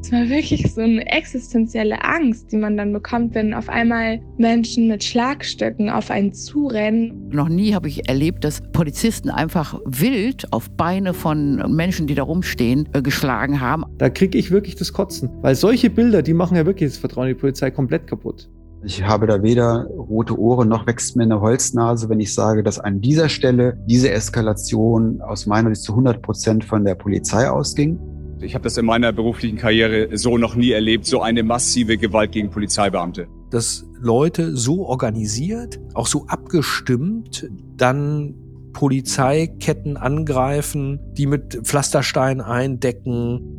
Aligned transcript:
Es 0.00 0.12
war 0.12 0.28
wirklich 0.28 0.72
so 0.72 0.80
eine 0.80 1.04
existenzielle 1.10 2.02
Angst, 2.04 2.52
die 2.52 2.56
man 2.56 2.76
dann 2.76 2.92
bekommt, 2.92 3.34
wenn 3.34 3.52
auf 3.52 3.68
einmal 3.68 4.20
Menschen 4.38 4.88
mit 4.88 5.02
Schlagstöcken 5.02 5.90
auf 5.90 6.10
einen 6.10 6.32
zurennen. 6.32 7.28
Noch 7.30 7.48
nie 7.48 7.74
habe 7.74 7.88
ich 7.88 8.08
erlebt, 8.08 8.44
dass 8.44 8.62
Polizisten 8.72 9.28
einfach 9.28 9.78
wild 9.84 10.52
auf 10.52 10.70
Beine 10.70 11.14
von 11.14 11.74
Menschen, 11.74 12.06
die 12.06 12.14
da 12.14 12.22
rumstehen, 12.22 12.88
äh, 12.92 13.02
geschlagen 13.02 13.60
haben. 13.60 13.84
Da 13.98 14.08
kriege 14.08 14.38
ich 14.38 14.50
wirklich 14.50 14.76
das 14.76 14.92
Kotzen, 14.92 15.30
weil 15.42 15.56
solche 15.56 15.90
Bilder, 15.90 16.22
die 16.22 16.32
machen 16.32 16.56
ja 16.56 16.64
wirklich 16.64 16.90
das 16.90 16.98
Vertrauen 16.98 17.28
in 17.28 17.34
die 17.34 17.40
Polizei 17.40 17.70
komplett 17.70 18.06
kaputt. 18.06 18.48
Ich 18.84 19.02
habe 19.02 19.26
da 19.26 19.42
weder 19.42 19.86
rote 19.86 20.38
Ohren 20.38 20.68
noch 20.68 20.86
wächst 20.86 21.16
mir 21.16 21.24
eine 21.24 21.40
Holznase, 21.40 22.08
wenn 22.08 22.20
ich 22.20 22.32
sage, 22.32 22.62
dass 22.62 22.78
an 22.78 23.00
dieser 23.00 23.28
Stelle 23.28 23.76
diese 23.86 24.12
Eskalation 24.12 25.20
aus 25.20 25.46
meiner 25.46 25.74
Sicht 25.74 25.82
zu 25.82 25.92
100 25.92 26.22
Prozent 26.22 26.64
von 26.64 26.84
der 26.84 26.94
Polizei 26.94 27.50
ausging. 27.50 27.98
Ich 28.40 28.54
habe 28.54 28.62
das 28.62 28.76
in 28.76 28.86
meiner 28.86 29.12
beruflichen 29.12 29.58
Karriere 29.58 30.16
so 30.16 30.38
noch 30.38 30.54
nie 30.54 30.70
erlebt, 30.70 31.06
so 31.06 31.20
eine 31.20 31.42
massive 31.42 31.98
Gewalt 31.98 32.30
gegen 32.30 32.50
Polizeibeamte. 32.50 33.26
Dass 33.50 33.84
Leute 34.00 34.56
so 34.56 34.86
organisiert, 34.86 35.80
auch 35.94 36.06
so 36.06 36.26
abgestimmt, 36.28 37.48
dann 37.76 38.34
Polizeiketten 38.72 39.96
angreifen, 39.96 41.00
die 41.14 41.26
mit 41.26 41.58
Pflasterstein 41.64 42.40
eindecken, 42.40 43.58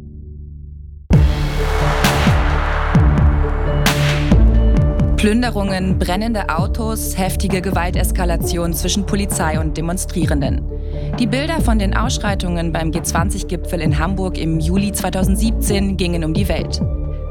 Plünderungen, 5.17 5.99
brennende 5.99 6.47
Autos, 6.47 7.17
heftige 7.17 7.59
Gewalteskalation 7.59 8.73
zwischen 8.73 9.05
Polizei 9.05 9.59
und 9.59 9.75
Demonstrierenden. 9.75 10.78
Die 11.17 11.27
Bilder 11.27 11.59
von 11.61 11.79
den 11.79 11.95
Ausschreitungen 11.97 12.71
beim 12.71 12.91
G20-Gipfel 12.91 13.81
in 13.81 13.97
Hamburg 13.97 14.37
im 14.37 14.59
Juli 14.59 14.91
2017 14.91 15.97
gingen 15.97 16.23
um 16.23 16.33
die 16.33 16.47
Welt. 16.47 16.81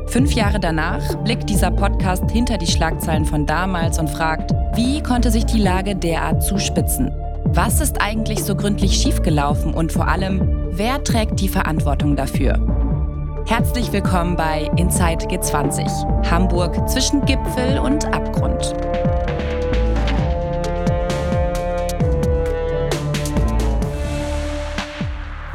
Fünf 0.07 0.33
Jahre 0.33 0.59
danach 0.59 1.15
blickt 1.25 1.49
dieser 1.49 1.71
Podcast 1.71 2.31
hinter 2.31 2.59
die 2.59 2.67
Schlagzeilen 2.67 3.25
von 3.25 3.47
damals 3.47 3.99
und 3.99 4.11
fragt, 4.11 4.53
wie 4.75 5.03
konnte 5.03 5.31
sich 5.31 5.45
die 5.47 5.61
Lage 5.61 5.95
derart 5.95 6.43
zuspitzen? 6.43 7.11
Was 7.45 7.81
ist 7.81 8.01
eigentlich 8.01 8.43
so 8.45 8.55
gründlich 8.55 8.95
schiefgelaufen 8.95 9.73
und 9.73 9.93
vor 9.93 10.09
allem, 10.09 10.69
wer 10.73 11.03
trägt 11.05 11.41
die 11.41 11.49
Verantwortung 11.49 12.17
dafür? 12.17 12.59
Herzlich 13.47 13.91
willkommen 13.93 14.37
bei 14.37 14.71
Inside 14.77 15.27
G20, 15.27 16.31
Hamburg 16.31 16.89
zwischen 16.89 17.25
Gipfel 17.25 17.79
und 17.79 18.05
Abgrund. 18.15 18.75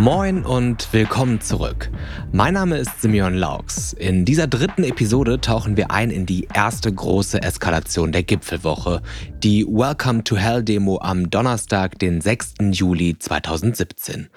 Moin 0.03 0.43
und 0.43 0.91
willkommen 0.91 1.39
zurück. 1.39 1.89
Mein 2.33 2.55
Name 2.55 2.77
ist 2.77 3.01
Simeon 3.01 3.35
Laux. 3.35 3.93
In 3.93 4.25
dieser 4.25 4.47
dritten 4.47 4.83
Episode 4.83 5.39
tauchen 5.39 5.77
wir 5.77 5.91
ein 5.91 6.11
in 6.11 6.25
die 6.25 6.45
erste 6.53 6.93
große 6.93 7.41
Eskalation 7.41 8.11
der 8.11 8.23
Gipfelwoche, 8.23 9.01
die 9.41 9.65
Welcome 9.65 10.25
to 10.25 10.35
Hell 10.35 10.61
Demo 10.61 10.99
am 10.99 11.29
Donnerstag, 11.29 11.99
den 11.99 12.19
6. 12.19 12.55
Juli 12.71 13.17
2017. 13.17 14.27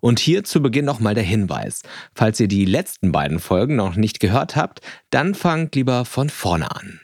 Und 0.00 0.18
hier 0.18 0.44
zu 0.44 0.60
Beginn 0.60 0.84
nochmal 0.84 1.14
der 1.14 1.24
Hinweis. 1.24 1.80
Falls 2.14 2.38
ihr 2.38 2.48
die 2.48 2.66
letzten 2.66 3.10
beiden 3.10 3.38
Folgen 3.38 3.76
noch 3.76 3.96
nicht 3.96 4.20
gehört 4.20 4.56
habt, 4.56 4.82
dann 5.08 5.34
fangt 5.34 5.74
lieber 5.74 6.04
von 6.04 6.28
vorne 6.28 6.70
an. 6.70 7.00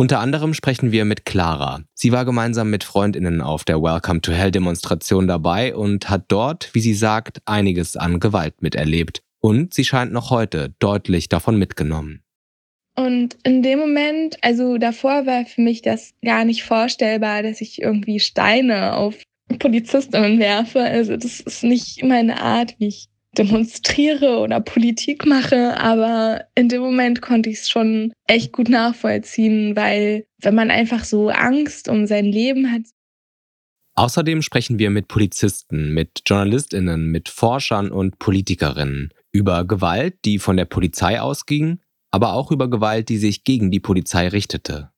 Unter 0.00 0.20
anderem 0.20 0.54
sprechen 0.54 0.92
wir 0.92 1.04
mit 1.04 1.26
Clara. 1.26 1.82
Sie 1.92 2.10
war 2.10 2.24
gemeinsam 2.24 2.70
mit 2.70 2.84
Freundinnen 2.84 3.42
auf 3.42 3.64
der 3.66 3.82
Welcome 3.82 4.22
to 4.22 4.32
Hell 4.32 4.50
Demonstration 4.50 5.28
dabei 5.28 5.76
und 5.76 6.08
hat 6.08 6.24
dort, 6.28 6.70
wie 6.72 6.80
sie 6.80 6.94
sagt, 6.94 7.42
einiges 7.44 7.98
an 7.98 8.18
Gewalt 8.18 8.62
miterlebt. 8.62 9.20
Und 9.40 9.74
sie 9.74 9.84
scheint 9.84 10.10
noch 10.10 10.30
heute 10.30 10.72
deutlich 10.78 11.28
davon 11.28 11.58
mitgenommen. 11.58 12.22
Und 12.96 13.36
in 13.42 13.62
dem 13.62 13.78
Moment, 13.78 14.38
also 14.40 14.78
davor 14.78 15.26
war 15.26 15.44
für 15.44 15.60
mich 15.60 15.82
das 15.82 16.14
gar 16.24 16.46
nicht 16.46 16.64
vorstellbar, 16.64 17.42
dass 17.42 17.60
ich 17.60 17.82
irgendwie 17.82 18.20
Steine 18.20 18.96
auf 18.96 19.16
Polizistinnen 19.58 20.38
werfe. 20.38 20.80
Also 20.80 21.18
das 21.18 21.40
ist 21.40 21.62
nicht 21.62 22.02
meine 22.02 22.40
Art, 22.40 22.74
wie 22.78 22.86
ich 22.86 23.10
demonstriere 23.38 24.38
oder 24.38 24.60
Politik 24.60 25.24
mache, 25.24 25.78
aber 25.78 26.44
in 26.54 26.68
dem 26.68 26.82
Moment 26.82 27.22
konnte 27.22 27.50
ich 27.50 27.60
es 27.60 27.68
schon 27.68 28.12
echt 28.26 28.52
gut 28.52 28.68
nachvollziehen, 28.68 29.76
weil 29.76 30.26
wenn 30.40 30.54
man 30.54 30.70
einfach 30.70 31.04
so 31.04 31.28
Angst 31.28 31.88
um 31.88 32.06
sein 32.06 32.24
Leben 32.24 32.72
hat. 32.72 32.82
Außerdem 33.94 34.42
sprechen 34.42 34.78
wir 34.78 34.90
mit 34.90 35.08
Polizisten, 35.08 35.92
mit 35.92 36.22
Journalistinnen, 36.26 37.10
mit 37.10 37.28
Forschern 37.28 37.90
und 37.90 38.18
Politikerinnen 38.18 39.12
über 39.32 39.64
Gewalt, 39.64 40.24
die 40.24 40.38
von 40.38 40.56
der 40.56 40.64
Polizei 40.64 41.20
ausging, 41.20 41.80
aber 42.10 42.32
auch 42.32 42.50
über 42.50 42.68
Gewalt, 42.68 43.08
die 43.08 43.18
sich 43.18 43.44
gegen 43.44 43.70
die 43.70 43.80
Polizei 43.80 44.28
richtete 44.28 44.90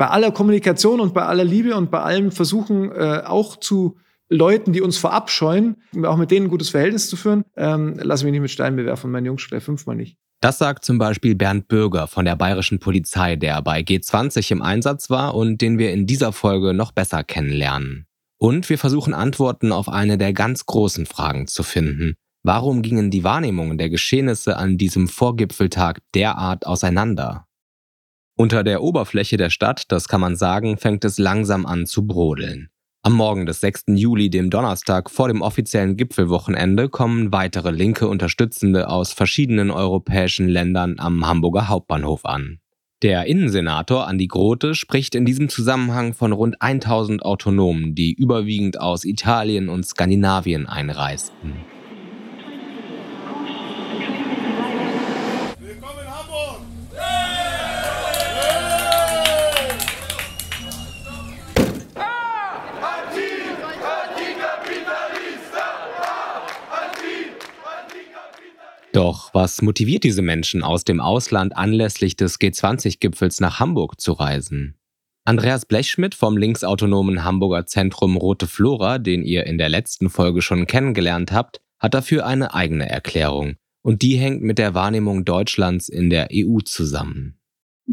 bei 0.00 0.08
aller 0.08 0.32
Kommunikation 0.32 0.98
und 0.98 1.12
bei 1.12 1.26
aller 1.26 1.44
Liebe 1.44 1.76
und 1.76 1.90
bei 1.90 2.00
allem 2.00 2.32
Versuchen 2.32 2.90
äh, 2.90 3.20
auch 3.22 3.56
zu 3.56 3.98
Leuten, 4.30 4.72
die 4.72 4.80
uns 4.80 4.96
verabscheuen, 4.96 5.76
auch 6.04 6.16
mit 6.16 6.30
denen 6.30 6.46
ein 6.46 6.50
gutes 6.50 6.70
Verhältnis 6.70 7.10
zu 7.10 7.16
führen, 7.16 7.44
ähm, 7.56 7.98
lasse 8.00 8.24
mich 8.24 8.32
nicht 8.32 8.40
mit 8.40 8.50
Steinen 8.50 8.76
bewerfen, 8.76 9.10
mein 9.10 9.24
Jungs 9.24 9.42
fünfmal 9.42 9.96
nicht. 9.96 10.16
Das 10.40 10.56
sagt 10.56 10.84
zum 10.84 10.98
Beispiel 10.98 11.34
Bernd 11.34 11.68
Bürger 11.68 12.06
von 12.06 12.24
der 12.24 12.36
bayerischen 12.36 12.78
Polizei, 12.78 13.36
der 13.36 13.60
bei 13.60 13.80
G20 13.80 14.52
im 14.52 14.62
Einsatz 14.62 15.10
war 15.10 15.34
und 15.34 15.60
den 15.60 15.78
wir 15.78 15.92
in 15.92 16.06
dieser 16.06 16.32
Folge 16.32 16.72
noch 16.72 16.92
besser 16.92 17.24
kennenlernen. 17.24 18.06
Und 18.38 18.70
wir 18.70 18.78
versuchen 18.78 19.12
Antworten 19.12 19.70
auf 19.70 19.90
eine 19.90 20.16
der 20.16 20.32
ganz 20.32 20.64
großen 20.64 21.04
Fragen 21.04 21.46
zu 21.46 21.62
finden. 21.62 22.14
Warum 22.42 22.80
gingen 22.80 23.10
die 23.10 23.22
Wahrnehmungen 23.22 23.76
der 23.76 23.90
Geschehnisse 23.90 24.56
an 24.56 24.78
diesem 24.78 25.08
Vorgipfeltag 25.08 26.00
derart 26.14 26.66
auseinander? 26.66 27.44
Unter 28.34 28.64
der 28.64 28.82
Oberfläche 28.82 29.36
der 29.36 29.50
Stadt, 29.50 29.84
das 29.88 30.08
kann 30.08 30.22
man 30.22 30.36
sagen, 30.36 30.78
fängt 30.78 31.04
es 31.04 31.18
langsam 31.18 31.66
an 31.66 31.84
zu 31.84 32.06
brodeln. 32.06 32.70
Am 33.02 33.14
Morgen 33.14 33.46
des 33.46 33.60
6. 33.62 33.84
Juli, 33.94 34.28
dem 34.28 34.50
Donnerstag 34.50 35.08
vor 35.08 35.28
dem 35.28 35.40
offiziellen 35.40 35.96
Gipfelwochenende, 35.96 36.90
kommen 36.90 37.32
weitere 37.32 37.70
linke 37.70 38.06
Unterstützende 38.06 38.90
aus 38.90 39.14
verschiedenen 39.14 39.70
europäischen 39.70 40.48
Ländern 40.48 40.96
am 40.98 41.26
Hamburger 41.26 41.68
Hauptbahnhof 41.68 42.26
an. 42.26 42.58
Der 43.02 43.24
Innensenator 43.24 44.06
Andi 44.06 44.26
Grote 44.26 44.74
spricht 44.74 45.14
in 45.14 45.24
diesem 45.24 45.48
Zusammenhang 45.48 46.12
von 46.12 46.32
rund 46.32 46.60
1000 46.60 47.24
Autonomen, 47.24 47.94
die 47.94 48.12
überwiegend 48.12 48.78
aus 48.78 49.06
Italien 49.06 49.70
und 49.70 49.86
Skandinavien 49.86 50.66
einreisten. 50.66 51.54
Doch 68.92 69.32
was 69.34 69.62
motiviert 69.62 70.04
diese 70.04 70.22
Menschen 70.22 70.62
aus 70.62 70.84
dem 70.84 71.00
Ausland 71.00 71.56
anlässlich 71.56 72.16
des 72.16 72.40
G20-Gipfels 72.40 73.40
nach 73.40 73.60
Hamburg 73.60 74.00
zu 74.00 74.12
reisen? 74.12 74.76
Andreas 75.24 75.64
Blechschmidt 75.66 76.14
vom 76.14 76.36
linksautonomen 76.36 77.24
Hamburger 77.24 77.66
Zentrum 77.66 78.16
Rote 78.16 78.46
Flora, 78.46 78.98
den 78.98 79.22
ihr 79.22 79.46
in 79.46 79.58
der 79.58 79.68
letzten 79.68 80.10
Folge 80.10 80.42
schon 80.42 80.66
kennengelernt 80.66 81.30
habt, 81.30 81.60
hat 81.78 81.94
dafür 81.94 82.26
eine 82.26 82.52
eigene 82.54 82.88
Erklärung. 82.88 83.56
Und 83.82 84.02
die 84.02 84.16
hängt 84.16 84.42
mit 84.42 84.58
der 84.58 84.74
Wahrnehmung 84.74 85.24
Deutschlands 85.24 85.88
in 85.88 86.10
der 86.10 86.28
EU 86.32 86.58
zusammen 86.60 87.39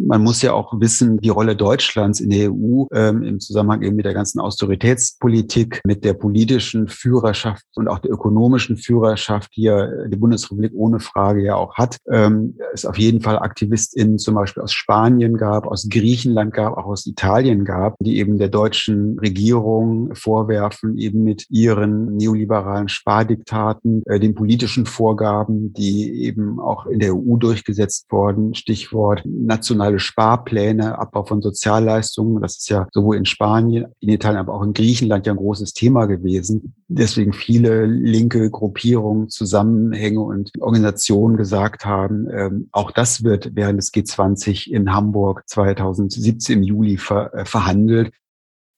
man 0.05 0.23
muss 0.23 0.41
ja 0.41 0.53
auch 0.53 0.79
wissen, 0.79 1.17
die 1.17 1.29
Rolle 1.29 1.55
Deutschlands 1.55 2.19
in 2.19 2.29
der 2.29 2.51
EU 2.51 2.85
ähm, 2.93 3.23
im 3.23 3.39
Zusammenhang 3.39 3.81
eben 3.81 3.95
mit 3.95 4.05
der 4.05 4.13
ganzen 4.13 4.39
Austeritätspolitik, 4.39 5.81
mit 5.85 6.03
der 6.03 6.13
politischen 6.13 6.87
Führerschaft 6.87 7.63
und 7.75 7.87
auch 7.87 7.99
der 7.99 8.11
ökonomischen 8.11 8.77
Führerschaft, 8.77 9.55
die 9.55 9.63
ja 9.63 9.87
die 10.07 10.15
Bundesrepublik 10.15 10.71
ohne 10.75 10.99
Frage 10.99 11.43
ja 11.43 11.55
auch 11.55 11.75
hat, 11.75 11.97
ähm, 12.11 12.57
es 12.73 12.85
auf 12.85 12.97
jeden 12.97 13.21
Fall 13.21 13.39
AktivistInnen 13.39 14.19
zum 14.19 14.35
Beispiel 14.35 14.63
aus 14.63 14.73
Spanien 14.73 15.37
gab, 15.37 15.67
aus 15.67 15.87
Griechenland 15.89 16.53
gab, 16.53 16.77
auch 16.77 16.85
aus 16.85 17.05
Italien 17.05 17.65
gab, 17.65 17.95
die 17.99 18.17
eben 18.17 18.37
der 18.37 18.49
deutschen 18.49 19.17
Regierung 19.19 20.13
vorwerfen, 20.13 20.97
eben 20.97 21.23
mit 21.23 21.49
ihren 21.49 22.15
neoliberalen 22.15 22.89
Spardiktaten, 22.89 24.03
äh, 24.05 24.19
den 24.19 24.35
politischen 24.35 24.85
Vorgaben, 24.85 25.73
die 25.73 26.23
eben 26.23 26.59
auch 26.59 26.85
in 26.85 26.99
der 26.99 27.15
EU 27.15 27.37
durchgesetzt 27.37 28.05
wurden, 28.09 28.53
Stichwort 28.53 29.23
national 29.25 29.86
nationale 29.87 29.99
Sparpläne, 29.99 30.97
Abbau 30.97 31.23
von 31.23 31.41
Sozialleistungen. 31.41 32.41
Das 32.41 32.57
ist 32.57 32.69
ja 32.69 32.87
sowohl 32.91 33.17
in 33.17 33.25
Spanien, 33.25 33.87
in 33.99 34.09
Italien, 34.09 34.39
aber 34.39 34.53
auch 34.53 34.63
in 34.63 34.73
Griechenland 34.73 35.25
ja 35.25 35.33
ein 35.33 35.37
großes 35.37 35.73
Thema 35.73 36.05
gewesen. 36.05 36.73
Deswegen 36.87 37.33
viele 37.33 37.85
linke 37.85 38.49
Gruppierungen, 38.49 39.29
Zusammenhänge 39.29 40.19
und 40.19 40.51
Organisationen 40.59 41.37
gesagt 41.37 41.85
haben, 41.85 42.27
ähm, 42.31 42.69
auch 42.71 42.91
das 42.91 43.23
wird 43.23 43.51
während 43.53 43.79
des 43.79 43.93
G20 43.93 44.69
in 44.69 44.93
Hamburg 44.93 45.43
2017 45.47 46.59
im 46.59 46.63
Juli 46.63 46.97
ver, 46.97 47.33
äh, 47.33 47.45
verhandelt. 47.45 48.11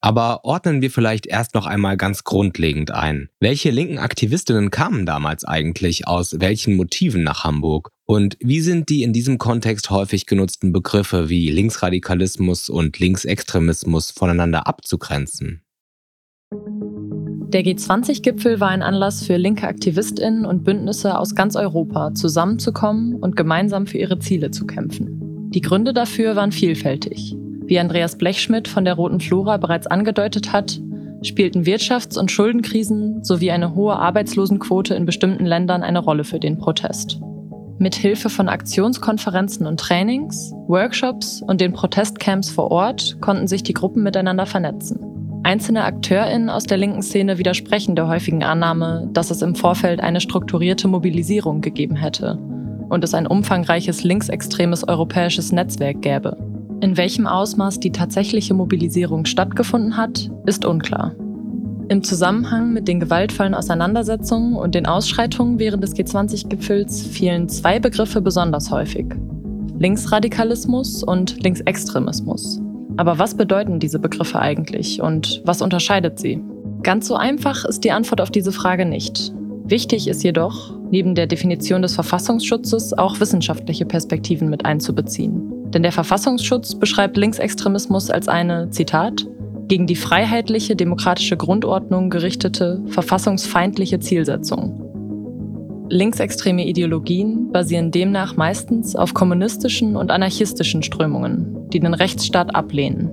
Aber 0.01 0.45
ordnen 0.45 0.81
wir 0.81 0.91
vielleicht 0.91 1.27
erst 1.27 1.55
noch 1.55 1.65
einmal 1.65 1.97
ganz 1.97 2.23
grundlegend 2.23 2.91
ein. 2.91 3.29
Welche 3.39 3.69
linken 3.69 3.99
Aktivistinnen 3.99 4.71
kamen 4.71 5.05
damals 5.05 5.43
eigentlich 5.43 6.07
aus 6.07 6.39
welchen 6.39 6.75
Motiven 6.75 7.23
nach 7.23 7.43
Hamburg? 7.43 7.91
Und 8.05 8.37
wie 8.39 8.61
sind 8.61 8.89
die 8.89 9.03
in 9.03 9.11
diesem 9.11 9.37
Kontext 9.37 9.89
häufig 9.89 10.25
genutzten 10.25 10.71
Begriffe 10.71 11.29
wie 11.29 11.51
Linksradikalismus 11.51 12.69
und 12.69 12.97
Linksextremismus 12.97 14.11
voneinander 14.11 14.67
abzugrenzen? 14.67 15.63
Der 16.51 17.63
G20-Gipfel 17.63 18.59
war 18.59 18.69
ein 18.69 18.83
Anlass 18.83 19.25
für 19.25 19.35
linke 19.35 19.67
Aktivistinnen 19.67 20.45
und 20.45 20.63
Bündnisse 20.63 21.17
aus 21.17 21.35
ganz 21.35 21.55
Europa, 21.55 22.13
zusammenzukommen 22.13 23.15
und 23.15 23.35
gemeinsam 23.35 23.85
für 23.85 23.97
ihre 23.97 24.19
Ziele 24.19 24.51
zu 24.51 24.65
kämpfen. 24.65 25.49
Die 25.51 25.61
Gründe 25.61 25.93
dafür 25.93 26.35
waren 26.35 26.51
vielfältig. 26.51 27.35
Wie 27.69 27.79
Andreas 27.79 28.17
Blechschmidt 28.17 28.67
von 28.67 28.83
der 28.83 28.95
Roten 28.95 29.19
Flora 29.19 29.57
bereits 29.57 29.85
angedeutet 29.85 30.51
hat, 30.51 30.81
spielten 31.21 31.65
Wirtschafts- 31.65 32.17
und 32.17 32.31
Schuldenkrisen 32.31 33.23
sowie 33.23 33.51
eine 33.51 33.75
hohe 33.75 33.95
Arbeitslosenquote 33.95 34.95
in 34.95 35.05
bestimmten 35.05 35.45
Ländern 35.45 35.83
eine 35.83 35.99
Rolle 35.99 36.23
für 36.23 36.39
den 36.39 36.57
Protest. 36.57 37.21
Mit 37.77 37.93
Hilfe 37.93 38.31
von 38.31 38.49
Aktionskonferenzen 38.49 39.67
und 39.67 39.79
Trainings, 39.79 40.51
Workshops 40.67 41.43
und 41.45 41.61
den 41.61 41.71
Protestcamps 41.71 42.49
vor 42.49 42.71
Ort 42.71 43.21
konnten 43.21 43.47
sich 43.47 43.61
die 43.61 43.73
Gruppen 43.73 44.01
miteinander 44.01 44.47
vernetzen. 44.47 44.99
Einzelne 45.43 45.83
AkteurInnen 45.83 46.49
aus 46.49 46.63
der 46.63 46.77
linken 46.77 47.03
Szene 47.03 47.37
widersprechen 47.37 47.95
der 47.95 48.07
häufigen 48.07 48.43
Annahme, 48.43 49.07
dass 49.13 49.29
es 49.29 49.43
im 49.43 49.53
Vorfeld 49.53 49.99
eine 49.99 50.21
strukturierte 50.21 50.87
Mobilisierung 50.87 51.61
gegeben 51.61 51.95
hätte 51.95 52.39
und 52.89 53.03
es 53.03 53.13
ein 53.13 53.27
umfangreiches 53.27 54.03
linksextremes 54.03 54.87
europäisches 54.87 55.51
Netzwerk 55.51 56.01
gäbe. 56.01 56.48
In 56.81 56.95
welchem 56.95 57.27
Ausmaß 57.27 57.81
die 57.81 57.91
tatsächliche 57.91 58.53
Mobilisierung 58.53 59.25
stattgefunden 59.25 59.97
hat, 59.97 60.29
ist 60.45 60.63
unklar. 60.63 61.13
Im 61.89 62.03
Zusammenhang 62.03 62.71
mit 62.71 62.87
den 62.87 63.01
gewaltvollen 63.01 63.53
Auseinandersetzungen 63.53 64.55
und 64.55 64.75
den 64.75 64.85
Ausschreitungen 64.85 65.59
während 65.59 65.83
des 65.83 65.95
G20-Gipfels 65.95 67.01
fielen 67.07 67.49
zwei 67.49 67.79
Begriffe 67.79 68.21
besonders 68.21 68.71
häufig. 68.71 69.07
Linksradikalismus 69.77 71.03
und 71.03 71.43
Linksextremismus. 71.43 72.61
Aber 72.95 73.19
was 73.19 73.35
bedeuten 73.35 73.79
diese 73.79 73.99
Begriffe 73.99 74.39
eigentlich 74.39 75.01
und 75.01 75.41
was 75.45 75.61
unterscheidet 75.61 76.17
sie? 76.19 76.41
Ganz 76.83 77.07
so 77.07 77.15
einfach 77.15 77.65
ist 77.65 77.83
die 77.83 77.91
Antwort 77.91 78.21
auf 78.21 78.31
diese 78.31 78.53
Frage 78.53 78.85
nicht. 78.85 79.33
Wichtig 79.65 80.07
ist 80.07 80.23
jedoch, 80.23 80.77
neben 80.91 81.13
der 81.13 81.27
Definition 81.27 81.81
des 81.81 81.95
Verfassungsschutzes 81.95 82.97
auch 82.97 83.19
wissenschaftliche 83.19 83.85
Perspektiven 83.85 84.49
mit 84.49 84.65
einzubeziehen. 84.65 85.48
Denn 85.73 85.83
der 85.83 85.91
Verfassungsschutz 85.91 86.75
beschreibt 86.75 87.17
Linksextremismus 87.17 88.09
als 88.09 88.27
eine, 88.27 88.69
Zitat, 88.71 89.25
gegen 89.67 89.85
die 89.85 89.95
freiheitliche 89.95 90.75
demokratische 90.75 91.37
Grundordnung 91.37 92.09
gerichtete, 92.09 92.81
verfassungsfeindliche 92.87 93.99
Zielsetzung. 93.99 94.85
Linksextreme 95.89 96.65
Ideologien 96.65 97.51
basieren 97.51 97.91
demnach 97.91 98.35
meistens 98.35 98.95
auf 98.95 99.13
kommunistischen 99.13 99.95
und 99.95 100.11
anarchistischen 100.11 100.83
Strömungen, 100.83 101.69
die 101.69 101.79
den 101.79 101.93
Rechtsstaat 101.93 102.55
ablehnen. 102.55 103.11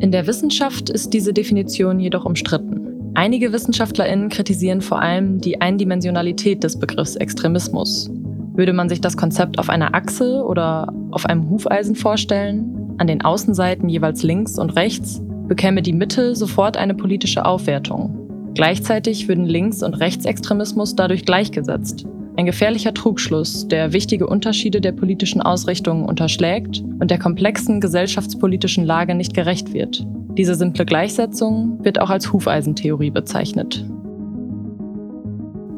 In 0.00 0.10
der 0.10 0.26
Wissenschaft 0.26 0.90
ist 0.90 1.14
diese 1.14 1.32
Definition 1.32 2.00
jedoch 2.00 2.24
umstritten. 2.24 3.12
Einige 3.14 3.52
Wissenschaftlerinnen 3.52 4.28
kritisieren 4.28 4.80
vor 4.80 5.00
allem 5.00 5.40
die 5.40 5.60
Eindimensionalität 5.60 6.64
des 6.64 6.78
Begriffs 6.78 7.16
Extremismus 7.16 8.10
würde 8.54 8.72
man 8.72 8.88
sich 8.88 9.00
das 9.00 9.16
Konzept 9.16 9.58
auf 9.58 9.68
einer 9.68 9.94
Achse 9.94 10.44
oder 10.44 10.92
auf 11.10 11.26
einem 11.26 11.50
Hufeisen 11.50 11.96
vorstellen, 11.96 12.94
an 12.98 13.06
den 13.06 13.22
Außenseiten 13.22 13.88
jeweils 13.88 14.22
links 14.22 14.58
und 14.58 14.76
rechts, 14.76 15.20
bekäme 15.48 15.82
die 15.82 15.92
Mitte 15.92 16.34
sofort 16.36 16.76
eine 16.76 16.94
politische 16.94 17.44
Aufwertung. 17.44 18.52
Gleichzeitig 18.54 19.26
würden 19.26 19.44
Links- 19.44 19.82
und 19.82 19.94
Rechtsextremismus 19.94 20.94
dadurch 20.94 21.24
gleichgesetzt. 21.24 22.06
Ein 22.36 22.46
gefährlicher 22.46 22.94
Trugschluss, 22.94 23.66
der 23.68 23.92
wichtige 23.92 24.26
Unterschiede 24.26 24.80
der 24.80 24.92
politischen 24.92 25.42
Ausrichtungen 25.42 26.04
unterschlägt 26.06 26.80
und 27.00 27.10
der 27.10 27.18
komplexen 27.18 27.80
gesellschaftspolitischen 27.80 28.84
Lage 28.84 29.14
nicht 29.14 29.34
gerecht 29.34 29.72
wird. 29.72 30.06
Diese 30.36 30.54
simple 30.54 30.84
Gleichsetzung 30.84 31.84
wird 31.84 32.00
auch 32.00 32.10
als 32.10 32.32
Hufeisentheorie 32.32 33.10
bezeichnet. 33.10 33.84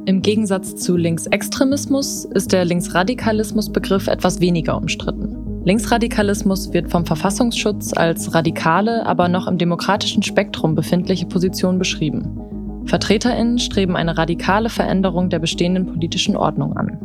Im 0.07 0.23
Gegensatz 0.23 0.77
zu 0.77 0.97
Linksextremismus 0.97 2.27
ist 2.27 2.53
der 2.53 2.65
Linksradikalismus-Begriff 2.65 4.07
etwas 4.07 4.41
weniger 4.41 4.77
umstritten. 4.77 5.63
Linksradikalismus 5.65 6.73
wird 6.73 6.93
vom 6.93 7.05
Verfassungsschutz 7.05 7.93
als 7.93 8.33
radikale, 8.33 9.05
aber 9.05 9.29
noch 9.29 9.49
im 9.49 9.59
demokratischen 9.59 10.23
Spektrum 10.23 10.77
befindliche 10.77 11.27
Position 11.27 11.81
beschrieben. 11.81 12.41
VertreterInnen 12.85 13.59
streben 13.59 13.97
eine 13.97 14.17
radikale 14.17 14.69
Veränderung 14.69 15.29
der 15.29 15.41
bestehenden 15.41 15.87
politischen 15.87 16.37
Ordnung 16.37 16.77
an. 16.77 16.99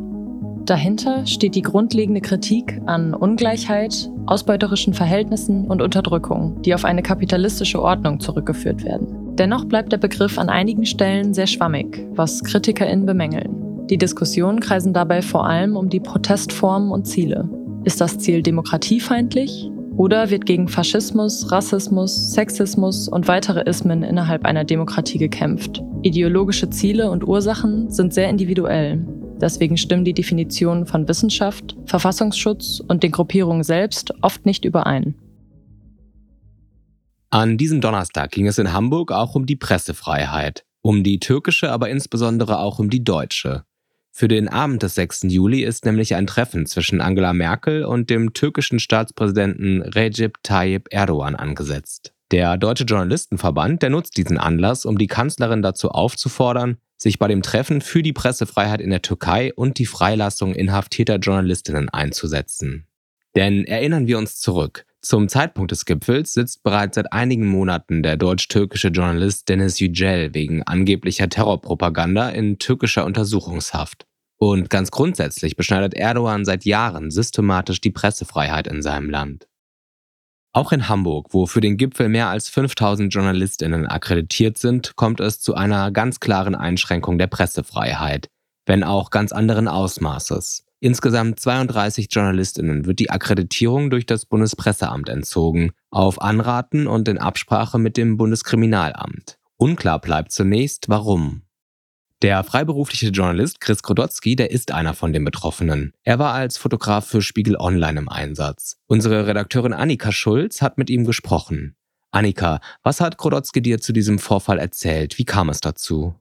Dahinter 0.65 1.25
steht 1.25 1.56
die 1.56 1.63
grundlegende 1.63 2.21
Kritik 2.21 2.80
an 2.86 3.15
Ungleichheit, 3.15 4.12
ausbeuterischen 4.27 4.94
Verhältnissen 4.94 5.65
und 5.65 5.81
Unterdrückung, 5.81 6.62
die 6.62 6.75
auf 6.75 6.86
eine 6.86 7.01
kapitalistische 7.01 7.81
Ordnung 7.81 8.19
zurückgeführt 8.19 8.83
werden. 8.83 9.20
Dennoch 9.41 9.65
bleibt 9.65 9.91
der 9.91 9.97
Begriff 9.97 10.38
an 10.38 10.49
einigen 10.49 10.85
Stellen 10.85 11.33
sehr 11.33 11.47
schwammig, 11.47 12.05
was 12.11 12.43
KritikerInnen 12.43 13.07
bemängeln. 13.07 13.88
Die 13.89 13.97
Diskussionen 13.97 14.59
kreisen 14.59 14.93
dabei 14.93 15.23
vor 15.23 15.47
allem 15.47 15.75
um 15.75 15.89
die 15.89 15.99
Protestformen 15.99 16.91
und 16.91 17.07
Ziele. 17.07 17.49
Ist 17.83 17.99
das 18.01 18.19
Ziel 18.19 18.43
demokratiefeindlich? 18.43 19.71
Oder 19.97 20.29
wird 20.29 20.45
gegen 20.45 20.67
Faschismus, 20.67 21.51
Rassismus, 21.51 22.33
Sexismus 22.33 23.07
und 23.07 23.27
weitere 23.27 23.67
Ismen 23.67 24.03
innerhalb 24.03 24.45
einer 24.45 24.63
Demokratie 24.63 25.17
gekämpft? 25.17 25.81
Ideologische 26.03 26.69
Ziele 26.69 27.09
und 27.09 27.27
Ursachen 27.27 27.89
sind 27.89 28.13
sehr 28.13 28.29
individuell. 28.29 29.03
Deswegen 29.41 29.75
stimmen 29.75 30.05
die 30.05 30.13
Definitionen 30.13 30.85
von 30.85 31.07
Wissenschaft, 31.07 31.75
Verfassungsschutz 31.88 32.79
und 32.88 33.01
den 33.01 33.11
Gruppierungen 33.11 33.63
selbst 33.63 34.13
oft 34.21 34.45
nicht 34.45 34.65
überein. 34.65 35.15
An 37.33 37.57
diesem 37.57 37.80
Donnerstag 37.80 38.31
ging 38.31 38.45
es 38.45 38.57
in 38.57 38.74
Hamburg 38.74 39.13
auch 39.13 39.36
um 39.36 39.45
die 39.45 39.56
Pressefreiheit, 39.56 40.66
um 40.81 41.01
die 41.01 41.18
türkische, 41.18 41.72
aber 41.72 41.89
insbesondere 41.89 42.60
auch 42.60 42.78
um 42.78 42.89
die 42.89 43.06
deutsche. 43.06 43.63
Für 44.12 44.28
den 44.28 44.50
Abend 44.50 44.83
des 44.83 44.95
6. 44.95 45.22
Juli 45.30 45.63
ist 45.63 45.86
nämlich 45.86 46.13
ein 46.13 46.28
Treffen 46.28 46.66
zwischen 46.66 47.00
Angela 47.00 47.31
Merkel 47.31 47.86
und 47.86 48.10
dem 48.10 48.33
türkischen 48.33 48.80
Staatspräsidenten 48.80 49.81
Recep 49.81 50.44
Tayyip 50.44 50.89
Erdogan 50.92 51.36
angesetzt. 51.36 52.12
Der 52.31 52.57
Deutsche 52.57 52.83
Journalistenverband, 52.83 53.81
der 53.81 53.92
nutzt 53.92 54.18
diesen 54.18 54.38
Anlass, 54.38 54.86
um 54.86 54.98
die 54.98 55.07
Kanzlerin 55.07 55.62
dazu 55.62 55.89
aufzufordern, 55.89 56.80
sich 56.98 57.18
bei 57.18 57.30
dem 57.30 57.44
Treffen 57.44 57.80
für 57.80 58.04
die 58.04 58.12
Pressefreiheit 58.12 58.81
in 58.81 58.89
der 58.89 59.01
Türkei 59.01 59.54
und 59.54 59.80
die 59.80 59.86
Freilassung 59.86 60.54
inhaftierter 60.54 61.16
Journalistinnen 61.16 61.88
einzusetzen. 61.88 62.88
Denn 63.38 63.63
erinnern 63.63 64.08
wir 64.08 64.17
uns 64.17 64.38
zurück. 64.38 64.86
Zum 65.03 65.29
Zeitpunkt 65.29 65.72
des 65.72 65.86
Gipfels 65.86 66.34
sitzt 66.34 66.62
bereits 66.62 66.93
seit 66.93 67.12
einigen 67.12 67.48
Monaten 67.48 68.03
der 68.03 68.17
deutsch-türkische 68.17 68.89
Journalist 68.89 69.50
Dennis 69.50 69.79
Yücel 69.79 70.36
wegen 70.36 70.62
angeblicher 70.62 71.27
Terrorpropaganda 71.27 72.29
in 72.29 72.60
türkischer 72.60 73.05
Untersuchungshaft. 73.05 74.05
Und 74.38 74.70
ganz 74.70 74.91
grundsätzlich 74.91 75.55
beschneidet 75.55 75.96
Erdogan 75.96 76.46
seit 76.46 76.65
Jahren 76.65 77.10
systematisch 77.10 77.81
die 77.81 77.89
Pressefreiheit 77.89 78.67
in 78.67 78.84
seinem 78.84 79.10
Land. 79.10 79.48
Auch 80.53 80.72
in 80.72 80.88
Hamburg, 80.88 81.27
wo 81.31 81.46
für 81.46 81.62
den 81.62 81.77
Gipfel 81.77 82.10
mehr 82.10 82.27
als 82.27 82.50
5000 82.50 83.12
Journalistinnen 83.13 83.88
akkreditiert 83.88 84.58
sind, 84.58 84.96
kommt 84.96 85.20
es 85.20 85.39
zu 85.39 85.55
einer 85.55 85.91
ganz 85.91 86.20
klaren 86.20 86.55
Einschränkung 86.55 87.17
der 87.17 87.27
Pressefreiheit, 87.27 88.27
wenn 88.65 88.84
auch 88.84 89.10
ganz 89.10 89.31
anderen 89.31 89.67
Ausmaßes. 89.67 90.65
Insgesamt 90.83 91.39
32 91.39 92.07
Journalistinnen 92.09 92.88
wird 92.88 92.97
die 92.97 93.11
Akkreditierung 93.11 93.91
durch 93.91 94.07
das 94.07 94.25
Bundespresseamt 94.25 95.09
entzogen, 95.09 95.73
auf 95.91 96.19
Anraten 96.19 96.88
und 96.88 97.07
in 97.07 97.19
Absprache 97.19 97.77
mit 97.77 97.97
dem 97.97 98.17
Bundeskriminalamt. 98.17 99.38
Unklar 99.57 100.01
bleibt 100.01 100.31
zunächst, 100.31 100.89
warum. 100.89 101.43
Der 102.23 102.43
freiberufliche 102.43 103.09
Journalist 103.09 103.61
Chris 103.61 103.83
Krodotzky, 103.83 104.35
der 104.35 104.50
ist 104.50 104.71
einer 104.71 104.95
von 104.95 105.13
den 105.13 105.23
Betroffenen. 105.23 105.93
Er 106.03 106.17
war 106.17 106.33
als 106.33 106.57
Fotograf 106.57 107.05
für 107.05 107.21
Spiegel 107.21 107.57
Online 107.57 108.00
im 108.00 108.09
Einsatz. 108.09 108.77
Unsere 108.88 109.27
Redakteurin 109.27 109.73
Annika 109.73 110.11
Schulz 110.11 110.63
hat 110.63 110.79
mit 110.79 110.89
ihm 110.89 111.05
gesprochen. 111.05 111.75
Annika, 112.09 112.59
was 112.81 113.01
hat 113.01 113.19
Krodotzky 113.19 113.61
dir 113.61 113.79
zu 113.79 113.93
diesem 113.93 114.17
Vorfall 114.17 114.57
erzählt? 114.57 115.19
Wie 115.19 115.25
kam 115.25 115.50
es 115.50 115.61
dazu? 115.61 116.15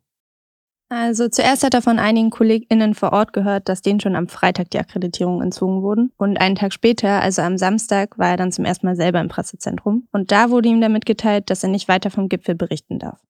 Also 0.93 1.29
zuerst 1.29 1.63
hat 1.63 1.75
er 1.75 1.83
von 1.83 2.01
einigen 2.01 2.31
KollegInnen 2.31 2.95
vor 2.95 3.13
Ort 3.13 3.33
gehört, 3.33 3.69
dass 3.69 3.81
denen 3.81 4.01
schon 4.01 4.17
am 4.17 4.27
Freitag 4.27 4.71
die 4.71 4.81
Akkreditierung 4.81 5.41
entzogen 5.41 5.83
wurden. 5.83 6.13
Und 6.17 6.41
einen 6.41 6.57
Tag 6.57 6.73
später, 6.73 7.23
also 7.23 7.43
am 7.43 7.59
Samstag, 7.59 8.19
war 8.19 8.31
er 8.31 8.37
dann 8.37 8.51
zum 8.51 8.65
ersten 8.65 8.87
Mal 8.87 8.97
selber 8.97 9.21
im 9.21 9.29
Pressezentrum. 9.29 10.09
Und 10.11 10.33
da 10.33 10.51
wurde 10.51 10.69
ihm 10.69 10.81
dann 10.81 10.93
mitgeteilt, 10.93 11.49
dass 11.49 11.63
er 11.63 11.69
nicht 11.69 11.87
weiter 11.87 12.11
vom 12.11 12.29
Gipfel 12.29 12.57
berichten 12.57 12.99
darf. 12.99 13.21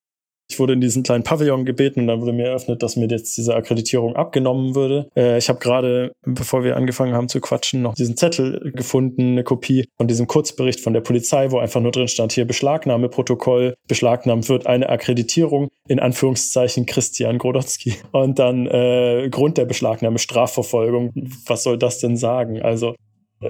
Ich 0.51 0.59
wurde 0.59 0.73
in 0.73 0.81
diesen 0.81 1.05
kleinen 1.05 1.23
Pavillon 1.23 1.65
gebeten 1.65 2.01
und 2.01 2.07
dann 2.09 2.21
wurde 2.21 2.33
mir 2.33 2.49
eröffnet, 2.49 2.83
dass 2.83 2.97
mir 2.97 3.07
jetzt 3.07 3.37
diese 3.37 3.55
Akkreditierung 3.55 4.17
abgenommen 4.17 4.75
würde. 4.75 5.09
Äh, 5.17 5.39
ich 5.39 5.49
habe 5.49 5.61
gerade, 5.61 6.13
bevor 6.27 6.65
wir 6.65 6.77
angefangen 6.77 7.15
haben 7.15 7.29
zu 7.29 7.41
quatschen, 7.41 7.83
noch 7.83 7.95
diesen 7.95 8.17
Zettel 8.17 8.73
gefunden, 8.75 9.33
eine 9.33 9.45
Kopie 9.45 9.87
von 9.97 10.09
diesem 10.09 10.27
Kurzbericht 10.27 10.81
von 10.81 10.93
der 10.93 11.03
Polizei, 11.03 11.53
wo 11.53 11.59
einfach 11.59 11.81
nur 11.81 11.93
drin 11.93 12.09
stand, 12.09 12.33
hier 12.33 12.47
Beschlagnahmeprotokoll, 12.47 13.75
beschlagnahmt 13.87 14.49
wird 14.49 14.67
eine 14.67 14.89
Akkreditierung, 14.89 15.69
in 15.87 16.01
Anführungszeichen 16.01 16.85
Christian 16.85 17.39
Grodotzky. 17.39 17.95
Und 18.11 18.41
dann 18.41 18.67
äh, 18.67 19.29
Grund 19.31 19.57
der 19.57 19.67
Beschlagnahme 19.67 20.19
Strafverfolgung. 20.19 21.13
Was 21.47 21.63
soll 21.63 21.79
das 21.79 22.01
denn 22.01 22.17
sagen? 22.17 22.61
Also 22.61 22.97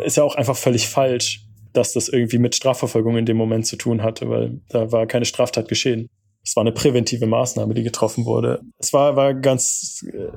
ist 0.04 0.18
ja 0.18 0.22
auch 0.22 0.34
einfach 0.34 0.56
völlig 0.56 0.86
falsch 0.86 1.46
dass 1.72 1.92
das 1.92 2.08
irgendwie 2.08 2.38
mit 2.38 2.54
Strafverfolgung 2.54 3.16
in 3.16 3.26
dem 3.26 3.36
Moment 3.36 3.66
zu 3.66 3.76
tun 3.76 4.02
hatte, 4.02 4.28
weil 4.28 4.60
da 4.70 4.90
war 4.92 5.06
keine 5.06 5.24
Straftat 5.24 5.68
geschehen. 5.68 6.08
Es 6.44 6.56
war 6.56 6.62
eine 6.62 6.72
präventive 6.72 7.26
Maßnahme, 7.26 7.74
die 7.74 7.82
getroffen 7.82 8.24
wurde. 8.24 8.60
Es 8.78 8.92
war, 8.92 9.14
war 9.16 9.34
ganz 9.34 10.04
äh, 10.12 10.28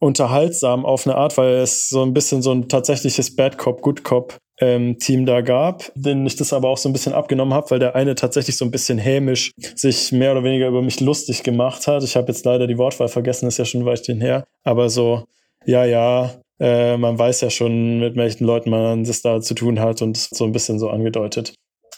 unterhaltsam 0.00 0.84
auf 0.84 1.06
eine 1.06 1.16
Art, 1.16 1.36
weil 1.38 1.54
es 1.56 1.88
so 1.88 2.02
ein 2.02 2.12
bisschen 2.12 2.42
so 2.42 2.52
ein 2.52 2.68
tatsächliches 2.68 3.36
Bad 3.36 3.58
Cop, 3.58 3.80
Good 3.80 4.02
Cop 4.02 4.38
ähm, 4.60 4.98
Team 4.98 5.26
da 5.26 5.40
gab, 5.40 5.90
den 5.94 6.26
ich 6.26 6.36
das 6.36 6.52
aber 6.52 6.68
auch 6.68 6.78
so 6.78 6.88
ein 6.88 6.92
bisschen 6.92 7.12
abgenommen 7.12 7.54
habe, 7.54 7.70
weil 7.70 7.78
der 7.78 7.96
eine 7.96 8.14
tatsächlich 8.14 8.56
so 8.56 8.64
ein 8.64 8.70
bisschen 8.70 8.98
hämisch 8.98 9.52
sich 9.74 10.12
mehr 10.12 10.32
oder 10.32 10.44
weniger 10.44 10.68
über 10.68 10.82
mich 10.82 11.00
lustig 11.00 11.42
gemacht 11.42 11.86
hat. 11.86 12.02
Ich 12.04 12.16
habe 12.16 12.28
jetzt 12.28 12.44
leider 12.44 12.66
die 12.66 12.78
Wortwahl 12.78 13.08
vergessen, 13.08 13.48
ist 13.48 13.58
ja 13.58 13.64
schon 13.64 13.84
weit 13.84 14.06
her, 14.06 14.44
aber 14.62 14.88
so, 14.88 15.24
ja, 15.64 15.84
ja, 15.84 16.32
äh, 16.60 16.96
man 16.96 17.18
weiß 17.18 17.40
ja 17.40 17.50
schon, 17.50 17.98
mit 17.98 18.14
welchen 18.16 18.44
Leuten 18.44 18.70
man 18.70 19.02
es 19.02 19.22
da 19.22 19.40
zu 19.40 19.54
tun 19.54 19.80
hat 19.80 20.02
und 20.02 20.16
so 20.16 20.44
ein 20.44 20.52
bisschen 20.52 20.78
so 20.78 20.90
angedeutet, 20.90 21.54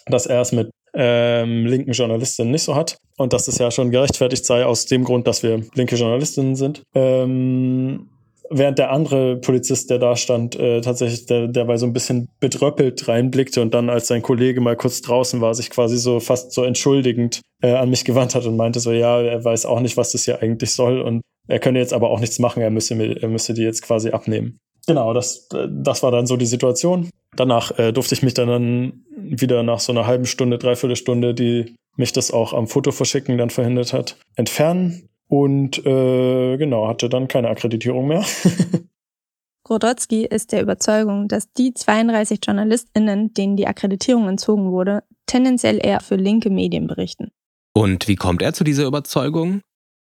dass 0.06 0.26
er 0.26 0.40
es 0.40 0.52
mit 0.52 0.70
ähm, 0.94 1.66
linken 1.66 1.92
Journalistinnen 1.92 2.52
nicht 2.52 2.62
so 2.62 2.74
hat 2.74 2.96
und 3.16 3.32
dass 3.32 3.48
es 3.48 3.58
ja 3.58 3.70
schon 3.70 3.90
gerechtfertigt 3.90 4.44
sei 4.44 4.64
aus 4.64 4.86
dem 4.86 5.04
Grund, 5.04 5.26
dass 5.26 5.42
wir 5.42 5.62
linke 5.74 5.96
Journalistinnen 5.96 6.56
sind. 6.56 6.82
Ähm, 6.94 8.08
während 8.50 8.78
der 8.78 8.90
andere 8.90 9.36
Polizist, 9.36 9.90
der 9.90 9.98
da 9.98 10.16
stand, 10.16 10.56
äh, 10.56 10.80
tatsächlich 10.80 11.26
der, 11.26 11.48
der 11.48 11.64
bei 11.64 11.76
so 11.76 11.86
ein 11.86 11.92
bisschen 11.92 12.28
bedröppelt 12.40 13.08
reinblickte 13.08 13.60
und 13.60 13.74
dann, 13.74 13.90
als 13.90 14.08
sein 14.08 14.22
Kollege 14.22 14.60
mal 14.60 14.76
kurz 14.76 15.02
draußen 15.02 15.40
war, 15.40 15.54
sich 15.54 15.70
quasi 15.70 15.96
so 15.96 16.20
fast 16.20 16.52
so 16.52 16.64
entschuldigend 16.64 17.40
äh, 17.62 17.72
an 17.72 17.90
mich 17.90 18.04
gewandt 18.04 18.34
hat 18.34 18.46
und 18.46 18.56
meinte 18.56 18.80
so, 18.80 18.92
ja, 18.92 19.20
er 19.20 19.44
weiß 19.44 19.66
auch 19.66 19.80
nicht, 19.80 19.96
was 19.96 20.12
das 20.12 20.24
hier 20.24 20.42
eigentlich 20.42 20.72
soll 20.72 21.00
und 21.00 21.22
er 21.46 21.58
könne 21.58 21.78
jetzt 21.78 21.92
aber 21.92 22.10
auch 22.10 22.20
nichts 22.20 22.38
machen, 22.38 22.62
er 22.62 22.70
müsse, 22.70 22.94
er 22.94 23.28
müsse 23.28 23.54
die 23.54 23.62
jetzt 23.62 23.82
quasi 23.82 24.10
abnehmen. 24.10 24.58
Genau, 24.86 25.14
das, 25.14 25.48
das 25.48 26.02
war 26.02 26.10
dann 26.10 26.26
so 26.26 26.36
die 26.36 26.46
Situation. 26.46 27.10
Danach 27.36 27.78
äh, 27.78 27.92
durfte 27.92 28.14
ich 28.14 28.22
mich 28.22 28.34
dann, 28.34 29.04
wieder 29.16 29.62
nach 29.62 29.80
so 29.80 29.92
einer 29.92 30.06
halben 30.06 30.26
Stunde, 30.26 30.58
dreiviertel 30.58 30.96
Stunde, 30.96 31.34
die 31.34 31.74
mich 31.96 32.12
das 32.12 32.30
auch 32.30 32.52
am 32.52 32.66
Foto 32.66 32.92
verschicken 32.92 33.38
dann 33.38 33.50
verhindert 33.50 33.92
hat, 33.92 34.16
entfernen 34.36 35.08
und 35.28 35.78
äh, 35.86 36.56
genau, 36.56 36.88
hatte 36.88 37.08
dann 37.08 37.28
keine 37.28 37.48
Akkreditierung 37.48 38.08
mehr. 38.08 38.24
Grodotzky 39.64 40.26
ist 40.26 40.52
der 40.52 40.60
Überzeugung, 40.60 41.26
dass 41.26 41.50
die 41.52 41.72
32 41.72 42.40
JournalistInnen, 42.44 43.32
denen 43.32 43.56
die 43.56 43.66
Akkreditierung 43.66 44.28
entzogen 44.28 44.70
wurde, 44.70 45.04
tendenziell 45.24 45.78
eher 45.82 46.00
für 46.00 46.16
linke 46.16 46.50
Medien 46.50 46.86
berichten. 46.86 47.30
Und 47.72 48.06
wie 48.06 48.16
kommt 48.16 48.42
er 48.42 48.52
zu 48.52 48.62
dieser 48.62 48.84
Überzeugung? 48.84 49.62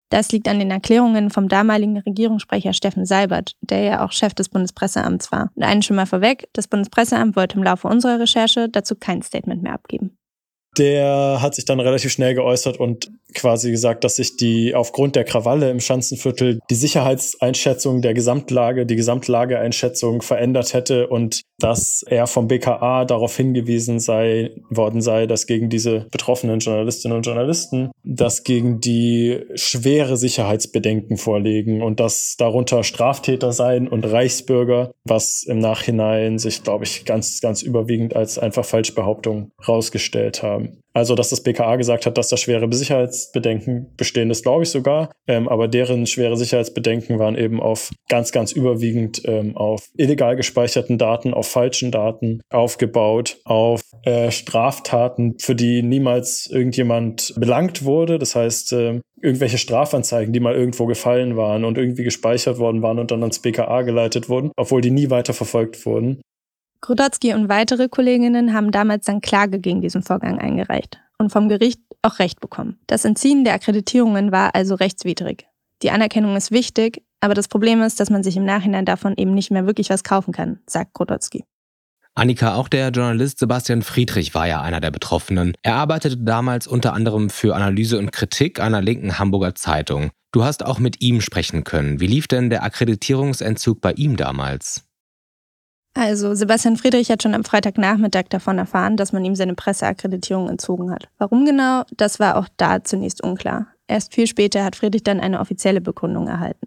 Das 0.09 0.31
liegt 0.31 0.49
an 0.49 0.59
den 0.59 0.71
Erklärungen 0.71 1.31
vom 1.31 1.49
damaligen 1.49 1.99
Regierungssprecher 1.99 2.73
Steffen 2.73 3.07
Seibert, 3.07 3.53
der 3.61 3.83
ja 3.83 4.05
auch 4.05 4.13
Chef 4.13 4.35
des 4.35 4.49
Bundespresseamts 4.49 5.33
war. 5.33 5.51
Und 5.55 5.65
einen 5.65 5.83
schon 5.83 5.97
mal 5.97 6.07
vorweg, 6.07 6.49
das 6.53 6.69
Bundespresseamt 6.69 7.35
wollte 7.35 7.57
im 7.57 7.65
Laufe 7.65 7.89
unserer 7.89 8.21
Recherche 8.21 8.69
dazu 8.69 8.95
kein 8.95 9.23
Statement 9.23 9.63
mehr 9.63 9.75
abgeben. 9.75 10.17
Der 10.79 11.39
hat 11.41 11.55
sich 11.55 11.65
dann 11.65 11.81
relativ 11.81 12.13
schnell 12.13 12.35
geäußert 12.35 12.79
und 12.79 13.11
quasi 13.35 13.71
gesagt, 13.71 14.05
dass 14.05 14.17
sich 14.17 14.37
die 14.37 14.75
aufgrund 14.75 15.15
der 15.17 15.25
Krawalle 15.25 15.71
im 15.71 15.81
Schanzenviertel 15.81 16.61
die 16.71 16.75
Sicherheitseinschätzung 16.75 18.03
der 18.03 18.15
Gesamtlage, 18.15 18.87
die 18.87 18.97
Gesamtlageeinschätzung 18.97 20.23
verändert 20.23 20.75
hätte 20.75 21.09
und 21.09 21.43
dass 21.59 22.05
er 22.07 22.27
vom 22.27 22.49
BKA 22.49 23.05
darauf 23.05 23.37
hingewiesen 23.37 23.99
sei, 23.99 24.51
worden 24.69 25.01
sei, 25.01 25.27
dass 25.27 25.47
gegen 25.47 25.71
diese 25.71 26.07
betroffenen 26.11 26.61
Journalistinnen 26.61 27.17
und 27.17 27.27
Journalisten, 27.27 27.91
dass 28.05 28.45
gegen 28.45 28.81
die 28.81 29.41
schwere 29.55 30.17
Sicherheitsbedenken 30.17 31.17
vorliegen 31.17 31.83
und 31.83 32.01
dass 32.01 32.37
darunter 32.39 32.85
Straftäter 32.85 33.53
seien 33.53 33.89
und 33.89 34.05
Reichsbürger, 34.05 34.93
was 35.05 35.45
im 35.45 35.59
Nachhinein 35.59 36.39
sich, 36.39 36.63
glaube 36.63 36.85
ich, 36.85 37.05
ganz, 37.05 37.41
ganz 37.41 37.63
überwiegend 37.63 38.15
als 38.15 38.39
einfach 38.39 38.65
Falschbehauptung 38.65 39.53
rausgestellt 39.67 40.43
haben. 40.43 40.66
Also, 40.93 41.15
dass 41.15 41.29
das 41.29 41.43
BKA 41.43 41.77
gesagt 41.77 42.07
hat, 42.07 42.17
dass 42.17 42.29
da 42.29 42.39
schwere 42.39 42.73
Sicherheitsbedenken 42.73 43.95
bestehen, 43.97 44.31
das 44.31 44.43
glaube 44.43 44.63
ich 44.63 44.71
sogar. 44.71 45.11
Ähm, 45.27 45.47
aber 45.47 45.69
deren 45.69 46.07
schwere 46.07 46.39
Sicherheitsbedenken 46.39 47.19
waren 47.19 47.37
eben 47.37 47.61
auf 47.61 47.91
ganz, 48.09 48.33
ganz 48.33 48.53
überwiegend 48.53 49.21
ähm, 49.27 49.57
auf 49.57 49.91
illegal 49.97 50.37
gespeicherten 50.37 50.97
Daten, 50.97 51.35
auf 51.35 51.49
falschen 51.49 51.91
Daten 51.91 52.41
aufgebaut, 52.49 53.39
auf 53.45 53.83
äh, 54.05 54.31
Straftaten, 54.31 55.37
für 55.39 55.55
die 55.55 55.83
niemals 55.83 56.49
irgendjemand 56.51 57.35
belangt 57.37 57.85
wurde. 57.85 58.19
Das 58.19 58.35
heißt, 58.35 58.73
äh, 58.73 59.01
irgendwelche 59.21 59.59
Strafanzeigen, 59.59 60.33
die 60.33 60.41
mal 60.41 60.55
irgendwo 60.55 60.87
gefallen 60.87 61.37
waren 61.37 61.65
und 61.65 61.79
irgendwie 61.79 62.05
gespeichert 62.05 62.59
worden 62.59 62.81
waren 62.81 62.99
und 62.99 63.11
dann 63.11 63.23
ans 63.23 63.41
BKA 63.41 63.83
geleitet 63.83 64.29
wurden, 64.29 64.51
obwohl 64.57 64.81
die 64.81 64.91
nie 64.91 65.11
weiter 65.11 65.35
verfolgt 65.35 65.85
wurden. 65.85 66.21
Grudotzky 66.81 67.35
und 67.35 67.49
weitere 67.49 67.89
Kolleginnen 67.89 68.53
haben 68.53 68.71
damals 68.71 69.07
dann 69.07 69.21
Klage 69.21 69.59
gegen 69.59 69.81
diesen 69.81 70.03
Vorgang 70.03 70.39
eingereicht 70.39 70.99
und 71.19 71.31
vom 71.31 71.49
Gericht 71.49 71.81
auch 72.03 72.19
Recht 72.19 72.41
bekommen. 72.41 72.79
Das 72.87 73.05
Entziehen 73.05 73.45
der 73.45 73.55
Akkreditierungen 73.55 74.33
war 74.33 74.55
also 74.55 74.75
rechtswidrig. 74.75 75.47
Die 75.83 75.91
Anerkennung 75.91 76.37
ist 76.37 76.51
wichtig, 76.51 77.03
aber 77.21 77.35
das 77.35 77.49
Problem 77.49 77.83
ist, 77.83 78.01
dass 78.01 78.11
man 78.11 78.23
sich 78.23 78.37
im 78.37 78.45
Nachhinein 78.45 78.85
davon 78.85 79.15
eben 79.17 79.35
nicht 79.35 79.51
mehr 79.51 79.67
wirklich 79.67 79.91
was 79.91 80.05
kaufen 80.05 80.33
kann, 80.33 80.61
sagt 80.67 80.95
Grudotzky. 80.95 81.45
Annika, 82.15 82.55
auch 82.55 82.69
der 82.69 82.89
Journalist 82.89 83.39
Sebastian 83.39 83.83
Friedrich 83.83 84.35
war 84.35 84.47
ja 84.47 84.63
einer 84.63 84.81
der 84.81 84.91
Betroffenen. 84.91 85.53
Er 85.63 85.75
arbeitete 85.75 86.17
damals 86.17 86.67
unter 86.67 86.95
anderem 86.95 87.29
für 87.29 87.55
Analyse 87.55 87.99
und 87.99 88.11
Kritik 88.11 88.59
einer 88.59 88.81
linken 88.81 89.19
Hamburger 89.19 89.55
Zeitung. 89.55 90.11
Du 90.33 90.43
hast 90.43 90.65
auch 90.65 90.79
mit 90.79 91.03
ihm 91.03 91.21
sprechen 91.21 91.65
können. 91.65 92.01
Wie 92.01 92.07
lief 92.07 92.27
denn 92.27 92.49
der 92.49 92.63
Akkreditierungsentzug 92.63 93.83
bei 93.83 93.93
ihm 93.93 94.17
damals? 94.17 94.86
Also 95.97 96.35
Sebastian 96.35 96.77
Friedrich 96.77 97.11
hat 97.11 97.23
schon 97.23 97.35
am 97.35 97.43
Freitagnachmittag 97.43 98.25
davon 98.29 98.59
erfahren, 98.59 98.99
dass 98.99 99.15
man 99.15 99.25
ihm 99.25 99.35
seine 99.35 99.55
Presseakkreditierung 99.55 100.51
entzogen 100.51 100.91
hat. 100.91 101.09
Warum 101.17 101.47
genau, 101.47 101.85
das 101.97 102.21
war 102.21 102.37
auch 102.37 102.49
da 102.59 102.85
zunächst 102.85 103.23
unklar. 103.23 103.69
Erst 103.89 104.15
viel 104.15 104.27
später 104.27 104.63
hat 104.63 104.77
Friedrich 104.77 105.05
dann 105.05 105.21
eine 105.21 105.41
offizielle 105.41 105.81
Begründung 105.81 106.29
erhalten. 106.29 106.67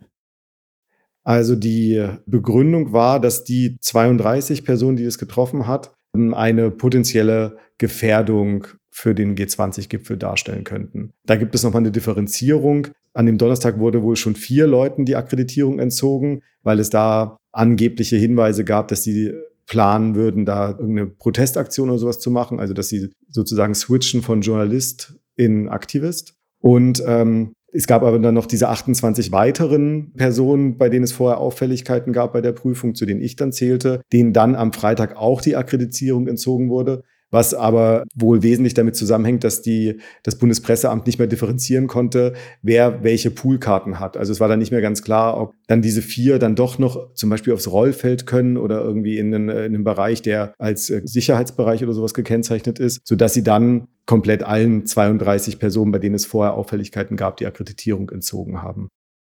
Also 1.23 1.55
die 1.55 2.03
Begründung 2.25 2.91
war, 2.91 3.19
dass 3.19 3.43
die 3.43 3.77
32 3.79 4.65
Personen, 4.65 4.97
die 4.97 5.03
es 5.03 5.19
getroffen 5.19 5.67
hat, 5.67 5.93
eine 6.13 6.71
potenzielle 6.71 7.57
Gefährdung 7.77 8.65
für 8.89 9.13
den 9.13 9.35
G20-Gipfel 9.35 10.17
darstellen 10.17 10.63
könnten. 10.63 11.11
Da 11.25 11.35
gibt 11.35 11.53
es 11.53 11.61
nochmal 11.61 11.83
eine 11.83 11.91
Differenzierung. 11.91 12.87
An 13.13 13.27
dem 13.27 13.37
Donnerstag 13.37 13.77
wurde 13.77 14.01
wohl 14.01 14.15
schon 14.15 14.35
vier 14.35 14.65
Leuten 14.65 15.05
die 15.05 15.15
Akkreditierung 15.15 15.77
entzogen, 15.77 16.41
weil 16.63 16.79
es 16.79 16.89
da 16.89 17.37
angebliche 17.51 18.17
Hinweise 18.17 18.63
gab, 18.63 18.87
dass 18.87 19.03
sie 19.03 19.33
planen 19.65 20.15
würden, 20.15 20.45
da 20.45 20.71
irgendeine 20.71 21.07
Protestaktion 21.07 21.89
oder 21.89 21.99
sowas 21.99 22.19
zu 22.19 22.31
machen, 22.31 22.59
also 22.59 22.73
dass 22.73 22.89
sie 22.89 23.09
sozusagen 23.29 23.75
switchen 23.75 24.21
von 24.21 24.41
Journalist 24.41 25.15
in 25.35 25.69
Aktivist. 25.69 26.33
Und 26.59 27.03
ähm, 27.05 27.53
es 27.71 27.85
gab 27.85 28.01
aber 28.01 28.17
dann 28.17 28.33
noch 28.33 28.47
diese 28.47 28.67
28 28.67 29.31
weiteren 29.31 30.13
Personen, 30.13 30.77
bei 30.77 30.89
denen 30.89 31.03
es 31.03 31.11
vorher 31.11 31.37
Auffälligkeiten 31.37 32.13
gab 32.13 32.33
bei 32.33 32.41
der 32.41 32.51
Prüfung, 32.51 32.95
zu 32.95 33.05
denen 33.05 33.21
ich 33.21 33.35
dann 33.35 33.51
zählte, 33.51 34.01
denen 34.11 34.33
dann 34.33 34.55
am 34.55 34.73
Freitag 34.73 35.15
auch 35.15 35.41
die 35.41 35.55
Akkreditierung 35.55 36.27
entzogen 36.27 36.69
wurde 36.69 37.03
was 37.31 37.53
aber 37.53 38.03
wohl 38.15 38.43
wesentlich 38.43 38.73
damit 38.73 38.95
zusammenhängt, 38.95 39.43
dass 39.43 39.61
die, 39.61 39.99
das 40.23 40.37
Bundespresseamt 40.37 41.05
nicht 41.05 41.19
mehr 41.19 41.27
differenzieren 41.27 41.87
konnte, 41.87 42.33
wer 42.61 43.03
welche 43.03 43.31
Poolkarten 43.31 43.99
hat. 43.99 44.17
Also 44.17 44.31
es 44.31 44.39
war 44.39 44.47
dann 44.47 44.59
nicht 44.59 44.71
mehr 44.71 44.81
ganz 44.81 45.03
klar, 45.03 45.39
ob 45.39 45.53
dann 45.67 45.81
diese 45.81 46.01
vier 46.01 46.39
dann 46.39 46.55
doch 46.55 46.79
noch 46.79 47.13
zum 47.13 47.29
Beispiel 47.29 47.53
aufs 47.53 47.71
Rollfeld 47.71 48.25
können 48.25 48.57
oder 48.57 48.81
irgendwie 48.81 49.17
in 49.17 49.33
einen, 49.33 49.49
in 49.49 49.57
einen 49.57 49.83
Bereich, 49.83 50.21
der 50.21 50.53
als 50.57 50.89
äh, 50.89 51.01
Sicherheitsbereich 51.03 51.83
oder 51.83 51.93
sowas 51.93 52.13
gekennzeichnet 52.13 52.79
ist, 52.79 53.01
sodass 53.05 53.33
sie 53.33 53.43
dann 53.43 53.87
komplett 54.05 54.43
allen 54.43 54.85
32 54.85 55.59
Personen, 55.59 55.91
bei 55.91 55.99
denen 55.99 56.15
es 56.15 56.25
vorher 56.25 56.55
Auffälligkeiten 56.55 57.15
gab, 57.15 57.37
die 57.37 57.45
Akkreditierung 57.45 58.09
entzogen 58.09 58.63
haben. 58.63 58.89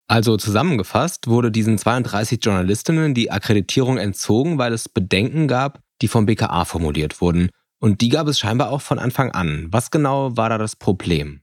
Also 0.10 0.38
zusammengefasst 0.38 1.28
wurde 1.28 1.52
diesen 1.52 1.78
32 1.78 2.40
Journalistinnen 2.42 3.14
die 3.14 3.30
Akkreditierung 3.30 3.98
entzogen, 3.98 4.58
weil 4.58 4.72
es 4.72 4.88
Bedenken 4.88 5.48
gab, 5.48 5.82
die 6.02 6.08
vom 6.08 6.26
BKA 6.26 6.64
formuliert 6.64 7.20
wurden. 7.20 7.50
Und 7.80 8.02
die 8.02 8.10
gab 8.10 8.28
es 8.28 8.40
scheinbar 8.40 8.72
auch 8.72 8.82
von 8.82 9.00
Anfang 9.00 9.32
an. 9.32 9.68
Was 9.72 9.92
genau 9.92 10.36
war 10.36 10.50
da 10.50 10.58
das 10.58 10.76
Problem? 10.76 11.42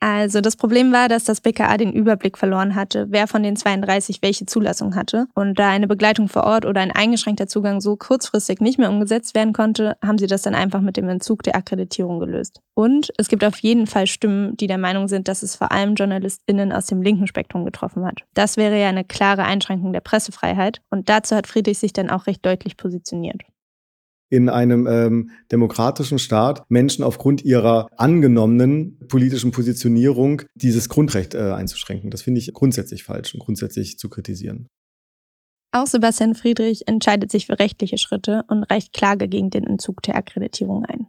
Also 0.00 0.40
das 0.40 0.54
Problem 0.54 0.92
war, 0.92 1.08
dass 1.08 1.24
das 1.24 1.40
BKA 1.40 1.76
den 1.76 1.92
Überblick 1.92 2.38
verloren 2.38 2.76
hatte, 2.76 3.06
wer 3.10 3.26
von 3.26 3.42
den 3.42 3.56
32 3.56 4.22
welche 4.22 4.46
Zulassung 4.46 4.94
hatte. 4.94 5.26
Und 5.34 5.58
da 5.58 5.70
eine 5.70 5.88
Begleitung 5.88 6.28
vor 6.28 6.44
Ort 6.44 6.66
oder 6.66 6.80
ein 6.80 6.92
eingeschränkter 6.92 7.48
Zugang 7.48 7.80
so 7.80 7.96
kurzfristig 7.96 8.60
nicht 8.60 8.78
mehr 8.78 8.90
umgesetzt 8.90 9.34
werden 9.34 9.52
konnte, 9.52 9.96
haben 10.04 10.18
sie 10.18 10.28
das 10.28 10.42
dann 10.42 10.54
einfach 10.54 10.82
mit 10.82 10.96
dem 10.96 11.08
Entzug 11.08 11.42
der 11.42 11.56
Akkreditierung 11.56 12.20
gelöst. 12.20 12.60
Und 12.74 13.12
es 13.16 13.28
gibt 13.28 13.42
auf 13.42 13.58
jeden 13.58 13.88
Fall 13.88 14.06
Stimmen, 14.06 14.56
die 14.56 14.68
der 14.68 14.78
Meinung 14.78 15.08
sind, 15.08 15.26
dass 15.26 15.42
es 15.42 15.56
vor 15.56 15.72
allem 15.72 15.96
JournalistInnen 15.96 16.72
aus 16.72 16.86
dem 16.86 17.02
linken 17.02 17.26
Spektrum 17.26 17.64
getroffen 17.64 18.04
hat. 18.04 18.22
Das 18.34 18.56
wäre 18.56 18.80
ja 18.80 18.88
eine 18.88 19.04
klare 19.04 19.42
Einschränkung 19.42 19.92
der 19.92 20.00
Pressefreiheit. 20.00 20.80
Und 20.90 21.08
dazu 21.08 21.34
hat 21.34 21.48
Friedrich 21.48 21.80
sich 21.80 21.92
dann 21.92 22.08
auch 22.08 22.28
recht 22.28 22.46
deutlich 22.46 22.76
positioniert 22.76 23.42
in 24.30 24.48
einem 24.48 24.86
ähm, 24.86 25.30
demokratischen 25.50 26.18
Staat 26.18 26.64
Menschen 26.68 27.04
aufgrund 27.04 27.44
ihrer 27.44 27.88
angenommenen 27.96 28.98
politischen 29.08 29.50
Positionierung 29.50 30.42
dieses 30.54 30.88
Grundrecht 30.88 31.34
äh, 31.34 31.52
einzuschränken. 31.52 32.10
Das 32.10 32.22
finde 32.22 32.40
ich 32.40 32.52
grundsätzlich 32.52 33.04
falsch 33.04 33.34
und 33.34 33.40
grundsätzlich 33.40 33.98
zu 33.98 34.08
kritisieren. 34.08 34.68
Auch 35.70 35.86
Sebastian 35.86 36.34
Friedrich 36.34 36.88
entscheidet 36.88 37.30
sich 37.30 37.46
für 37.46 37.58
rechtliche 37.58 37.98
Schritte 37.98 38.44
und 38.48 38.64
reicht 38.64 38.92
Klage 38.92 39.28
gegen 39.28 39.50
den 39.50 39.64
Entzug 39.64 40.02
der 40.02 40.16
Akkreditierung 40.16 40.84
ein. 40.86 41.08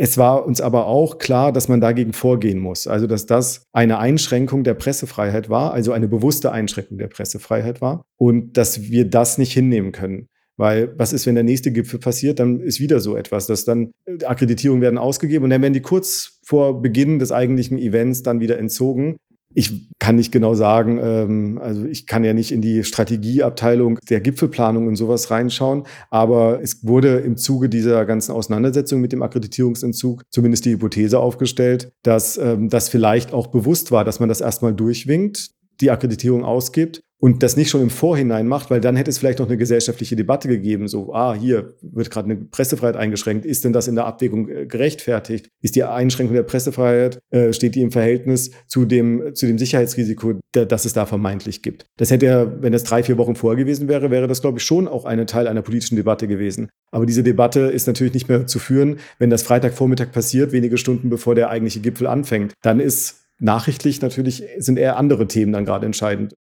Es 0.00 0.16
war 0.16 0.46
uns 0.46 0.60
aber 0.60 0.86
auch 0.86 1.18
klar, 1.18 1.50
dass 1.52 1.66
man 1.66 1.80
dagegen 1.80 2.12
vorgehen 2.12 2.60
muss. 2.60 2.86
Also, 2.86 3.08
dass 3.08 3.26
das 3.26 3.64
eine 3.72 3.98
Einschränkung 3.98 4.62
der 4.62 4.74
Pressefreiheit 4.74 5.50
war, 5.50 5.72
also 5.72 5.90
eine 5.90 6.06
bewusste 6.06 6.52
Einschränkung 6.52 6.98
der 6.98 7.08
Pressefreiheit 7.08 7.80
war 7.80 8.04
und 8.16 8.56
dass 8.56 8.82
wir 8.82 9.10
das 9.10 9.38
nicht 9.38 9.52
hinnehmen 9.52 9.90
können. 9.90 10.28
Weil 10.58 10.92
was 10.98 11.12
ist, 11.12 11.24
wenn 11.26 11.36
der 11.36 11.44
nächste 11.44 11.70
Gipfel 11.70 12.00
passiert, 12.00 12.40
dann 12.40 12.60
ist 12.60 12.80
wieder 12.80 12.98
so 13.00 13.16
etwas, 13.16 13.46
dass 13.46 13.64
dann 13.64 13.92
äh, 14.04 14.24
Akkreditierungen 14.24 14.82
werden 14.82 14.98
ausgegeben 14.98 15.44
und 15.44 15.50
dann 15.50 15.62
werden 15.62 15.72
die 15.72 15.80
kurz 15.80 16.40
vor 16.44 16.82
Beginn 16.82 17.20
des 17.20 17.32
eigentlichen 17.32 17.78
Events 17.78 18.22
dann 18.22 18.40
wieder 18.40 18.58
entzogen. 18.58 19.16
Ich 19.54 19.88
kann 19.98 20.16
nicht 20.16 20.32
genau 20.32 20.54
sagen, 20.54 20.98
ähm, 21.00 21.58
also 21.62 21.86
ich 21.86 22.06
kann 22.06 22.24
ja 22.24 22.34
nicht 22.34 22.50
in 22.50 22.60
die 22.60 22.82
Strategieabteilung 22.82 23.98
der 24.10 24.20
Gipfelplanung 24.20 24.88
und 24.88 24.96
sowas 24.96 25.30
reinschauen, 25.30 25.84
aber 26.10 26.60
es 26.60 26.84
wurde 26.84 27.18
im 27.18 27.36
Zuge 27.36 27.68
dieser 27.68 28.04
ganzen 28.04 28.32
Auseinandersetzung 28.32 29.00
mit 29.00 29.12
dem 29.12 29.22
Akkreditierungsentzug 29.22 30.24
zumindest 30.28 30.64
die 30.64 30.72
Hypothese 30.72 31.20
aufgestellt, 31.20 31.92
dass 32.02 32.36
ähm, 32.36 32.68
das 32.68 32.88
vielleicht 32.88 33.32
auch 33.32 33.46
bewusst 33.46 33.92
war, 33.92 34.04
dass 34.04 34.18
man 34.18 34.28
das 34.28 34.40
erstmal 34.40 34.74
durchwinkt, 34.74 35.52
die 35.80 35.92
Akkreditierung 35.92 36.44
ausgibt 36.44 37.00
und 37.20 37.42
das 37.42 37.56
nicht 37.56 37.68
schon 37.68 37.82
im 37.82 37.90
Vorhinein 37.90 38.46
macht, 38.46 38.70
weil 38.70 38.80
dann 38.80 38.96
hätte 38.96 39.10
es 39.10 39.18
vielleicht 39.18 39.40
noch 39.40 39.48
eine 39.48 39.56
gesellschaftliche 39.56 40.14
Debatte 40.14 40.48
gegeben, 40.48 40.86
so, 40.86 41.12
ah, 41.12 41.34
hier 41.34 41.74
wird 41.82 42.10
gerade 42.10 42.30
eine 42.30 42.36
Pressefreiheit 42.36 42.96
eingeschränkt, 42.96 43.44
ist 43.44 43.64
denn 43.64 43.72
das 43.72 43.88
in 43.88 43.96
der 43.96 44.06
Abwägung 44.06 44.48
äh, 44.48 44.66
gerechtfertigt? 44.66 45.48
Ist 45.60 45.74
die 45.74 45.82
Einschränkung 45.84 46.34
der 46.34 46.44
Pressefreiheit, 46.44 47.18
äh, 47.30 47.52
steht 47.52 47.74
die 47.74 47.82
im 47.82 47.90
Verhältnis 47.90 48.52
zu 48.68 48.84
dem, 48.84 49.34
zu 49.34 49.46
dem 49.46 49.58
Sicherheitsrisiko, 49.58 50.34
der, 50.54 50.66
das 50.66 50.84
es 50.84 50.92
da 50.92 51.06
vermeintlich 51.06 51.62
gibt? 51.62 51.86
Das 51.96 52.10
hätte 52.10 52.26
ja, 52.26 52.62
wenn 52.62 52.72
das 52.72 52.84
drei, 52.84 53.02
vier 53.02 53.18
Wochen 53.18 53.34
vorher 53.34 53.62
gewesen 53.62 53.88
wäre, 53.88 54.10
wäre 54.10 54.28
das, 54.28 54.40
glaube 54.40 54.58
ich, 54.58 54.64
schon 54.64 54.86
auch 54.86 55.04
ein 55.04 55.26
Teil 55.26 55.48
einer 55.48 55.62
politischen 55.62 55.96
Debatte 55.96 56.28
gewesen. 56.28 56.68
Aber 56.92 57.04
diese 57.04 57.24
Debatte 57.24 57.60
ist 57.60 57.86
natürlich 57.86 58.14
nicht 58.14 58.28
mehr 58.28 58.46
zu 58.46 58.60
führen, 58.60 58.98
wenn 59.18 59.30
das 59.30 59.42
Freitagvormittag 59.42 60.12
passiert, 60.12 60.52
wenige 60.52 60.78
Stunden 60.78 61.10
bevor 61.10 61.34
der 61.34 61.50
eigentliche 61.50 61.80
Gipfel 61.80 62.06
anfängt. 62.06 62.54
Dann 62.62 62.78
ist 62.78 63.24
nachrichtlich 63.40 64.02
natürlich 64.02 64.44
sind 64.58 64.78
eher 64.78 64.96
andere 64.96 65.26
Themen 65.26 65.52
dann 65.52 65.64
gerade 65.64 65.86
entscheidend. 65.86 66.34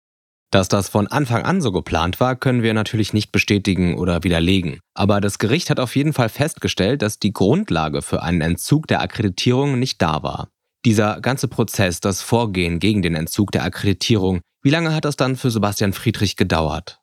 Dass 0.56 0.70
das 0.70 0.88
von 0.88 1.08
Anfang 1.08 1.44
an 1.44 1.60
so 1.60 1.74
geplant 1.74 2.22
war, 2.22 2.38
können 2.38 2.64
wir 2.64 2.74
natürlich 2.74 3.12
nicht 3.12 3.34
bestätigen 3.34 3.98
oder 3.98 4.24
widerlegen. 4.24 4.80
Aber 4.94 5.20
das 5.20 5.38
Gericht 5.38 5.70
hat 5.70 5.82
auf 5.82 5.98
jeden 5.98 6.14
Fall 6.14 6.30
festgestellt, 6.30 7.02
dass 7.02 7.20
die 7.20 7.34
Grundlage 7.34 8.02
für 8.02 8.24
einen 8.24 8.40
Entzug 8.40 8.88
der 8.88 9.02
Akkreditierung 9.02 9.78
nicht 9.78 10.02
da 10.02 10.24
war. 10.24 10.48
Dieser 10.86 11.20
ganze 11.20 11.50
Prozess, 11.50 12.00
das 12.00 12.22
Vorgehen 12.22 12.80
gegen 12.80 13.02
den 13.02 13.16
Entzug 13.16 13.52
der 13.52 13.66
Akkreditierung, 13.66 14.40
wie 14.64 14.70
lange 14.70 14.96
hat 14.96 15.04
das 15.04 15.18
dann 15.18 15.36
für 15.36 15.52
Sebastian 15.52 15.92
Friedrich 15.92 16.38
gedauert? 16.38 17.02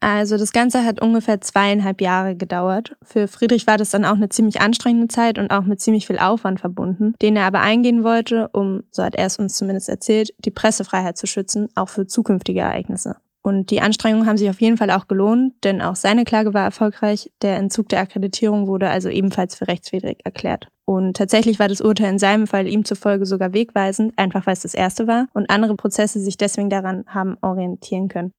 Also 0.00 0.38
das 0.38 0.52
Ganze 0.52 0.84
hat 0.84 1.02
ungefähr 1.02 1.42
zweieinhalb 1.42 2.00
Jahre 2.00 2.34
gedauert. 2.34 2.96
Für 3.02 3.28
Friedrich 3.28 3.66
war 3.66 3.76
das 3.76 3.90
dann 3.90 4.06
auch 4.06 4.14
eine 4.14 4.30
ziemlich 4.30 4.60
anstrengende 4.60 5.08
Zeit 5.08 5.38
und 5.38 5.50
auch 5.50 5.64
mit 5.64 5.80
ziemlich 5.80 6.06
viel 6.06 6.18
Aufwand 6.18 6.58
verbunden, 6.60 7.14
den 7.20 7.36
er 7.36 7.44
aber 7.44 7.60
eingehen 7.60 8.02
wollte, 8.02 8.48
um, 8.52 8.82
so 8.90 9.04
hat 9.04 9.14
er 9.14 9.26
es 9.26 9.38
uns 9.38 9.56
zumindest 9.56 9.90
erzählt, 9.90 10.30
die 10.38 10.50
Pressefreiheit 10.50 11.18
zu 11.18 11.26
schützen, 11.26 11.68
auch 11.74 11.90
für 11.90 12.06
zukünftige 12.06 12.60
Ereignisse. 12.60 13.16
Und 13.42 13.70
die 13.70 13.80
Anstrengungen 13.80 14.26
haben 14.26 14.36
sich 14.36 14.50
auf 14.50 14.60
jeden 14.60 14.76
Fall 14.76 14.90
auch 14.90 15.08
gelohnt, 15.08 15.54
denn 15.64 15.80
auch 15.80 15.96
seine 15.96 16.24
Klage 16.24 16.52
war 16.52 16.64
erfolgreich. 16.64 17.30
Der 17.40 17.56
Entzug 17.56 17.88
der 17.88 18.00
Akkreditierung 18.00 18.66
wurde 18.66 18.90
also 18.90 19.08
ebenfalls 19.08 19.54
für 19.54 19.66
rechtswidrig 19.66 20.20
erklärt. 20.24 20.68
Und 20.84 21.16
tatsächlich 21.16 21.58
war 21.58 21.68
das 21.68 21.80
Urteil 21.80 22.10
in 22.10 22.18
seinem 22.18 22.46
Fall 22.46 22.66
ihm 22.66 22.84
zufolge 22.84 23.24
sogar 23.24 23.54
wegweisend, 23.54 24.12
einfach 24.18 24.46
weil 24.46 24.54
es 24.54 24.62
das 24.62 24.74
erste 24.74 25.06
war 25.06 25.26
und 25.32 25.48
andere 25.48 25.74
Prozesse 25.74 26.20
sich 26.20 26.36
deswegen 26.36 26.68
daran 26.68 27.04
haben 27.06 27.38
orientieren 27.40 28.08
können. 28.08 28.32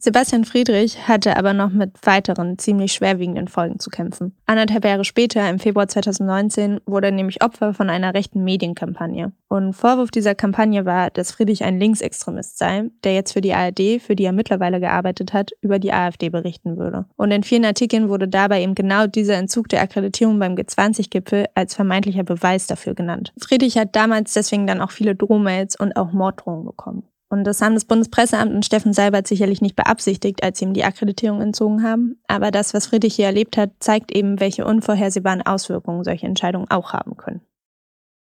Sebastian 0.00 0.44
Friedrich 0.44 1.08
hatte 1.08 1.36
aber 1.36 1.54
noch 1.54 1.70
mit 1.70 1.90
weiteren 2.06 2.56
ziemlich 2.56 2.92
schwerwiegenden 2.92 3.48
Folgen 3.48 3.80
zu 3.80 3.90
kämpfen. 3.90 4.32
Anderthalb 4.46 4.84
Jahre 4.84 5.04
später, 5.04 5.50
im 5.50 5.58
Februar 5.58 5.88
2019, 5.88 6.78
wurde 6.86 7.08
er 7.08 7.12
nämlich 7.12 7.42
Opfer 7.42 7.74
von 7.74 7.90
einer 7.90 8.14
rechten 8.14 8.44
Medienkampagne. 8.44 9.32
Und 9.48 9.72
Vorwurf 9.72 10.12
dieser 10.12 10.36
Kampagne 10.36 10.84
war, 10.84 11.10
dass 11.10 11.32
Friedrich 11.32 11.64
ein 11.64 11.80
Linksextremist 11.80 12.58
sei, 12.58 12.84
der 13.02 13.14
jetzt 13.14 13.32
für 13.32 13.40
die 13.40 13.52
ARD, 13.52 14.00
für 14.00 14.14
die 14.14 14.22
er 14.22 14.30
mittlerweile 14.30 14.78
gearbeitet 14.78 15.32
hat, 15.32 15.50
über 15.62 15.80
die 15.80 15.92
AfD 15.92 16.28
berichten 16.28 16.76
würde. 16.76 17.06
Und 17.16 17.32
in 17.32 17.42
vielen 17.42 17.64
Artikeln 17.64 18.08
wurde 18.08 18.28
dabei 18.28 18.62
eben 18.62 18.76
genau 18.76 19.08
dieser 19.08 19.34
Entzug 19.34 19.68
der 19.68 19.82
Akkreditierung 19.82 20.38
beim 20.38 20.54
G20-Gipfel 20.54 21.46
als 21.56 21.74
vermeintlicher 21.74 22.22
Beweis 22.22 22.68
dafür 22.68 22.94
genannt. 22.94 23.32
Friedrich 23.36 23.76
hat 23.76 23.96
damals 23.96 24.32
deswegen 24.32 24.68
dann 24.68 24.80
auch 24.80 24.92
viele 24.92 25.16
Drohmails 25.16 25.74
und 25.74 25.96
auch 25.96 26.12
Morddrohungen 26.12 26.66
bekommen. 26.66 27.02
Und 27.30 27.44
das 27.44 27.60
haben 27.60 27.74
das 27.74 27.84
Bundespresseamt 27.84 28.54
und 28.54 28.64
Steffen 28.64 28.92
Seibert 28.92 29.26
sicherlich 29.26 29.60
nicht 29.60 29.76
beabsichtigt, 29.76 30.42
als 30.42 30.58
sie 30.58 30.64
ihm 30.64 30.72
die 30.72 30.84
Akkreditierung 30.84 31.42
entzogen 31.42 31.82
haben. 31.82 32.20
Aber 32.26 32.50
das, 32.50 32.72
was 32.72 32.86
Friedrich 32.86 33.16
hier 33.16 33.26
erlebt 33.26 33.56
hat, 33.56 33.70
zeigt 33.80 34.12
eben, 34.12 34.40
welche 34.40 34.64
unvorhersehbaren 34.64 35.42
Auswirkungen 35.42 36.04
solche 36.04 36.26
Entscheidungen 36.26 36.70
auch 36.70 36.92
haben 36.92 37.16
können. 37.16 37.42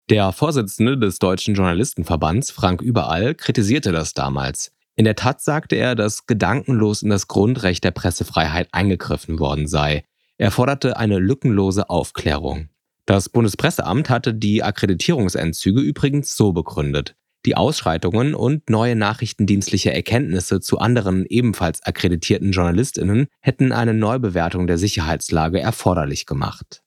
Der 0.09 0.33
Vorsitzende 0.33 0.96
des 0.96 1.18
Deutschen 1.18 1.55
Journalistenverbands, 1.55 2.51
Frank 2.51 2.81
Überall, 2.81 3.35
kritisierte 3.35 3.92
das 3.92 4.14
damals. 4.14 4.72
In 4.96 5.05
der 5.05 5.16
Tat 5.16 5.42
sagte 5.42 5.77
er, 5.77 5.94
dass 5.94 6.27
gedankenlos 6.27 7.03
in 7.03 7.11
das 7.11 7.29
Grundrecht 7.29 7.85
der 7.85 7.90
Pressefreiheit 7.90 8.68
eingegriffen 8.72 9.38
worden 9.38 9.68
sei. 9.68 10.05
Er 10.38 10.51
forderte 10.51 10.96
eine 10.96 11.18
lückenlose 11.18 11.90
Aufklärung. 11.90 12.70
Das 13.05 13.29
Bundespresseamt 13.29 14.09
hatte 14.09 14.33
die 14.33 14.62
Akkreditierungsentzüge 14.62 15.81
übrigens 15.81 16.37
so 16.37 16.53
begründet. 16.53 17.17
Die 17.46 17.57
Ausschreitungen 17.57 18.35
und 18.35 18.68
neue 18.68 18.96
nachrichtendienstliche 18.96 19.92
Erkenntnisse 19.92 20.61
zu 20.61 20.79
anderen 20.79 21.24
ebenfalls 21.27 21.83
akkreditierten 21.83 22.53
Journalistinnen 22.53 23.29
hätten 23.40 23.72
eine 23.72 23.94
Neubewertung 23.94 24.66
der 24.66 24.79
Sicherheitslage 24.79 25.61
erforderlich 25.61 26.27
gemacht. 26.27 26.83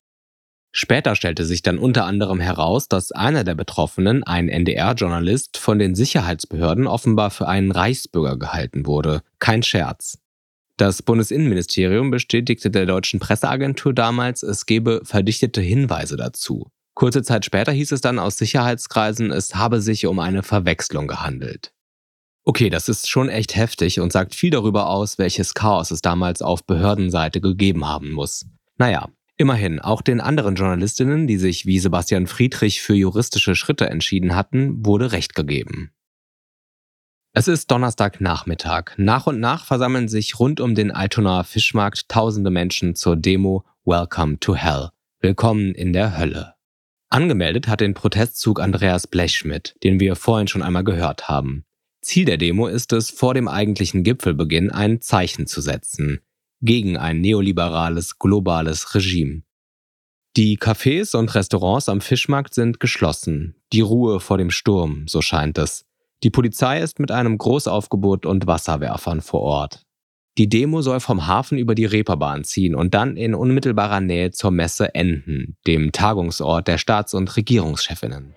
Später 0.73 1.15
stellte 1.15 1.45
sich 1.45 1.63
dann 1.63 1.77
unter 1.77 2.05
anderem 2.05 2.39
heraus, 2.39 2.87
dass 2.87 3.11
einer 3.11 3.43
der 3.43 3.55
Betroffenen, 3.55 4.23
ein 4.23 4.47
NDR-Journalist, 4.47 5.57
von 5.57 5.79
den 5.79 5.95
Sicherheitsbehörden 5.95 6.87
offenbar 6.87 7.29
für 7.29 7.47
einen 7.47 7.71
Reichsbürger 7.71 8.37
gehalten 8.37 8.85
wurde. 8.85 9.21
Kein 9.39 9.63
Scherz. 9.63 10.17
Das 10.77 11.01
Bundesinnenministerium 11.01 12.09
bestätigte 12.09 12.71
der 12.71 12.85
deutschen 12.85 13.19
Presseagentur 13.19 13.93
damals, 13.93 14.43
es 14.43 14.65
gebe 14.65 15.01
verdichtete 15.03 15.61
Hinweise 15.61 16.15
dazu. 16.15 16.71
Kurze 16.93 17.23
Zeit 17.23 17.45
später 17.45 17.71
hieß 17.71 17.91
es 17.91 18.01
dann 18.01 18.19
aus 18.19 18.37
Sicherheitskreisen, 18.37 19.31
es 19.31 19.55
habe 19.55 19.81
sich 19.81 20.05
um 20.05 20.19
eine 20.19 20.43
Verwechslung 20.43 21.07
gehandelt. 21.07 21.73
Okay, 22.43 22.69
das 22.69 22.89
ist 22.89 23.09
schon 23.09 23.29
echt 23.29 23.55
heftig 23.55 23.99
und 23.99 24.11
sagt 24.11 24.33
viel 24.33 24.49
darüber 24.49 24.89
aus, 24.89 25.17
welches 25.17 25.53
Chaos 25.53 25.91
es 25.91 26.01
damals 26.01 26.41
auf 26.41 26.65
Behördenseite 26.65 27.39
gegeben 27.39 27.87
haben 27.87 28.11
muss. 28.11 28.45
Naja, 28.77 29.09
immerhin, 29.37 29.79
auch 29.79 30.01
den 30.01 30.19
anderen 30.19 30.55
Journalistinnen, 30.55 31.27
die 31.27 31.37
sich 31.37 31.65
wie 31.65 31.79
Sebastian 31.79 32.25
Friedrich 32.25 32.81
für 32.81 32.95
juristische 32.95 33.55
Schritte 33.55 33.89
entschieden 33.89 34.35
hatten, 34.35 34.85
wurde 34.85 35.11
Recht 35.11 35.35
gegeben. 35.35 35.91
Es 37.33 37.47
ist 37.47 37.71
Donnerstagnachmittag. 37.71 38.95
Nach 38.97 39.27
und 39.27 39.39
nach 39.39 39.65
versammeln 39.65 40.09
sich 40.09 40.39
rund 40.39 40.59
um 40.59 40.75
den 40.75 40.91
Altonaer 40.91 41.43
Fischmarkt 41.43 42.09
tausende 42.09 42.49
Menschen 42.49 42.95
zur 42.95 43.15
Demo 43.15 43.63
Welcome 43.85 44.39
to 44.39 44.55
Hell. 44.55 44.89
Willkommen 45.21 45.73
in 45.73 45.93
der 45.93 46.17
Hölle. 46.17 46.55
Angemeldet 47.11 47.67
hat 47.67 47.81
den 47.81 47.93
Protestzug 47.93 48.61
Andreas 48.61 49.05
Blechschmidt, 49.05 49.75
den 49.83 49.99
wir 49.99 50.15
vorhin 50.15 50.47
schon 50.47 50.63
einmal 50.63 50.85
gehört 50.85 51.27
haben. 51.27 51.65
Ziel 52.01 52.23
der 52.23 52.37
Demo 52.37 52.67
ist 52.67 52.93
es, 52.93 53.11
vor 53.11 53.33
dem 53.33 53.49
eigentlichen 53.49 54.03
Gipfelbeginn 54.03 54.71
ein 54.71 55.01
Zeichen 55.01 55.45
zu 55.45 55.61
setzen 55.61 56.21
gegen 56.61 56.95
ein 56.95 57.21
neoliberales, 57.21 58.17
globales 58.19 58.95
Regime. 58.95 59.41
Die 60.37 60.57
Cafés 60.57 61.15
und 61.15 61.35
Restaurants 61.35 61.89
am 61.89 61.99
Fischmarkt 61.99 62.53
sind 62.53 62.79
geschlossen. 62.79 63.55
Die 63.73 63.81
Ruhe 63.81 64.19
vor 64.19 64.37
dem 64.37 64.51
Sturm, 64.51 65.07
so 65.07 65.21
scheint 65.21 65.57
es. 65.57 65.85
Die 66.23 66.29
Polizei 66.29 66.79
ist 66.79 66.99
mit 66.99 67.11
einem 67.11 67.37
Großaufgebot 67.37 68.25
und 68.25 68.47
Wasserwerfern 68.47 69.21
vor 69.21 69.41
Ort. 69.41 69.85
Die 70.37 70.47
Demo 70.47 70.81
soll 70.81 71.01
vom 71.01 71.27
Hafen 71.27 71.57
über 71.57 71.75
die 71.75 71.85
Reeperbahn 71.85 72.45
ziehen 72.45 72.73
und 72.73 72.93
dann 72.93 73.17
in 73.17 73.35
unmittelbarer 73.35 73.99
Nähe 73.99 74.31
zur 74.31 74.51
Messe 74.51 74.95
enden, 74.95 75.57
dem 75.67 75.91
Tagungsort 75.91 76.67
der 76.67 76.77
Staats- 76.77 77.13
und 77.13 77.35
Regierungschefinnen. 77.35 78.33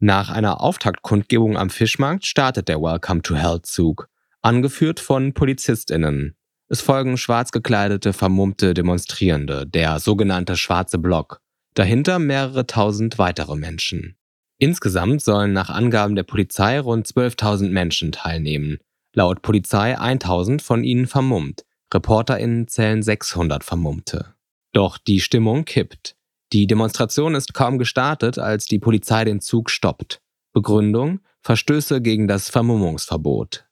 Nach 0.00 0.28
einer 0.28 0.60
Auftaktkundgebung 0.60 1.56
am 1.56 1.70
Fischmarkt 1.70 2.26
startet 2.26 2.68
der 2.68 2.80
Welcome 2.80 3.22
to 3.22 3.36
Hell 3.36 3.62
Zug, 3.62 4.08
angeführt 4.42 5.00
von 5.00 5.32
PolizistInnen. 5.32 6.36
Es 6.68 6.80
folgen 6.80 7.16
schwarz 7.16 7.52
gekleidete, 7.52 8.12
vermummte 8.12 8.74
Demonstrierende, 8.74 9.66
der 9.66 10.00
sogenannte 10.00 10.56
schwarze 10.56 10.98
Block. 10.98 11.40
Dahinter 11.74 12.18
mehrere 12.18 12.66
tausend 12.66 13.18
weitere 13.18 13.56
Menschen. 13.56 14.16
Insgesamt 14.58 15.22
sollen 15.22 15.52
nach 15.52 15.70
Angaben 15.70 16.14
der 16.14 16.22
Polizei 16.22 16.78
rund 16.80 17.06
12.000 17.06 17.70
Menschen 17.70 18.12
teilnehmen. 18.12 18.78
Laut 19.14 19.42
Polizei 19.42 19.98
1.000 19.98 20.60
von 20.60 20.84
ihnen 20.84 21.06
vermummt. 21.06 21.64
ReporterInnen 21.92 22.66
zählen 22.68 23.02
600 23.02 23.62
Vermummte. 23.62 24.34
Doch 24.72 24.98
die 24.98 25.20
Stimmung 25.20 25.64
kippt. 25.64 26.16
Die 26.52 26.66
Demonstration 26.66 27.34
ist 27.34 27.54
kaum 27.54 27.78
gestartet, 27.78 28.38
als 28.38 28.66
die 28.66 28.78
Polizei 28.78 29.24
den 29.24 29.40
Zug 29.40 29.70
stoppt. 29.70 30.20
Begründung: 30.52 31.20
Verstöße 31.42 32.00
gegen 32.00 32.26
das 32.26 32.48
Vermummungsverbot. 32.48 33.66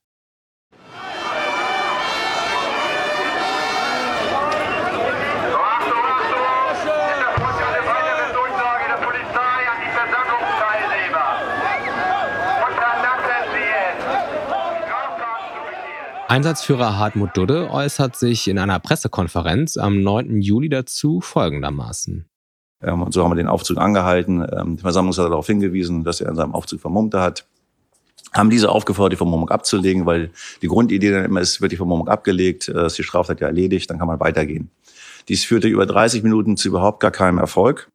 Einsatzführer 16.32 16.96
Hartmut 16.96 17.36
Dudde 17.36 17.68
äußert 17.70 18.16
sich 18.16 18.48
in 18.48 18.58
einer 18.58 18.78
Pressekonferenz 18.80 19.76
am 19.76 20.02
9. 20.02 20.40
Juli 20.40 20.70
dazu 20.70 21.20
folgendermaßen. 21.20 22.24
Ähm, 22.80 23.02
und 23.02 23.12
so 23.12 23.22
haben 23.22 23.32
wir 23.32 23.34
den 23.34 23.48
Aufzug 23.48 23.76
angehalten. 23.76 24.42
Ähm, 24.50 24.76
die 24.76 24.80
Versammlungsleiter 24.80 25.28
darauf 25.28 25.46
hingewiesen, 25.46 26.04
dass 26.04 26.22
er 26.22 26.30
in 26.30 26.36
seinem 26.36 26.54
Aufzug 26.54 26.80
Vermummte 26.80 27.20
hat. 27.20 27.44
Haben 28.32 28.48
diese 28.48 28.70
aufgefordert, 28.70 29.12
die 29.12 29.16
Vermummung 29.18 29.50
abzulegen, 29.50 30.06
weil 30.06 30.30
die 30.62 30.68
Grundidee 30.68 31.10
dann 31.10 31.26
immer 31.26 31.42
ist, 31.42 31.60
wird 31.60 31.72
die 31.72 31.76
Vermummung 31.76 32.08
abgelegt, 32.08 32.66
äh, 32.66 32.86
ist 32.86 32.96
die 32.96 33.02
Straftat 33.02 33.42
ja 33.42 33.48
erledigt, 33.48 33.90
dann 33.90 33.98
kann 33.98 34.08
man 34.08 34.18
weitergehen. 34.18 34.70
Dies 35.28 35.44
führte 35.44 35.68
über 35.68 35.84
30 35.84 36.22
Minuten 36.22 36.56
zu 36.56 36.68
überhaupt 36.68 37.00
gar 37.00 37.10
keinem 37.10 37.36
Erfolg. 37.36 37.90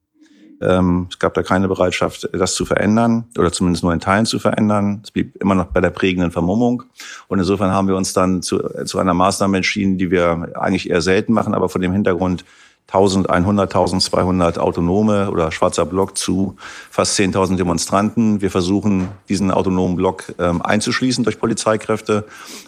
Ähm, 0.61 1.07
es 1.09 1.19
gab 1.19 1.33
da 1.33 1.43
keine 1.43 1.67
Bereitschaft, 1.67 2.29
das 2.33 2.55
zu 2.55 2.65
verändern 2.65 3.25
oder 3.37 3.51
zumindest 3.51 3.83
nur 3.83 3.93
in 3.93 3.99
Teilen 3.99 4.25
zu 4.25 4.39
verändern. 4.39 5.01
Es 5.03 5.11
blieb 5.11 5.35
immer 5.41 5.55
noch 5.55 5.65
bei 5.65 5.81
der 5.81 5.91
prägenden 5.91 6.31
Vermummung. 6.31 6.83
Und 7.27 7.39
insofern 7.39 7.71
haben 7.71 7.87
wir 7.87 7.95
uns 7.95 8.13
dann 8.13 8.41
zu, 8.41 8.59
zu 8.85 8.99
einer 8.99 9.13
Maßnahme 9.13 9.57
entschieden, 9.57 9.97
die 9.97 10.09
wir 10.09 10.51
eigentlich 10.55 10.89
eher 10.89 11.01
selten 11.01 11.33
machen, 11.33 11.53
aber 11.53 11.69
vor 11.69 11.81
dem 11.81 11.91
Hintergrund 11.91 12.43
1100, 12.87 13.75
1200 13.75 14.59
Autonome 14.59 15.29
oder 15.29 15.51
schwarzer 15.51 15.85
Block 15.85 16.17
zu 16.17 16.55
fast 16.89 17.19
10.000 17.19 17.57
Demonstranten. 17.57 18.39
Wir 18.39 18.49
versuchen, 18.49 19.09
diesen 19.27 19.51
autonomen 19.51 19.97
Block 19.97 20.33
ähm, 20.39 20.61
einzuschließen 20.61 21.25
durch 21.25 21.37
Polizeikräfte, 21.37 22.25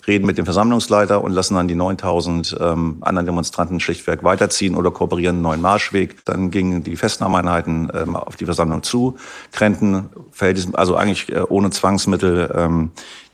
reden 0.07 0.25
mit 0.25 0.37
dem 0.37 0.43
Versammlungsleiter 0.43 1.23
und 1.23 1.31
lassen 1.31 1.55
dann 1.55 1.69
die 1.69 1.75
9.000 1.75 2.59
ähm, 2.59 2.97
anderen 2.99 3.27
Demonstranten 3.27 3.79
schlichtweg 3.79 4.21
weiterziehen 4.23 4.75
oder 4.75 4.91
kooperieren 4.91 5.37
einen 5.37 5.43
neuen 5.43 5.61
Marschweg. 5.61 6.25
Dann 6.25 6.51
gingen 6.51 6.83
die 6.83 6.97
Festnahmeeinheiten 6.97 7.89
ähm, 7.95 8.17
auf 8.17 8.35
die 8.35 8.45
Versammlung 8.45 8.83
zu, 8.83 9.15
trennten 9.53 10.09
also 10.73 10.95
eigentlich 10.97 11.31
äh, 11.31 11.43
ohne 11.47 11.69
Zwangsmittel 11.69 12.53
ähm, 12.57 12.91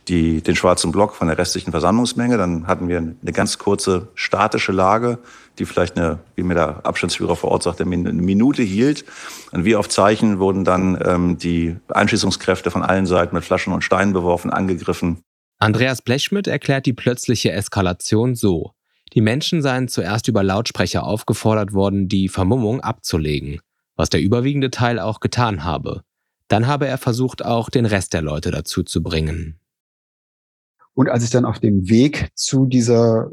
die, 0.08 0.42
den 0.42 0.56
schwarzen 0.56 0.92
Block 0.92 1.16
von 1.16 1.28
der 1.28 1.38
restlichen 1.38 1.72
Versammlungsmenge. 1.72 2.38
Dann 2.38 2.68
hatten 2.68 2.88
wir 2.88 2.98
eine 2.98 3.32
ganz 3.32 3.58
kurze 3.58 4.10
statische 4.16 4.72
Lage, 4.72 5.20
die 5.58 5.66
vielleicht 5.66 5.98
eine, 5.98 6.20
wie 6.36 6.44
mir 6.44 6.56
der 6.56 6.86
Abstandsführer 6.86 7.36
vor 7.36 7.52
Ort 7.52 7.64
sagte, 7.64 7.84
eine 7.84 7.96
Minute 8.14 8.62
hielt. 8.62 9.06
Und 9.52 9.66
wie 9.66 9.76
auf 9.76 9.90
Zeichen 9.90 10.40
wurden 10.40 10.64
dann 10.64 10.98
ähm, 11.04 11.38
die 11.38 11.76
Einschießungskräfte 11.88 12.72
von 12.72 12.84
allen 12.84 13.06
Seiten 13.06 13.36
mit 13.36 13.44
Flaschen 13.44 13.74
und 13.74 13.84
Steinen 13.84 14.14
beworfen, 14.14 14.52
angegriffen. 14.52 15.22
Andreas 15.58 16.02
Blechschmidt 16.02 16.48
erklärt 16.48 16.86
die 16.86 16.94
plötzliche 16.94 17.52
Eskalation 17.52 18.36
so. 18.36 18.72
Die 19.14 19.22
Menschen 19.22 19.62
seien 19.62 19.88
zuerst 19.88 20.28
über 20.28 20.44
Lautsprecher 20.44 21.04
aufgefordert 21.04 21.74
worden, 21.74 22.10
die 22.10 22.28
Vermummung 22.28 22.82
abzulegen, 22.82 23.62
was 23.96 24.10
der 24.10 24.22
überwiegende 24.22 24.72
Teil 24.72 25.00
auch 25.00 25.20
getan 25.22 25.64
habe. 25.64 26.02
Dann 26.48 26.68
habe 26.68 26.88
er 26.88 26.98
versucht, 26.98 27.44
auch 27.44 27.70
den 27.70 27.86
Rest 27.86 28.14
der 28.14 28.22
Leute 28.22 28.52
dazu 28.52 28.84
zu 28.84 29.02
bringen. 29.02 29.60
Und 30.96 31.10
als 31.10 31.24
ich 31.24 31.30
dann 31.30 31.46
auf 31.46 31.60
dem 31.60 31.90
Weg 31.90 32.32
zu 32.34 32.66
dieser 32.66 33.30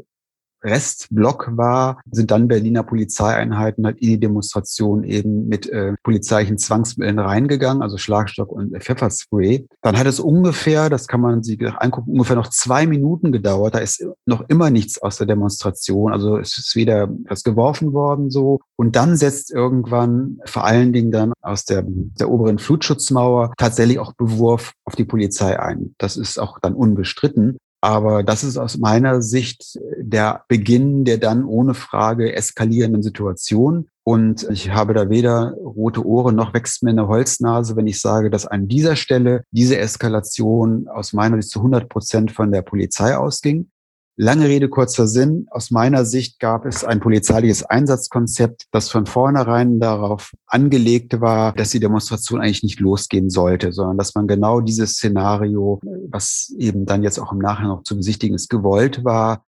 Restblock 0.63 1.49
war, 1.55 2.01
sind 2.11 2.31
dann 2.31 2.47
Berliner 2.47 2.83
Polizeieinheiten 2.83 3.85
halt 3.85 3.99
in 3.99 4.07
die 4.09 4.19
Demonstration 4.19 5.03
eben 5.03 5.47
mit 5.47 5.69
äh, 5.69 5.93
polizeilichen 6.03 6.57
Zwangsmitteln 6.57 7.19
reingegangen, 7.19 7.81
also 7.81 7.97
Schlagstock 7.97 8.51
und 8.51 8.75
Pfefferspray. 8.81 9.67
Dann 9.81 9.97
hat 9.97 10.07
es 10.07 10.19
ungefähr, 10.19 10.89
das 10.89 11.07
kann 11.07 11.21
man 11.21 11.43
sich 11.43 11.59
angucken, 11.77 12.11
ungefähr 12.11 12.35
noch 12.35 12.49
zwei 12.49 12.87
Minuten 12.87 13.31
gedauert. 13.31 13.75
Da 13.75 13.79
ist 13.79 14.05
noch 14.25 14.43
immer 14.47 14.69
nichts 14.69 15.01
aus 15.01 15.17
der 15.17 15.27
Demonstration. 15.27 16.11
Also 16.11 16.37
es 16.37 16.57
ist 16.57 16.75
weder 16.75 17.09
was 17.27 17.43
geworfen 17.43 17.93
worden 17.93 18.29
so. 18.29 18.59
Und 18.75 18.95
dann 18.95 19.17
setzt 19.17 19.51
irgendwann 19.51 20.39
vor 20.45 20.65
allen 20.65 20.93
Dingen 20.93 21.11
dann 21.11 21.33
aus 21.41 21.65
der, 21.65 21.83
der 21.85 22.29
oberen 22.29 22.59
Flutschutzmauer 22.59 23.53
tatsächlich 23.57 23.99
auch 23.99 24.13
Bewurf 24.13 24.73
auf 24.85 24.95
die 24.95 25.05
Polizei 25.05 25.59
ein. 25.59 25.95
Das 25.97 26.17
ist 26.17 26.39
auch 26.39 26.59
dann 26.59 26.73
unbestritten. 26.73 27.57
Aber 27.83 28.23
das 28.23 28.45
ist 28.45 28.55
aus 28.55 28.77
meiner 28.77 29.21
Sicht 29.21 29.77
der 29.97 30.45
Beginn 30.47 31.03
der 31.03 31.17
dann 31.17 31.43
ohne 31.43 31.73
Frage 31.73 32.33
eskalierenden 32.33 33.03
Situation. 33.03 33.89
Und 34.03 34.47
ich 34.49 34.71
habe 34.71 34.93
da 34.93 35.09
weder 35.09 35.53
rote 35.57 36.05
Ohren 36.05 36.33
noch 36.33 36.53
wächst 36.53 36.83
mir 36.83 36.91
eine 36.91 37.09
Holznase, 37.09 37.75
wenn 37.75 37.85
ich 37.85 37.99
sage, 37.99 38.29
dass 38.29 38.47
an 38.47 38.69
dieser 38.69 38.95
Stelle 38.95 39.43
diese 39.51 39.77
Eskalation 39.77 40.87
aus 40.87 41.11
meiner 41.11 41.41
Sicht 41.41 41.51
zu 41.51 41.59
100 41.59 41.89
Prozent 41.89 42.31
von 42.31 42.53
der 42.53 42.61
Polizei 42.61 43.17
ausging. 43.17 43.69
Lange 44.15 44.47
Rede, 44.47 44.69
kurzer 44.69 45.07
Sinn. 45.07 45.47
Aus 45.49 45.71
meiner 45.71 46.05
Sicht 46.05 46.39
gab 46.39 46.67
es 46.67 46.83
ein 46.83 46.99
polizeiliches 46.99 47.63
Einsatzkonzept, 47.63 48.65
das 48.71 48.91
von 48.91 49.07
vornherein 49.07 49.79
darauf 49.79 50.33
angelegt 50.45 51.19
war, 51.19 51.53
dass 51.53 51.71
die 51.71 51.79
Demonstration 51.79 52.39
eigentlich 52.39 52.61
nicht 52.61 52.79
losgehen 52.79 53.31
sollte, 53.31 53.71
sondern 53.71 53.97
dass 53.97 54.13
man 54.13 54.27
genau 54.27 54.61
dieses 54.61 54.93
Szenario, 54.93 55.79
was 56.11 56.53
eben 56.59 56.85
dann 56.85 57.01
jetzt 57.01 57.17
auch 57.17 57.31
im 57.31 57.39
Nachhinein 57.39 57.71
noch 57.71 57.83
zu 57.83 57.97
besichtigen 57.97 58.35
ist, 58.35 58.49
gewollt 58.49 59.03
war. 59.03 59.45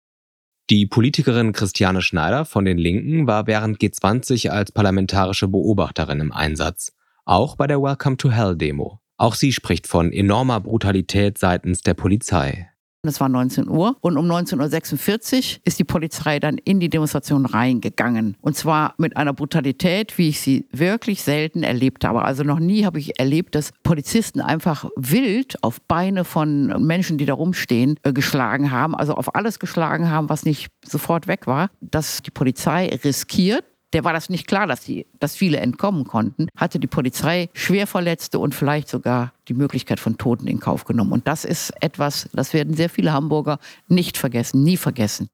Die 0.70 0.86
Politikerin 0.86 1.54
Christiane 1.54 2.04
Schneider 2.04 2.46
von 2.46 2.64
den 2.64 2.78
Linken 2.78 3.26
war 3.26 3.48
während 3.48 3.80
G20 3.80 4.50
als 4.50 4.72
parlamentarische 4.72 5.48
Beobachterin 5.48 6.20
im 6.20 6.32
Einsatz. 6.32 6.94
Auch 7.26 7.56
bei 7.56 7.66
der 7.66 7.82
Welcome 7.82 8.18
to 8.18 8.30
Hell 8.30 8.56
Demo. 8.56 9.00
Auch 9.18 9.34
sie 9.34 9.54
spricht 9.54 9.88
von 9.88 10.12
enormer 10.14 10.60
Brutalität 10.60 11.40
seitens 11.40 11.82
der 11.82 11.96
Polizei. 11.96 12.71
Es 13.04 13.20
war 13.20 13.30
19 13.30 13.68
Uhr 13.68 13.98
und 14.02 14.16
um 14.16 14.30
19.46 14.30 15.56
Uhr 15.56 15.62
ist 15.64 15.80
die 15.80 15.84
Polizei 15.84 16.40
dann 16.40 16.60
in 16.60 16.80
die 16.80 16.88
Demonstration 16.88 17.48
reingegangen. 17.48 18.38
Und 18.42 18.56
zwar 18.56 18.94
mit 19.00 19.18
einer 19.18 19.34
Brutalität, 19.34 20.20
wie 20.20 20.30
ich 20.30 20.40
sie 20.40 20.68
wirklich 20.72 21.24
selten 21.24 21.64
erlebt 21.64 22.06
habe. 22.06 22.22
Also 22.22 22.44
noch 22.44 22.60
nie 22.60 22.86
habe 22.86 23.00
ich 23.00 23.20
erlebt, 23.20 23.56
dass 23.56 23.72
Polizisten 23.82 24.40
einfach 24.40 24.86
wild 24.96 25.64
auf 25.64 25.82
Beine 25.82 26.26
von 26.26 26.68
Menschen, 26.86 27.18
die 27.18 27.26
da 27.26 27.34
rumstehen, 27.34 28.00
äh, 28.04 28.14
geschlagen 28.14 28.70
haben. 28.70 28.94
Also 28.94 29.16
auf 29.16 29.34
alles 29.34 29.58
geschlagen 29.58 30.12
haben, 30.12 30.30
was 30.30 30.46
nicht 30.46 30.70
sofort 30.86 31.28
weg 31.28 31.48
war. 31.48 31.72
Dass 31.82 32.22
die 32.22 32.30
Polizei 32.32 32.88
riskiert, 33.04 33.64
der 33.94 34.04
war 34.04 34.14
das 34.14 34.30
nicht 34.30 34.48
klar, 34.48 34.68
dass, 34.68 34.82
die, 34.82 35.06
dass 35.20 35.36
viele 35.36 35.58
entkommen 35.58 36.06
konnten, 36.06 36.48
hatte 36.56 36.80
die 36.80 36.88
Polizei 36.88 37.50
Schwerverletzte 37.54 38.40
und 38.40 38.56
vielleicht 38.56 38.88
sogar 38.88 39.34
die 39.48 39.54
Möglichkeit 39.54 40.00
von 40.00 40.18
Toten 40.18 40.48
in 40.48 40.60
Kauf 40.60 40.86
genommen. 40.86 41.12
Und 41.12 41.28
das 41.28 41.46
ist 41.46 41.74
etwas, 41.82 42.30
das 42.34 42.54
werden 42.54 42.74
sehr 42.74 42.90
viele 42.90 43.14
Hamburger 43.14 43.60
nicht 43.88 44.18
vergessen, 44.18 44.64
nie 44.64 44.78
vergessen. 44.78 45.28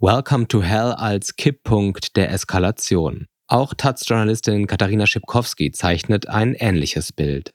Welcome 0.00 0.48
to 0.48 0.62
Hell 0.62 0.92
als 0.92 1.36
Kipppunkt 1.36 2.16
der 2.16 2.32
Eskalation. 2.32 3.26
Auch 3.46 3.74
Taz-Journalistin 3.74 4.66
Katharina 4.66 5.06
Schipkowski 5.06 5.70
zeichnet 5.70 6.28
ein 6.28 6.54
ähnliches 6.54 7.12
Bild. 7.12 7.52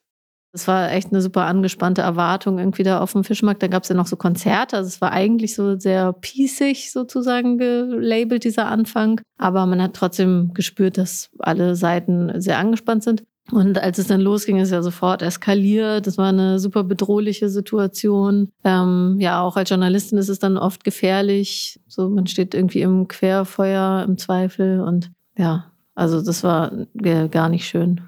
Es 0.53 0.67
war 0.67 0.91
echt 0.91 1.11
eine 1.11 1.21
super 1.21 1.45
angespannte 1.45 2.01
Erwartung 2.01 2.57
irgendwie 2.57 2.83
da 2.83 2.99
auf 2.99 3.11
dem 3.11 3.23
Fischmarkt. 3.23 3.61
Da 3.61 3.67
gab 3.67 3.83
es 3.83 3.89
ja 3.89 3.95
noch 3.95 4.07
so 4.07 4.15
Konzerte. 4.15 4.77
Also 4.77 4.87
es 4.87 5.01
war 5.01 5.11
eigentlich 5.11 5.55
so 5.55 5.77
sehr 5.77 6.13
piesig 6.13 6.91
sozusagen 6.91 7.57
gelabelt, 7.57 8.43
dieser 8.43 8.67
Anfang. 8.67 9.21
Aber 9.37 9.65
man 9.65 9.81
hat 9.81 9.93
trotzdem 9.93 10.51
gespürt, 10.53 10.97
dass 10.97 11.29
alle 11.39 11.75
Seiten 11.75 12.41
sehr 12.41 12.57
angespannt 12.57 13.03
sind. 13.03 13.23
Und 13.51 13.77
als 13.77 13.97
es 13.97 14.07
dann 14.07 14.19
losging, 14.19 14.57
ist 14.57 14.71
ja 14.71 14.81
sofort 14.81 15.21
eskaliert. 15.21 16.05
Das 16.05 16.17
war 16.17 16.29
eine 16.29 16.59
super 16.59 16.83
bedrohliche 16.83 17.49
Situation. 17.49 18.49
Ähm, 18.63 19.17
ja, 19.19 19.41
auch 19.41 19.55
als 19.55 19.69
Journalistin 19.69 20.17
ist 20.17 20.29
es 20.29 20.39
dann 20.39 20.57
oft 20.57 20.83
gefährlich. 20.83 21.79
So, 21.87 22.09
man 22.09 22.27
steht 22.27 22.53
irgendwie 22.53 22.81
im 22.81 23.07
Querfeuer 23.07 24.03
im 24.07 24.17
Zweifel. 24.17 24.81
Und 24.81 25.11
ja, 25.37 25.71
also 25.95 26.21
das 26.21 26.43
war 26.43 26.71
gar 26.93 27.49
nicht 27.49 27.67
schön. 27.67 28.01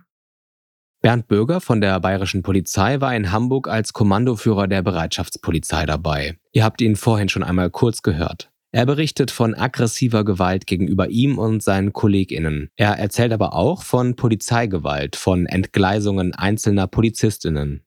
Bernd 1.02 1.30
Bürger 1.30 1.62
von 1.62 1.80
der 1.80 1.98
Bayerischen 2.02 2.44
Polizei 2.44 3.00
war 3.00 3.16
in 3.16 3.32
Hamburg 3.32 3.70
als 3.70 3.94
Kommandoführer 3.94 4.68
der 4.68 4.82
Bereitschaftspolizei 4.82 5.86
dabei. 5.86 6.38
Ihr 6.52 6.66
habt 6.66 6.82
ihn 6.82 6.98
vorhin 6.98 7.30
schon 7.30 7.44
einmal 7.44 7.70
kurz 7.70 8.02
gehört. 8.02 8.52
Er 8.72 8.86
berichtet 8.86 9.32
von 9.32 9.56
aggressiver 9.56 10.26
Gewalt 10.26 10.68
gegenüber 10.68 11.10
ihm 11.10 11.40
und 11.40 11.64
seinen 11.64 11.94
KollegInnen. 11.94 12.70
Er 12.76 13.00
erzählt 13.00 13.32
aber 13.32 13.54
auch 13.54 13.84
von 13.84 14.16
Polizeigewalt, 14.16 15.16
von 15.16 15.46
Entgleisungen 15.46 16.36
einzelner 16.36 16.86
PolizistInnen. 16.88 17.86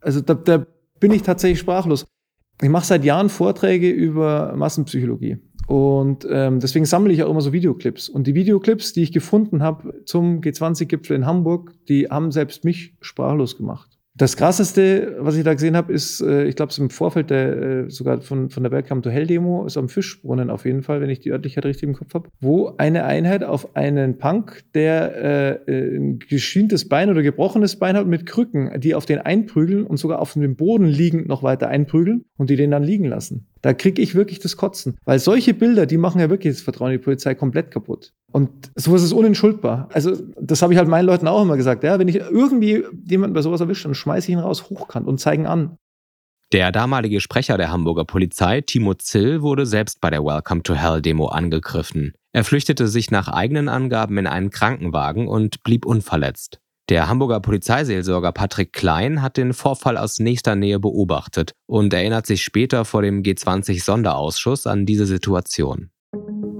Also 0.00 0.20
da, 0.20 0.34
da 0.34 0.66
bin 0.98 1.12
ich 1.12 1.22
tatsächlich 1.22 1.60
sprachlos. 1.60 2.06
Ich 2.60 2.68
mache 2.68 2.86
seit 2.86 3.04
Jahren 3.04 3.30
Vorträge 3.30 3.88
über 3.88 4.54
Massenpsychologie. 4.56 5.38
Und 5.70 6.26
ähm, 6.28 6.58
deswegen 6.58 6.84
sammle 6.84 7.12
ich 7.12 7.22
auch 7.22 7.30
immer 7.30 7.42
so 7.42 7.52
Videoclips. 7.52 8.08
Und 8.08 8.26
die 8.26 8.34
Videoclips, 8.34 8.92
die 8.92 9.04
ich 9.04 9.12
gefunden 9.12 9.62
habe 9.62 10.02
zum 10.04 10.40
G20-Gipfel 10.40 11.14
in 11.14 11.26
Hamburg, 11.26 11.74
die 11.88 12.08
haben 12.08 12.32
selbst 12.32 12.64
mich 12.64 12.96
sprachlos 13.00 13.56
gemacht. 13.56 13.88
Das 14.16 14.36
krasseste, 14.36 15.18
was 15.20 15.36
ich 15.36 15.44
da 15.44 15.54
gesehen 15.54 15.76
habe, 15.76 15.92
ist, 15.92 16.22
äh, 16.22 16.42
ich 16.46 16.56
glaube, 16.56 16.72
es 16.72 16.78
im 16.78 16.90
Vorfeld 16.90 17.30
der, 17.30 17.56
äh, 17.56 17.88
sogar 17.88 18.20
von, 18.20 18.50
von 18.50 18.64
der 18.64 18.72
Welcome 18.72 19.02
to 19.02 19.10
Hell 19.10 19.28
Demo, 19.28 19.64
ist 19.64 19.76
am 19.76 19.88
Fischbrunnen 19.88 20.50
auf 20.50 20.64
jeden 20.64 20.82
Fall, 20.82 21.00
wenn 21.00 21.08
ich 21.08 21.20
die 21.20 21.30
Örtlichkeit 21.30 21.64
richtig 21.64 21.84
im 21.84 21.94
Kopf 21.94 22.14
habe, 22.14 22.28
wo 22.40 22.74
eine 22.76 23.04
Einheit 23.04 23.44
auf 23.44 23.76
einen 23.76 24.18
Punk, 24.18 24.64
der 24.74 25.62
äh, 25.68 25.96
ein 25.96 26.18
geschientes 26.18 26.88
Bein 26.88 27.10
oder 27.10 27.22
gebrochenes 27.22 27.76
Bein 27.76 27.96
hat 27.96 28.08
mit 28.08 28.26
Krücken, 28.26 28.80
die 28.80 28.96
auf 28.96 29.06
den 29.06 29.20
einprügeln 29.20 29.86
und 29.86 29.98
sogar 29.98 30.18
auf 30.18 30.32
dem 30.32 30.56
Boden 30.56 30.86
liegend 30.86 31.28
noch 31.28 31.44
weiter 31.44 31.68
einprügeln 31.68 32.24
und 32.36 32.50
die 32.50 32.56
den 32.56 32.72
dann 32.72 32.82
liegen 32.82 33.04
lassen. 33.04 33.46
Da 33.62 33.74
kriege 33.74 34.00
ich 34.00 34.14
wirklich 34.14 34.38
das 34.38 34.56
Kotzen. 34.56 34.96
Weil 35.04 35.18
solche 35.18 35.54
Bilder, 35.54 35.86
die 35.86 35.98
machen 35.98 36.20
ja 36.20 36.30
wirklich 36.30 36.54
das 36.54 36.62
Vertrauen 36.62 36.92
in 36.92 36.98
die 36.98 37.04
Polizei 37.04 37.34
komplett 37.34 37.70
kaputt. 37.70 38.12
Und 38.32 38.70
sowas 38.74 39.02
ist 39.02 39.12
unentschuldbar. 39.12 39.88
Also, 39.92 40.16
das 40.40 40.62
habe 40.62 40.72
ich 40.72 40.78
halt 40.78 40.88
meinen 40.88 41.06
Leuten 41.06 41.28
auch 41.28 41.42
immer 41.42 41.56
gesagt. 41.56 41.84
Ja, 41.84 41.98
wenn 41.98 42.08
ich 42.08 42.16
irgendwie 42.16 42.84
jemanden 43.04 43.34
bei 43.34 43.42
sowas 43.42 43.60
erwische, 43.60 43.84
dann 43.84 43.94
schmeiße 43.94 44.28
ich 44.28 44.32
ihn 44.32 44.38
raus 44.38 44.70
hochkant 44.70 45.06
und 45.06 45.18
zeige 45.18 45.42
ihn 45.42 45.46
an. 45.46 45.76
Der 46.52 46.72
damalige 46.72 47.20
Sprecher 47.20 47.56
der 47.58 47.70
Hamburger 47.70 48.04
Polizei, 48.04 48.60
Timo 48.60 48.94
Zill, 48.94 49.40
wurde 49.40 49.66
selbst 49.66 50.00
bei 50.00 50.10
der 50.10 50.24
Welcome 50.24 50.64
to 50.64 50.74
Hell 50.74 51.00
Demo 51.00 51.28
angegriffen. 51.28 52.14
Er 52.32 52.44
flüchtete 52.44 52.88
sich 52.88 53.10
nach 53.10 53.28
eigenen 53.28 53.68
Angaben 53.68 54.18
in 54.18 54.26
einen 54.26 54.50
Krankenwagen 54.50 55.28
und 55.28 55.62
blieb 55.62 55.86
unverletzt. 55.86 56.60
Der 56.90 57.08
Hamburger 57.08 57.38
Polizeiseelsorger 57.38 58.32
Patrick 58.32 58.72
Klein 58.72 59.22
hat 59.22 59.36
den 59.36 59.52
Vorfall 59.52 59.96
aus 59.96 60.18
nächster 60.18 60.56
Nähe 60.56 60.80
beobachtet 60.80 61.52
und 61.66 61.94
erinnert 61.94 62.26
sich 62.26 62.42
später 62.42 62.84
vor 62.84 63.02
dem 63.02 63.22
G20-Sonderausschuss 63.22 64.66
an 64.66 64.86
diese 64.86 65.06
Situation. 65.06 65.90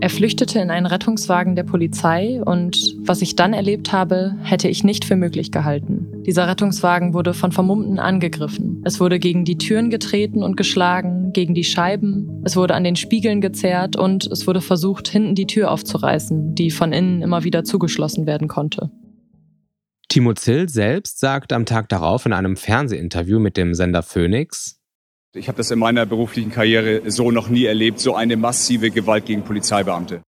Er 0.01 0.09
flüchtete 0.09 0.61
in 0.61 0.71
einen 0.71 0.87
Rettungswagen 0.87 1.57
der 1.57 1.65
Polizei 1.65 2.41
und 2.45 2.95
was 3.01 3.23
ich 3.23 3.35
dann 3.35 3.53
erlebt 3.53 3.93
habe, 3.93 4.37
hätte 4.45 4.69
ich 4.69 4.85
nicht 4.85 5.05
für 5.05 5.17
möglich 5.17 5.51
gehalten. 5.51 6.07
Dieser 6.25 6.47
Rettungswagen 6.47 7.13
wurde 7.13 7.35
von 7.35 7.51
Vermummten 7.51 7.99
angegriffen. 7.99 8.83
Es 8.85 9.01
wurde 9.01 9.19
gegen 9.19 9.45
die 9.45 9.59
Türen 9.59 9.91
getreten 9.91 10.45
und 10.45 10.57
geschlagen, 10.57 11.33
gegen 11.33 11.55
die 11.55 11.65
Scheiben, 11.65 12.41
es 12.45 12.55
wurde 12.55 12.77
an 12.77 12.85
den 12.85 12.95
Spiegeln 12.95 13.41
gezerrt 13.41 13.97
und 13.97 14.29
es 14.31 14.47
wurde 14.47 14.61
versucht, 14.61 15.09
hinten 15.09 15.35
die 15.35 15.49
Tür 15.49 15.73
aufzureißen, 15.73 16.55
die 16.55 16.71
von 16.71 16.93
innen 16.93 17.21
immer 17.21 17.43
wieder 17.43 17.65
zugeschlossen 17.65 18.27
werden 18.27 18.47
konnte. 18.47 18.93
Timo 20.11 20.35
Zill 20.35 20.69
selbst 20.69 21.21
sagt 21.21 21.53
am 21.53 21.65
Tag 21.65 21.89
darauf 21.89 22.27
in 22.27 22.33
einem 22.33 22.57
Fernsehinterview 22.57 23.39
mit 23.39 23.57
dem 23.57 23.75
Sender 23.75 24.03
Phoenix, 24.03 24.81
ich 25.33 25.47
habe 25.47 25.59
das 25.59 25.71
in 25.71 25.79
meiner 25.79 26.07
beruflichen 26.07 26.51
Karriere 26.51 27.09
so 27.09 27.31
noch 27.31 27.49
nie 27.49 27.65
erlebt, 27.65 28.01
so 28.01 28.17
eine 28.17 28.37
massive 28.37 28.91
Gewalt 28.91 29.27
gegen 29.27 29.45
Polizeibeamte. 29.45 30.23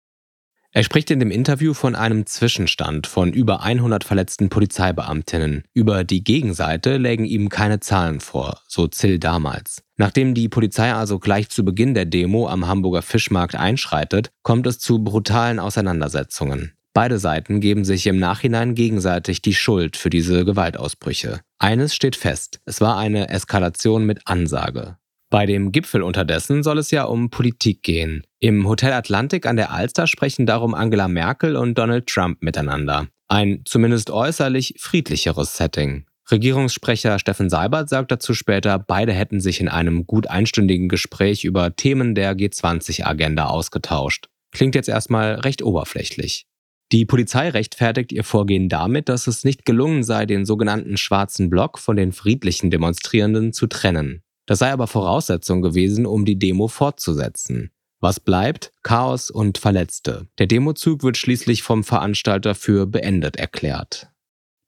Er 0.72 0.82
spricht 0.82 1.12
in 1.12 1.20
dem 1.20 1.30
Interview 1.30 1.72
von 1.72 1.94
einem 1.94 2.26
Zwischenstand 2.26 3.06
von 3.06 3.32
über 3.32 3.62
100 3.62 4.02
verletzten 4.02 4.48
Polizeibeamtinnen. 4.48 5.62
Über 5.72 6.02
die 6.02 6.24
Gegenseite 6.24 6.96
lägen 6.96 7.24
ihm 7.24 7.48
keine 7.48 7.78
Zahlen 7.78 8.18
vor, 8.18 8.60
so 8.66 8.88
Zill 8.88 9.20
damals. 9.20 9.84
Nachdem 9.96 10.34
die 10.34 10.48
Polizei 10.48 10.92
also 10.92 11.20
gleich 11.20 11.48
zu 11.48 11.64
Beginn 11.64 11.94
der 11.94 12.04
Demo 12.04 12.48
am 12.48 12.66
Hamburger 12.66 13.02
Fischmarkt 13.02 13.54
einschreitet, 13.54 14.30
kommt 14.42 14.66
es 14.66 14.80
zu 14.80 15.02
brutalen 15.02 15.60
Auseinandersetzungen. 15.60 16.72
Beide 16.98 17.20
Seiten 17.20 17.60
geben 17.60 17.84
sich 17.84 18.08
im 18.08 18.18
Nachhinein 18.18 18.74
gegenseitig 18.74 19.40
die 19.40 19.54
Schuld 19.54 19.96
für 19.96 20.10
diese 20.10 20.44
Gewaltausbrüche. 20.44 21.42
Eines 21.60 21.94
steht 21.94 22.16
fest, 22.16 22.58
es 22.64 22.80
war 22.80 22.96
eine 22.96 23.28
Eskalation 23.28 24.04
mit 24.04 24.22
Ansage. 24.24 24.96
Bei 25.30 25.46
dem 25.46 25.70
Gipfel 25.70 26.02
unterdessen 26.02 26.64
soll 26.64 26.76
es 26.78 26.90
ja 26.90 27.04
um 27.04 27.30
Politik 27.30 27.84
gehen. 27.84 28.24
Im 28.40 28.66
Hotel 28.66 28.92
Atlantik 28.92 29.46
an 29.46 29.54
der 29.54 29.70
Alster 29.70 30.08
sprechen 30.08 30.44
darum 30.44 30.74
Angela 30.74 31.06
Merkel 31.06 31.54
und 31.54 31.78
Donald 31.78 32.08
Trump 32.08 32.42
miteinander. 32.42 33.06
Ein 33.28 33.62
zumindest 33.64 34.10
äußerlich 34.10 34.74
friedlicheres 34.80 35.56
Setting. 35.56 36.04
Regierungssprecher 36.32 37.20
Steffen 37.20 37.48
Seibert 37.48 37.88
sagt 37.88 38.10
dazu 38.10 38.34
später, 38.34 38.76
beide 38.76 39.12
hätten 39.12 39.40
sich 39.40 39.60
in 39.60 39.68
einem 39.68 40.04
gut 40.04 40.26
einstündigen 40.26 40.88
Gespräch 40.88 41.44
über 41.44 41.76
Themen 41.76 42.16
der 42.16 42.36
G20-Agenda 42.36 43.44
ausgetauscht. 43.44 44.28
Klingt 44.50 44.74
jetzt 44.74 44.88
erstmal 44.88 45.36
recht 45.36 45.62
oberflächlich. 45.62 46.48
Die 46.90 47.04
Polizei 47.04 47.50
rechtfertigt 47.50 48.12
ihr 48.12 48.24
Vorgehen 48.24 48.68
damit, 48.68 49.08
dass 49.08 49.26
es 49.26 49.44
nicht 49.44 49.66
gelungen 49.66 50.02
sei, 50.02 50.24
den 50.24 50.46
sogenannten 50.46 50.96
schwarzen 50.96 51.50
Block 51.50 51.78
von 51.78 51.96
den 51.96 52.12
friedlichen 52.12 52.70
Demonstrierenden 52.70 53.52
zu 53.52 53.66
trennen. 53.66 54.22
Das 54.46 54.60
sei 54.60 54.72
aber 54.72 54.86
Voraussetzung 54.86 55.60
gewesen, 55.60 56.06
um 56.06 56.24
die 56.24 56.38
Demo 56.38 56.68
fortzusetzen. 56.68 57.70
Was 58.00 58.20
bleibt? 58.20 58.72
Chaos 58.82 59.30
und 59.30 59.58
Verletzte. 59.58 60.28
Der 60.38 60.46
Demozug 60.46 61.02
wird 61.02 61.18
schließlich 61.18 61.62
vom 61.62 61.84
Veranstalter 61.84 62.54
für 62.54 62.86
beendet 62.86 63.36
erklärt. 63.36 64.08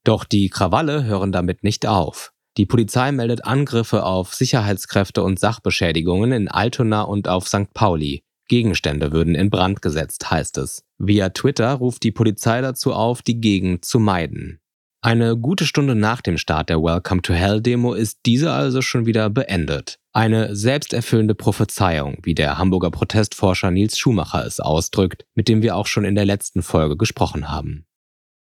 Doch 0.03 0.23
die 0.25 0.49
Krawalle 0.49 1.05
hören 1.05 1.31
damit 1.31 1.63
nicht 1.63 1.87
auf. 1.87 2.33
Die 2.57 2.65
Polizei 2.65 3.11
meldet 3.11 3.45
Angriffe 3.45 4.03
auf 4.03 4.35
Sicherheitskräfte 4.35 5.23
und 5.23 5.39
Sachbeschädigungen 5.39 6.33
in 6.33 6.47
Altona 6.49 7.03
und 7.03 7.29
auf 7.29 7.47
St. 7.47 7.73
Pauli. 7.73 8.23
Gegenstände 8.51 9.13
würden 9.13 9.33
in 9.33 9.49
Brand 9.49 9.81
gesetzt, 9.81 10.29
heißt 10.29 10.57
es. 10.57 10.83
Via 10.97 11.29
Twitter 11.29 11.71
ruft 11.71 12.03
die 12.03 12.11
Polizei 12.11 12.59
dazu 12.59 12.91
auf, 12.91 13.21
die 13.21 13.39
Gegend 13.39 13.85
zu 13.85 13.97
meiden. 13.97 14.59
Eine 15.01 15.37
gute 15.37 15.65
Stunde 15.65 15.95
nach 15.95 16.19
dem 16.19 16.37
Start 16.37 16.69
der 16.69 16.83
Welcome 16.83 17.21
to 17.21 17.31
Hell 17.33 17.61
Demo 17.61 17.93
ist 17.93 18.19
diese 18.25 18.51
also 18.51 18.81
schon 18.81 19.05
wieder 19.05 19.29
beendet. 19.29 19.99
Eine 20.11 20.53
selbsterfüllende 20.53 21.33
Prophezeiung, 21.33 22.17
wie 22.23 22.35
der 22.35 22.57
Hamburger 22.57 22.91
Protestforscher 22.91 23.71
Nils 23.71 23.97
Schumacher 23.97 24.45
es 24.45 24.59
ausdrückt, 24.59 25.23
mit 25.33 25.47
dem 25.47 25.61
wir 25.61 25.77
auch 25.77 25.87
schon 25.87 26.03
in 26.03 26.15
der 26.15 26.25
letzten 26.25 26.61
Folge 26.61 26.97
gesprochen 26.97 27.49
haben. 27.49 27.85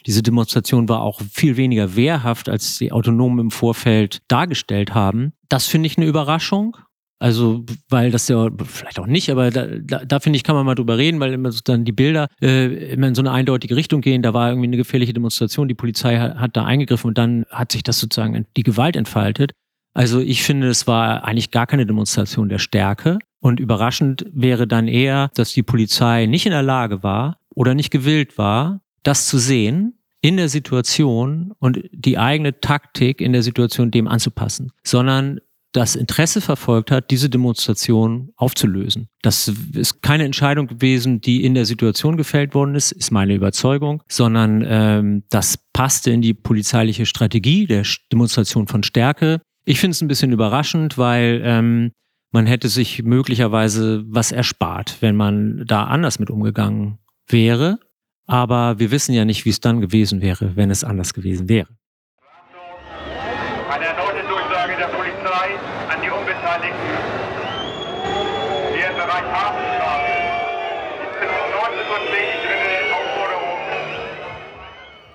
Diese 0.07 0.23
Demonstration 0.23 0.89
war 0.89 1.03
auch 1.03 1.21
viel 1.21 1.59
weniger 1.59 1.95
wehrhaft, 1.97 2.49
als 2.49 2.79
die 2.79 2.93
Autonomen 2.93 3.39
im 3.39 3.51
Vorfeld 3.51 4.23
dargestellt 4.27 4.95
haben. 4.95 5.35
Das 5.51 5.67
finde 5.67 5.87
ich 5.87 5.99
eine 5.99 6.07
Überraschung. 6.07 6.79
Also, 7.23 7.65
weil 7.89 8.11
das 8.11 8.27
ja, 8.27 8.51
vielleicht 8.65 8.99
auch 8.99 9.07
nicht, 9.07 9.31
aber 9.31 9.53
da, 9.53 9.67
da, 9.81 10.05
da 10.05 10.19
finde 10.19 10.39
ich, 10.39 10.43
kann 10.43 10.57
man 10.57 10.67
mal 10.67 10.75
drüber 10.75 10.99
reden, 10.99 11.21
weil 11.21 11.33
immer 11.33 11.53
so 11.53 11.61
dann 11.63 11.85
die 11.85 11.93
Bilder 11.93 12.27
äh, 12.41 12.95
immer 12.95 13.07
in 13.07 13.15
so 13.15 13.23
eine 13.23 13.31
eindeutige 13.31 13.77
Richtung 13.77 14.01
gehen. 14.01 14.23
Da 14.23 14.35
war 14.35 14.49
irgendwie 14.49 14.67
eine 14.67 14.77
gefährliche 14.77 15.13
Demonstration, 15.13 15.69
die 15.69 15.75
Polizei 15.75 16.19
hat, 16.19 16.39
hat 16.39 16.57
da 16.57 16.65
eingegriffen 16.65 17.07
und 17.07 17.19
dann 17.19 17.47
hat 17.49 17.71
sich 17.71 17.85
das 17.85 18.01
sozusagen 18.01 18.45
die 18.57 18.65
Gewalt 18.65 18.97
entfaltet. 18.97 19.53
Also 19.95 20.19
ich 20.19 20.43
finde, 20.43 20.67
es 20.67 20.89
war 20.89 21.23
eigentlich 21.23 21.53
gar 21.53 21.69
keine 21.69 21.87
Demonstration 21.87 22.49
der 22.49 22.59
Stärke. 22.59 23.19
Und 23.39 23.61
überraschend 23.61 24.27
wäre 24.33 24.67
dann 24.67 24.89
eher, 24.89 25.31
dass 25.37 25.53
die 25.53 25.63
Polizei 25.63 26.27
nicht 26.27 26.47
in 26.47 26.53
der 26.53 26.65
Lage 26.65 27.05
war 27.05 27.39
oder 27.51 27.77
nicht 27.77 27.93
gewillt 27.93 28.37
war, 28.37 28.81
das 29.05 29.29
zu 29.29 29.39
sehen 29.39 29.95
in 30.23 30.39
der 30.39 30.49
Situation 30.49 31.53
und 31.61 31.85
die 31.93 32.19
eigene 32.19 32.59
Taktik 32.59 33.21
in 33.21 33.33
der 33.33 33.45
Situation 33.45 33.93
dem 33.93 34.09
anzupassen, 34.09 34.73
sondern 34.83 35.39
das 35.73 35.97
Interesse 35.97 36.41
verfolgt 36.41 36.91
hat, 36.91 37.11
diese 37.11 37.31
Demonstration 37.31 38.31
aufzulösen. 38.37 39.09
Das 39.23 39.51
ist 39.73 40.03
keine 40.03 40.25
Entscheidung 40.25 40.67
gewesen, 40.67 41.21
die 41.21 41.45
in 41.45 41.55
der 41.55 41.65
Situation 41.65 42.17
gefällt 42.17 42.55
worden 42.55 42.75
ist, 42.75 42.93
ist 42.93 43.11
meine 43.11 43.35
Überzeugung, 43.35 44.03
sondern 44.09 44.65
ähm, 44.67 45.25
das 45.31 45.59
passte 45.73 46.11
in 46.11 46.21
die 46.21 46.35
polizeiliche 46.35 47.07
Strategie 47.07 47.67
der 47.67 47.85
Demonstration 48.13 48.69
von 48.69 48.83
Stärke. 48.83 49.41
Ich 49.65 49.81
finde 49.81 49.95
es 49.95 50.03
ein 50.03 50.09
bisschen 50.09 50.33
überraschend, 50.33 50.99
weil 50.99 51.41
ähm, 51.43 51.93
man 52.33 52.47
hätte 52.47 52.69
sich 52.69 53.03
möglicherweise 53.03 54.05
was 54.07 54.33
erspart, 54.33 54.99
wenn 55.01 55.17
man 55.17 55.65
da 55.67 55.85
anders 55.85 56.19
mit 56.19 56.31
umgegangen 56.31 56.99
wäre. 57.29 57.79
Aber 58.27 58.79
wir 58.79 58.91
wissen 58.91 59.15
ja 59.15 59.25
nicht, 59.25 59.45
wie 59.45 59.51
es 59.51 59.61
dann 59.61 59.81
gewesen 59.81 60.21
wäre, 60.21 60.57
wenn 60.57 60.71
es 60.71 60.85
anders 60.85 61.15
gewesen 61.15 61.49
wäre. 61.49 61.69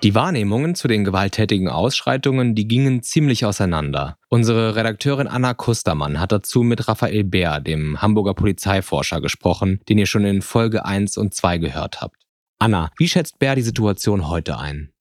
Die 0.04 0.14
Wahrnehmungen 0.14 0.76
zu 0.76 0.86
den 0.86 1.02
gewalttätigen 1.02 1.68
Ausschreitungen, 1.68 2.54
die 2.54 2.68
gingen 2.68 3.02
ziemlich 3.02 3.44
auseinander. 3.44 4.16
Unsere 4.28 4.76
Redakteurin 4.76 5.26
Anna 5.26 5.54
Kustermann 5.54 6.20
hat 6.20 6.30
dazu 6.30 6.62
mit 6.62 6.86
Raphael 6.86 7.24
Bär, 7.24 7.58
dem 7.58 8.00
Hamburger 8.00 8.34
Polizeiforscher, 8.34 9.20
gesprochen, 9.20 9.80
den 9.88 9.98
ihr 9.98 10.06
schon 10.06 10.24
in 10.24 10.40
Folge 10.40 10.84
1 10.84 11.16
und 11.16 11.34
2 11.34 11.58
gehört 11.58 12.00
habt. 12.00 12.14
Anna, 12.60 12.92
wie 12.96 13.08
schätzt 13.08 13.40
Bär 13.40 13.56
die 13.56 13.62
Situation 13.62 14.28
heute 14.28 14.56
ein? 14.58 14.92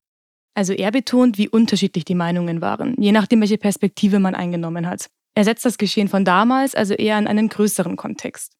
Also 0.56 0.74
er 0.74 0.90
betont, 0.90 1.38
wie 1.38 1.48
unterschiedlich 1.48 2.04
die 2.04 2.16
Meinungen 2.16 2.62
waren, 2.62 2.96
je 2.98 3.12
nachdem, 3.12 3.42
welche 3.42 3.60
Perspektive 3.60 4.18
man 4.18 4.34
eingenommen 4.34 4.88
hat. 4.88 5.12
Er 5.36 5.44
setzt 5.44 5.64
das 5.64 5.78
Geschehen 5.78 6.08
von 6.08 6.26
damals 6.26 6.74
also 6.74 6.96
eher 6.96 7.20
in 7.20 7.28
einen 7.28 7.50
größeren 7.50 7.98
Kontext. 7.98 8.54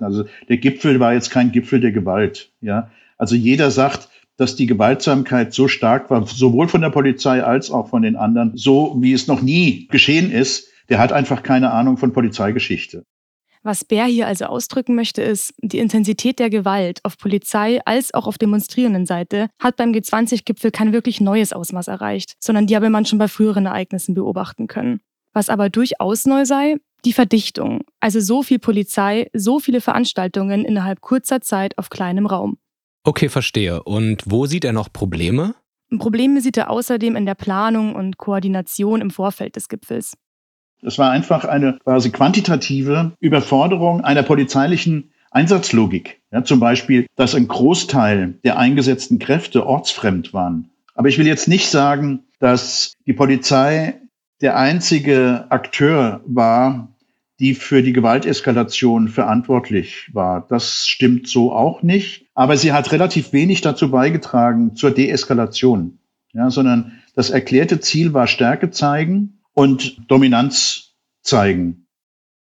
Also 0.00 0.24
der 0.48 0.56
Gipfel 0.56 0.98
war 0.98 1.14
jetzt 1.14 1.30
kein 1.30 1.52
Gipfel 1.52 1.78
der 1.78 1.92
Gewalt. 1.92 2.52
Ja, 2.60 2.90
also 3.18 3.36
jeder 3.36 3.70
sagt, 3.70 4.08
dass 4.40 4.56
die 4.56 4.64
Gewaltsamkeit 4.64 5.52
so 5.52 5.68
stark 5.68 6.08
war, 6.08 6.26
sowohl 6.26 6.66
von 6.66 6.80
der 6.80 6.88
Polizei 6.88 7.44
als 7.44 7.70
auch 7.70 7.90
von 7.90 8.00
den 8.00 8.16
anderen, 8.16 8.56
so 8.56 8.96
wie 8.98 9.12
es 9.12 9.26
noch 9.26 9.42
nie 9.42 9.86
geschehen 9.88 10.32
ist. 10.32 10.66
Der 10.88 10.98
hat 10.98 11.12
einfach 11.12 11.42
keine 11.42 11.72
Ahnung 11.72 11.98
von 11.98 12.14
Polizeigeschichte. 12.14 13.04
Was 13.62 13.84
Bär 13.84 14.06
hier 14.06 14.26
also 14.26 14.46
ausdrücken 14.46 14.94
möchte, 14.94 15.20
ist, 15.20 15.52
die 15.58 15.78
Intensität 15.78 16.38
der 16.38 16.48
Gewalt 16.48 17.00
auf 17.04 17.18
Polizei 17.18 17.80
als 17.84 18.14
auch 18.14 18.26
auf 18.26 18.38
Demonstrierendenseite 18.38 19.50
hat 19.60 19.76
beim 19.76 19.92
G20-Gipfel 19.92 20.70
kein 20.70 20.94
wirklich 20.94 21.20
neues 21.20 21.52
Ausmaß 21.52 21.88
erreicht, 21.88 22.32
sondern 22.40 22.66
die 22.66 22.74
habe 22.74 22.88
man 22.88 23.04
schon 23.04 23.18
bei 23.18 23.28
früheren 23.28 23.66
Ereignissen 23.66 24.14
beobachten 24.14 24.68
können. 24.68 25.00
Was 25.34 25.50
aber 25.50 25.68
durchaus 25.68 26.24
neu 26.24 26.46
sei, 26.46 26.76
die 27.04 27.12
Verdichtung. 27.12 27.82
Also 28.00 28.20
so 28.20 28.42
viel 28.42 28.58
Polizei, 28.58 29.28
so 29.34 29.60
viele 29.60 29.82
Veranstaltungen 29.82 30.64
innerhalb 30.64 31.02
kurzer 31.02 31.42
Zeit 31.42 31.76
auf 31.76 31.90
kleinem 31.90 32.24
Raum. 32.24 32.56
Okay, 33.04 33.28
verstehe. 33.28 33.82
Und 33.82 34.22
wo 34.26 34.46
sieht 34.46 34.64
er 34.64 34.72
noch 34.72 34.92
Probleme? 34.92 35.54
Probleme 35.98 36.40
sieht 36.40 36.56
er 36.56 36.70
außerdem 36.70 37.16
in 37.16 37.26
der 37.26 37.34
Planung 37.34 37.94
und 37.94 38.18
Koordination 38.18 39.00
im 39.00 39.10
Vorfeld 39.10 39.56
des 39.56 39.68
Gipfels. 39.68 40.16
Es 40.82 40.98
war 40.98 41.10
einfach 41.10 41.44
eine 41.44 41.78
quasi 41.84 42.10
quantitative 42.10 43.12
Überforderung 43.20 44.02
einer 44.02 44.22
polizeilichen 44.22 45.12
Einsatzlogik. 45.30 46.20
Ja, 46.32 46.44
zum 46.44 46.60
Beispiel, 46.60 47.06
dass 47.16 47.34
ein 47.34 47.48
Großteil 47.48 48.38
der 48.44 48.58
eingesetzten 48.58 49.18
Kräfte 49.18 49.66
ortsfremd 49.66 50.32
waren. 50.32 50.70
Aber 50.94 51.08
ich 51.08 51.18
will 51.18 51.26
jetzt 51.26 51.48
nicht 51.48 51.68
sagen, 51.68 52.24
dass 52.38 52.94
die 53.06 53.12
Polizei 53.12 54.00
der 54.40 54.56
einzige 54.56 55.46
Akteur 55.50 56.22
war, 56.26 56.88
die 57.40 57.54
für 57.54 57.82
die 57.82 57.94
Gewalteskalation 57.94 59.08
verantwortlich 59.08 60.10
war. 60.12 60.46
Das 60.46 60.86
stimmt 60.86 61.26
so 61.26 61.52
auch 61.52 61.82
nicht. 61.82 62.26
Aber 62.34 62.56
sie 62.56 62.72
hat 62.72 62.92
relativ 62.92 63.32
wenig 63.32 63.62
dazu 63.62 63.90
beigetragen 63.90 64.76
zur 64.76 64.90
Deeskalation, 64.90 65.98
ja, 66.32 66.50
sondern 66.50 67.00
das 67.14 67.30
erklärte 67.30 67.80
Ziel 67.80 68.12
war 68.12 68.26
Stärke 68.26 68.70
zeigen 68.70 69.40
und 69.54 69.96
Dominanz 70.08 70.94
zeigen. 71.22 71.86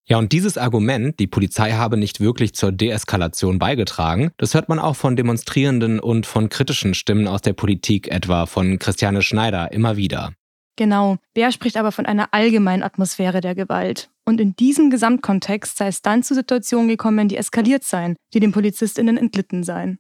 Ja, 0.06 0.18
und 0.18 0.32
dieses 0.32 0.58
Argument, 0.58 1.20
die 1.20 1.28
Polizei 1.28 1.74
habe 1.74 1.96
nicht 1.96 2.20
wirklich 2.20 2.56
zur 2.56 2.72
Deeskalation 2.72 3.60
beigetragen, 3.60 4.32
das 4.38 4.54
hört 4.54 4.68
man 4.68 4.80
auch 4.80 4.96
von 4.96 5.16
Demonstrierenden 5.16 6.00
und 6.00 6.26
von 6.26 6.50
kritischen 6.50 6.94
Stimmen 6.94 7.28
aus 7.28 7.42
der 7.42 7.54
Politik, 7.54 8.08
etwa 8.10 8.48
von 8.48 8.80
Christiane 8.80 9.22
Schneider, 9.22 9.72
immer 9.72 9.98
wieder. 9.98 10.34
Genau, 10.78 11.18
Bär 11.34 11.52
spricht 11.52 11.78
aber 11.78 11.92
von 11.92 12.06
einer 12.06 12.30
allgemeinen 12.34 12.84
Atmosphäre 12.84 13.42
der 13.42 13.54
Gewalt. 13.54 14.10
Und 14.30 14.40
in 14.40 14.56
diesem 14.56 14.92
Gesamtkontext 14.92 15.76
sei 15.76 15.88
es 15.88 16.04
dann 16.04 16.22
zu 16.22 16.36
Situationen 16.36 16.88
gekommen, 16.88 17.30
die 17.30 17.36
eskaliert 17.36 17.84
seien, 17.84 18.16
die 18.36 18.40
den 18.40 18.52
PolizistInnen 18.52 19.18
entlitten 19.18 19.64
seien. 19.64 19.98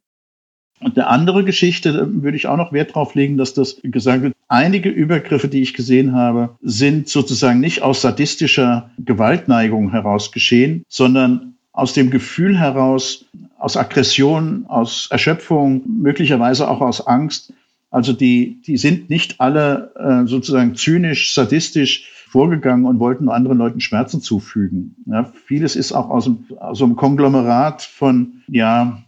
Und 0.82 0.98
der 0.98 1.10
andere 1.10 1.44
Geschichte 1.44 2.08
würde 2.22 2.38
ich 2.38 2.46
auch 2.46 2.56
noch 2.56 2.72
Wert 2.72 2.92
darauf 2.92 3.15
legen, 3.15 3.38
dass 3.38 3.56
das 3.56 3.78
gesagt 3.82 4.22
wird. 4.22 4.36
Einige 4.48 4.89
Übergriffe, 4.89 5.48
die 5.48 5.63
ich 5.63 5.74
gesehen 5.74 6.13
habe, 6.13 6.56
sind 6.62 7.10
sozusagen 7.10 7.60
nicht 7.60 7.82
aus 7.82 8.04
sadistischer 8.04 8.92
Gewaltneigung 9.00 9.89
heraus 9.89 10.32
geschehen, 10.32 10.84
sondern 10.88 11.56
aus 11.72 11.94
dem 11.94 12.12
Gefühl 12.12 12.56
heraus, 12.56 13.26
aus 13.58 13.78
Aggression, 13.78 14.68
aus 14.68 15.08
Erschöpfung, 15.10 15.82
möglicherweise 15.88 16.70
auch 16.70 16.82
aus 16.82 17.08
Angst, 17.08 17.52
also 17.89 18.13
die, 18.13 18.62
die 18.62 18.78
sind 18.78 19.10
nicht 19.10 19.42
alle 19.42 19.92
äh, 19.96 20.28
sozusagen 20.28 20.76
zynisch, 20.76 21.34
sadistisch 21.34 22.18
vorgegangen 22.30 22.86
und 22.86 23.00
wollten 23.00 23.28
anderen 23.28 23.58
Leuten 23.58 23.82
Schmerzen 23.82 24.22
zufügen. 24.22 24.96
Ja, 25.08 25.24
vieles 25.46 25.76
ist 25.76 25.92
auch 25.92 26.10
aus, 26.10 26.26
dem, 26.26 26.46
aus 26.60 26.82
einem 26.82 26.96
Konglomerat 26.96 27.82
von 27.82 28.44
ja, 28.48 29.04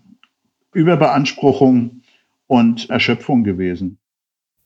Überbeanspruchung 0.73 2.01
und 2.47 2.89
Erschöpfung 2.89 3.43
gewesen. 3.43 3.99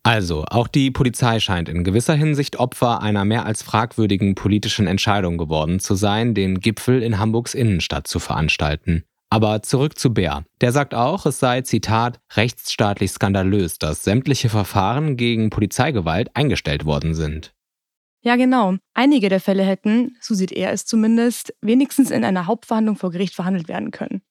Also, 0.04 0.46
auch 0.50 0.68
die 0.68 0.92
Polizei 0.92 1.40
scheint 1.40 1.68
in 1.68 1.84
gewisser 1.84 2.14
Hinsicht 2.14 2.58
Opfer 2.58 3.02
einer 3.02 3.26
mehr 3.26 3.46
als 3.46 3.64
fragwürdigen 3.64 4.36
politischen 4.36 4.86
Entscheidung 4.86 5.38
geworden 5.38 5.80
zu 5.80 5.96
sein, 5.96 6.36
den 6.36 6.60
Gipfel 6.60 7.02
in 7.02 7.18
Hamburgs 7.18 7.56
Innenstadt 7.56 8.08
zu 8.08 8.20
veranstalten. 8.20 9.04
Aber 9.32 9.64
zurück 9.64 9.98
zu 9.98 10.14
Bär. 10.14 10.46
Der 10.62 10.72
sagt 10.72 10.94
auch, 10.94 11.26
es 11.26 11.40
sei, 11.40 11.62
Zitat, 11.62 12.20
rechtsstaatlich 12.36 13.12
skandalös, 13.12 13.80
dass 13.80 14.04
sämtliche 14.04 14.50
Verfahren 14.50 15.18
gegen 15.18 15.50
Polizeigewalt 15.50 16.30
eingestellt 16.36 16.86
worden 16.86 17.16
sind. 17.16 17.55
Ja, 18.26 18.38
genau. 18.38 18.76
Einige 18.96 19.30
der 19.30 19.40
Fälle 19.40 19.64
hätten, 19.64 20.16
so 20.20 20.34
sieht 20.34 20.52
er 20.52 20.72
es 20.72 20.86
zumindest, 20.86 21.54
wenigstens 21.62 22.10
in 22.10 22.26
einer 22.26 22.48
Hauptverhandlung 22.48 22.96
vor 22.96 23.12
Gericht 23.12 23.36
verhandelt 23.36 23.68
werden 23.68 23.92
können. 23.92 24.24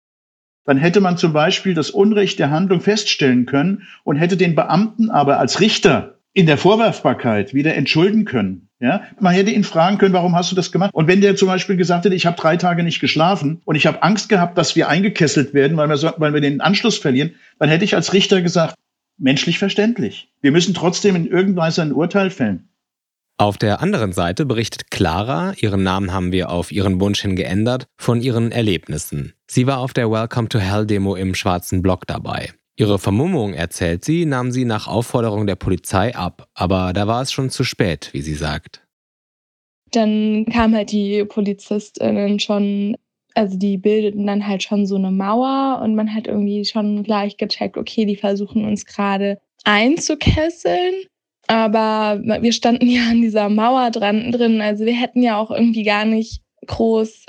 Dann 0.65 0.79
hätte 0.79 1.01
man 1.01 1.17
zum 1.17 1.33
Beispiel 1.33 1.75
das 1.75 1.91
Unrecht 1.91 2.41
der 2.41 2.51
Handlung 2.51 2.81
feststellen 2.81 3.47
können 3.47 3.87
und 4.03 4.17
hätte 4.17 4.37
den 4.37 4.57
Beamten 4.57 5.11
aber 5.11 5.39
als 5.39 5.61
Richter 5.61 6.19
in 6.33 6.47
der 6.47 6.59
Vorwerfbarkeit 6.59 7.55
wieder 7.55 7.77
entschulden 7.77 8.25
können. 8.25 8.69
Ja, 8.81 9.05
man 9.21 9.33
hätte 9.33 9.53
ihn 9.53 9.63
fragen 9.63 9.99
können, 9.99 10.13
warum 10.13 10.35
hast 10.35 10.51
du 10.51 10.57
das 10.57 10.73
gemacht? 10.73 10.93
Und 10.93 11.07
wenn 11.07 11.21
der 11.21 11.37
zum 11.37 11.47
Beispiel 11.47 11.77
gesagt 11.77 12.05
hätte, 12.05 12.17
ich 12.17 12.27
habe 12.27 12.37
drei 12.37 12.57
Tage 12.57 12.83
nicht 12.83 12.99
geschlafen 12.99 13.63
und 13.65 13.77
ich 13.77 13.87
habe 13.87 14.03
Angst 14.03 14.29
gehabt, 14.29 14.59
dass 14.59 14.75
wir 14.75 14.89
eingekesselt 14.89 15.55
werden, 15.55 15.77
weil 15.77 15.89
wir, 15.89 15.97
so, 15.97 16.11
weil 16.17 16.35
wir 16.35 16.41
den 16.41 16.61
Anschluss 16.61 16.99
verlieren, 16.99 17.37
dann 17.61 17.69
hätte 17.69 17.85
ich 17.85 17.95
als 17.95 18.13
Richter 18.13 18.43
gesagt, 18.43 18.75
menschlich 19.17 19.61
verständlich. 19.61 20.33
Wir 20.41 20.51
müssen 20.51 20.75
trotzdem 20.75 21.15
in 21.15 21.27
irgendeiner 21.27 21.69
Weise 21.69 21.83
ein 21.83 21.93
Urteil 21.93 22.31
fällen. 22.31 22.69
Auf 23.37 23.59
der 23.59 23.81
anderen 23.83 24.13
Seite 24.13 24.47
berichtet 24.47 24.93
Clara, 24.93 25.55
ihren 25.61 25.83
Namen 25.83 26.13
haben 26.13 26.31
wir 26.31 26.51
auf 26.51 26.71
ihren 26.71 27.01
Wunsch 27.01 27.23
hin 27.23 27.35
geändert, 27.35 27.89
von 27.99 28.21
ihren 28.21 28.53
Erlebnissen. 28.53 29.35
Sie 29.51 29.67
war 29.67 29.81
auf 29.81 29.93
der 29.93 30.09
Welcome 30.09 30.49
to 30.49 30.61
Hell 30.61 30.87
Demo 30.87 31.17
im 31.17 31.35
Schwarzen 31.35 31.83
Block 31.83 32.07
dabei. 32.07 32.53
Ihre 32.77 33.01
Vermummung, 33.01 33.53
erzählt 33.55 34.05
sie, 34.05 34.25
nahm 34.25 34.53
sie 34.53 34.65
nach 34.65 34.87
Aufforderung 34.87 35.49
der 35.49 35.57
Polizei 35.57 36.15
ab, 36.15 36.49
aber 36.55 36.93
da 36.93 37.09
war 37.09 37.23
es 37.23 37.33
schon 37.33 37.51
zu 37.51 37.65
spät, 37.65 38.11
wie 38.13 38.23
sie 38.23 38.35
sagt. 38.35 38.87
Dann 39.91 40.47
kamen 40.47 40.77
halt 40.77 40.93
die 40.93 41.25
PolizistInnen 41.25 42.39
schon, 42.39 42.97
also 43.35 43.59
die 43.59 43.79
bildeten 43.79 44.29
dann 44.29 44.47
halt 44.47 44.63
schon 44.63 44.87
so 44.87 44.95
eine 44.95 45.11
Mauer 45.11 45.81
und 45.83 45.97
man 45.97 46.15
hat 46.15 46.29
irgendwie 46.29 46.65
schon 46.65 47.03
gleich 47.03 47.37
gecheckt, 47.37 47.77
okay, 47.77 48.05
die 48.05 48.17
versuchen 48.17 48.65
uns 48.65 48.87
gerade 48.87 49.41
einzukesseln. 49.65 50.95
Aber 51.47 52.21
wir 52.23 52.53
standen 52.53 52.87
ja 52.89 53.09
an 53.11 53.23
dieser 53.23 53.49
Mauer 53.49 53.91
dran 53.91 54.33
drin, 54.33 54.61
also 54.61 54.85
wir 54.85 54.95
hätten 54.95 55.23
ja 55.23 55.39
auch 55.39 55.51
irgendwie 55.51 55.85
gar 55.85 56.05
nicht 56.05 56.43
groß 56.67 57.27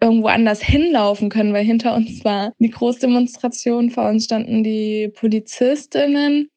irgendwo 0.00 0.28
anders 0.28 0.62
hinlaufen 0.62 1.30
können, 1.30 1.52
weil 1.52 1.64
hinter 1.64 1.94
uns 1.94 2.24
war 2.24 2.52
die 2.58 2.70
Großdemonstration, 2.70 3.90
vor 3.90 4.08
uns 4.08 4.24
standen 4.24 4.62
die 4.62 5.08
Polizistinnen. 5.14 6.48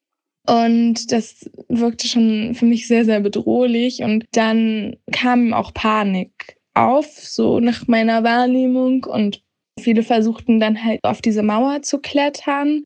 Und 0.46 1.12
das 1.12 1.50
wirkte 1.68 2.08
schon 2.08 2.54
für 2.54 2.64
mich 2.64 2.88
sehr, 2.88 3.04
sehr 3.04 3.20
bedrohlich. 3.20 4.02
Und 4.02 4.24
dann 4.32 4.96
kam 5.12 5.52
auch 5.52 5.72
Panik 5.72 6.56
auf, 6.74 7.06
so 7.06 7.60
nach 7.60 7.86
meiner 7.86 8.24
Wahrnehmung. 8.24 9.04
Und 9.04 9.42
viele 9.78 10.02
versuchten 10.02 10.60
dann 10.60 10.82
halt 10.82 11.00
auf 11.02 11.20
diese 11.22 11.42
Mauer 11.42 11.82
zu 11.82 11.98
klettern. 11.98 12.84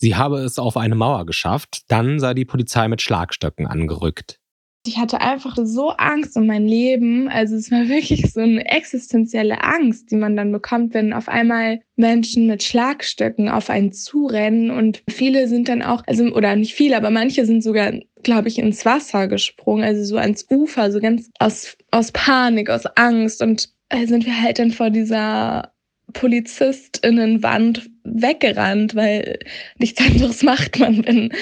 Sie 0.00 0.14
habe 0.14 0.38
es 0.38 0.60
auf 0.60 0.76
eine 0.76 0.94
Mauer 0.94 1.26
geschafft, 1.26 1.82
dann 1.88 2.20
sei 2.20 2.32
die 2.32 2.44
Polizei 2.44 2.86
mit 2.86 3.02
Schlagstöcken 3.02 3.66
angerückt. 3.66 4.38
Ich 4.86 4.96
hatte 4.96 5.20
einfach 5.20 5.58
so 5.64 5.90
Angst 5.90 6.36
um 6.36 6.46
mein 6.46 6.66
Leben. 6.66 7.28
Also 7.28 7.56
es 7.56 7.70
war 7.70 7.88
wirklich 7.88 8.32
so 8.32 8.40
eine 8.40 8.64
existenzielle 8.64 9.62
Angst, 9.62 10.10
die 10.10 10.16
man 10.16 10.36
dann 10.36 10.52
bekommt, 10.52 10.94
wenn 10.94 11.12
auf 11.12 11.28
einmal 11.28 11.80
Menschen 11.96 12.46
mit 12.46 12.62
Schlagstöcken 12.62 13.48
auf 13.48 13.70
einen 13.70 13.92
zurennen. 13.92 14.70
Und 14.70 15.02
viele 15.10 15.48
sind 15.48 15.68
dann 15.68 15.82
auch, 15.82 16.04
also 16.06 16.24
oder 16.26 16.54
nicht 16.54 16.74
viele, 16.74 16.96
aber 16.96 17.10
manche 17.10 17.44
sind 17.44 17.62
sogar, 17.62 17.92
glaube 18.22 18.48
ich, 18.48 18.58
ins 18.58 18.86
Wasser 18.86 19.26
gesprungen, 19.26 19.84
also 19.84 20.04
so 20.04 20.16
ans 20.16 20.46
Ufer, 20.48 20.92
so 20.92 21.00
ganz 21.00 21.28
aus, 21.40 21.76
aus 21.90 22.12
Panik, 22.12 22.70
aus 22.70 22.86
Angst. 22.86 23.42
Und 23.42 23.70
äh, 23.88 24.06
sind 24.06 24.26
wir 24.26 24.40
halt 24.40 24.60
dann 24.60 24.70
vor 24.70 24.90
dieser 24.90 25.72
Polizistinnenwand 26.12 27.90
weggerannt, 28.14 28.94
weil 28.94 29.38
nichts 29.78 30.00
anderes 30.06 30.42
macht 30.42 30.78
man, 30.78 31.06
wenn 31.06 31.32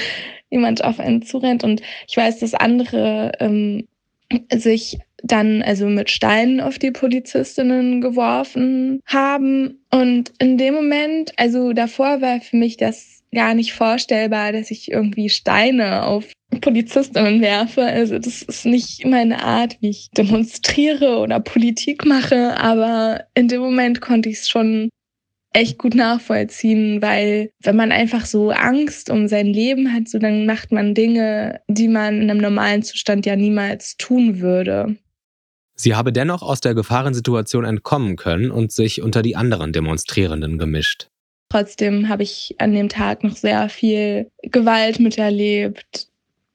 jemand 0.50 0.84
auf 0.84 1.00
einen 1.00 1.22
zurennt. 1.22 1.64
Und 1.64 1.82
ich 2.08 2.16
weiß, 2.16 2.38
dass 2.40 2.54
andere 2.54 3.32
ähm, 3.40 3.86
sich 4.52 4.98
dann 5.22 5.62
also 5.62 5.86
mit 5.86 6.10
Steinen 6.10 6.60
auf 6.60 6.78
die 6.78 6.90
Polizistinnen 6.90 8.00
geworfen 8.00 9.00
haben. 9.06 9.80
Und 9.90 10.32
in 10.38 10.58
dem 10.58 10.74
Moment, 10.74 11.32
also 11.36 11.72
davor 11.72 12.20
war 12.20 12.40
für 12.40 12.56
mich 12.56 12.76
das 12.76 13.22
gar 13.34 13.54
nicht 13.54 13.72
vorstellbar, 13.72 14.52
dass 14.52 14.70
ich 14.70 14.90
irgendwie 14.90 15.28
Steine 15.28 16.04
auf 16.04 16.32
Polizistinnen 16.60 17.40
werfe. 17.40 17.82
Also 17.82 18.18
das 18.18 18.42
ist 18.42 18.66
nicht 18.66 19.04
meine 19.04 19.42
Art, 19.42 19.76
wie 19.80 19.90
ich 19.90 20.08
demonstriere 20.16 21.18
oder 21.18 21.40
Politik 21.40 22.06
mache, 22.06 22.56
aber 22.58 23.24
in 23.34 23.48
dem 23.48 23.60
Moment 23.60 24.00
konnte 24.00 24.28
ich 24.28 24.38
es 24.38 24.48
schon 24.48 24.88
echt 25.56 25.78
gut 25.78 25.94
nachvollziehen, 25.94 27.00
weil 27.00 27.50
wenn 27.62 27.76
man 27.76 27.90
einfach 27.90 28.26
so 28.26 28.50
Angst 28.50 29.08
um 29.08 29.26
sein 29.26 29.46
Leben 29.46 29.92
hat, 29.92 30.06
so 30.06 30.18
dann 30.18 30.44
macht 30.44 30.70
man 30.70 30.94
Dinge, 30.94 31.60
die 31.66 31.88
man 31.88 32.20
in 32.20 32.30
einem 32.30 32.40
normalen 32.40 32.82
Zustand 32.82 33.24
ja 33.24 33.36
niemals 33.36 33.96
tun 33.96 34.40
würde. 34.40 34.96
Sie 35.74 35.94
habe 35.94 36.12
dennoch 36.12 36.42
aus 36.42 36.60
der 36.60 36.74
Gefahrensituation 36.74 37.64
entkommen 37.64 38.16
können 38.16 38.50
und 38.50 38.70
sich 38.70 39.00
unter 39.00 39.22
die 39.22 39.34
anderen 39.34 39.72
Demonstrierenden 39.72 40.58
gemischt. 40.58 41.08
Trotzdem 41.48 42.10
habe 42.10 42.22
ich 42.22 42.54
an 42.58 42.74
dem 42.74 42.90
Tag 42.90 43.24
noch 43.24 43.36
sehr 43.36 43.70
viel 43.70 44.30
Gewalt 44.42 45.00
miterlebt. 45.00 46.08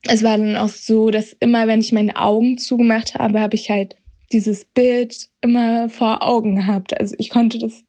Es 0.03 0.21
war 0.21 0.37
dann 0.37 0.57
auch 0.57 0.69
so, 0.69 1.09
dass 1.09 1.35
immer, 1.39 1.67
wenn 1.67 1.79
ich 1.79 1.91
meine 1.91 2.15
Augen 2.17 2.59
zugemacht 2.59 3.15
habe, 3.15 3.39
habe 3.39 3.55
ich 3.55 3.69
halt 3.69 3.95
dieses 4.31 4.65
Bild 4.65 5.27
immer 5.41 5.89
vor 5.89 6.21
Augen 6.21 6.55
gehabt. 6.55 6.99
Also 6.99 7.15
ich 7.17 7.29
konnte 7.29 7.57
das 7.57 7.83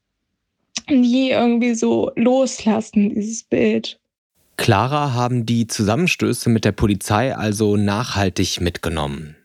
nie 0.91 1.31
irgendwie 1.31 1.75
so 1.75 2.11
loslassen, 2.17 3.15
dieses 3.15 3.45
Bild. 3.45 3.99
Clara 4.57 5.15
haben 5.15 5.47
die 5.47 5.67
Zusammenstöße 5.67 6.51
mit 6.51 6.65
der 6.65 6.73
Polizei 6.73 7.35
also 7.35 7.77
nachhaltig 7.77 8.61
mitgenommen. 8.61 9.37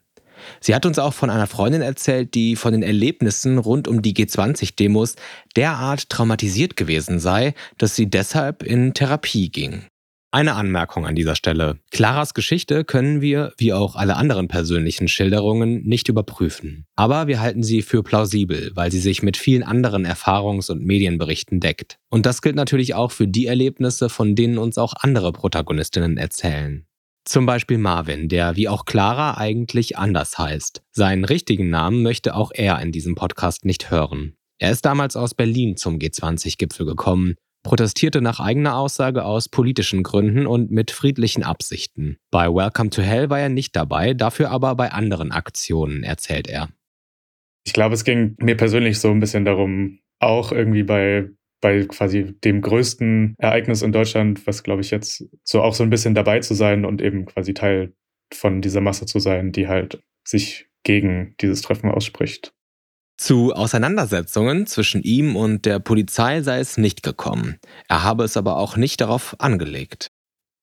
Sie 0.59 0.75
hat 0.75 0.85
uns 0.85 0.99
auch 0.99 1.13
von 1.13 1.29
einer 1.29 1.47
Freundin 1.47 1.81
erzählt, 1.81 2.33
die 2.33 2.55
von 2.55 2.71
den 2.71 2.83
Erlebnissen 2.83 3.57
rund 3.57 3.87
um 3.87 4.01
die 4.01 4.13
G20-Demos 4.13 5.15
derart 5.55 6.09
traumatisiert 6.09 6.75
gewesen 6.75 7.19
sei, 7.19 7.53
dass 7.77 7.95
sie 7.95 8.09
deshalb 8.09 8.63
in 8.63 8.93
Therapie 8.93 9.49
ging. 9.49 9.83
Eine 10.37 10.53
Anmerkung 10.53 11.07
an 11.07 11.15
dieser 11.15 11.35
Stelle. 11.35 11.79
Claras 11.89 12.35
Geschichte 12.35 12.83
können 12.83 13.21
wir, 13.21 13.53
wie 13.57 13.73
auch 13.73 13.95
alle 13.95 14.17
anderen 14.17 14.47
persönlichen 14.47 15.07
Schilderungen, 15.07 15.81
nicht 15.81 16.09
überprüfen. 16.09 16.85
Aber 16.95 17.25
wir 17.25 17.41
halten 17.41 17.63
sie 17.63 17.81
für 17.81 18.03
plausibel, 18.03 18.69
weil 18.75 18.91
sie 18.91 18.99
sich 18.99 19.23
mit 19.23 19.35
vielen 19.35 19.63
anderen 19.63 20.05
Erfahrungs- 20.05 20.69
und 20.69 20.85
Medienberichten 20.85 21.59
deckt. 21.59 21.97
Und 22.11 22.27
das 22.27 22.43
gilt 22.43 22.55
natürlich 22.55 22.93
auch 22.93 23.11
für 23.11 23.27
die 23.27 23.47
Erlebnisse, 23.47 24.09
von 24.09 24.35
denen 24.35 24.59
uns 24.59 24.77
auch 24.77 24.93
andere 24.99 25.31
Protagonistinnen 25.31 26.17
erzählen. 26.17 26.85
Zum 27.25 27.47
Beispiel 27.47 27.79
Marvin, 27.79 28.29
der 28.29 28.55
wie 28.55 28.69
auch 28.69 28.85
Clara 28.85 29.37
eigentlich 29.37 29.97
anders 29.97 30.37
heißt. 30.37 30.83
Seinen 30.91 31.23
richtigen 31.23 31.71
Namen 31.71 32.03
möchte 32.03 32.35
auch 32.35 32.51
er 32.53 32.79
in 32.79 32.91
diesem 32.91 33.15
Podcast 33.15 33.65
nicht 33.65 33.89
hören. 33.89 34.35
Er 34.59 34.71
ist 34.71 34.85
damals 34.85 35.15
aus 35.15 35.33
Berlin 35.33 35.77
zum 35.77 35.97
G20-Gipfel 35.97 36.85
gekommen 36.85 37.37
protestierte 37.67 38.21
nach 38.21 38.39
eigener 38.39 38.77
Aussage 38.77 39.25
aus 39.25 39.49
politischen 39.49 40.01
Gründen 40.01 40.47
und 40.47 40.71
mit 40.71 40.89
friedlichen 40.89 41.43
Absichten. 41.43 42.17
Bei 42.31 42.47
Welcome 42.47 42.91
to 42.91 43.01
Hell 43.01 43.29
war 43.29 43.41
er 43.41 43.49
nicht 43.49 43.75
dabei, 43.75 44.13
dafür 44.13 44.51
aber 44.51 44.73
bei 44.75 44.93
anderen 44.93 45.33
Aktionen, 45.33 46.03
erzählt 46.03 46.47
er. 46.47 46.69
Ich 47.65 47.73
glaube, 47.73 47.95
es 47.95 48.05
ging 48.05 48.37
mir 48.39 48.55
persönlich 48.55 48.99
so 48.99 49.11
ein 49.11 49.19
bisschen 49.19 49.43
darum, 49.43 49.99
auch 50.19 50.53
irgendwie 50.53 50.83
bei 50.83 51.29
bei 51.59 51.83
quasi 51.83 52.35
dem 52.41 52.61
größten 52.61 53.35
Ereignis 53.37 53.81
in 53.81 53.91
Deutschland, 53.91 54.47
was 54.47 54.63
glaube 54.63 54.81
ich 54.81 54.89
jetzt 54.89 55.25
so 55.43 55.61
auch 55.61 55.73
so 55.73 55.83
ein 55.83 55.89
bisschen 55.89 56.15
dabei 56.15 56.39
zu 56.39 56.53
sein 56.53 56.85
und 56.85 57.01
eben 57.01 57.25
quasi 57.25 57.53
Teil 57.53 57.93
von 58.33 58.61
dieser 58.61 58.79
Masse 58.79 59.07
zu 59.07 59.19
sein, 59.19 59.51
die 59.51 59.67
halt 59.67 60.01
sich 60.25 60.67
gegen 60.83 61.35
dieses 61.41 61.63
Treffen 61.63 61.91
ausspricht. 61.91 62.53
Zu 63.17 63.53
Auseinandersetzungen 63.53 64.67
zwischen 64.67 65.01
ihm 65.01 65.35
und 65.35 65.65
der 65.65 65.79
Polizei 65.79 66.41
sei 66.41 66.59
es 66.59 66.77
nicht 66.77 67.01
gekommen. 67.01 67.57
Er 67.89 68.03
habe 68.03 68.23
es 68.23 68.37
aber 68.37 68.57
auch 68.57 68.77
nicht 68.77 69.01
darauf 69.01 69.35
angelegt. 69.39 70.11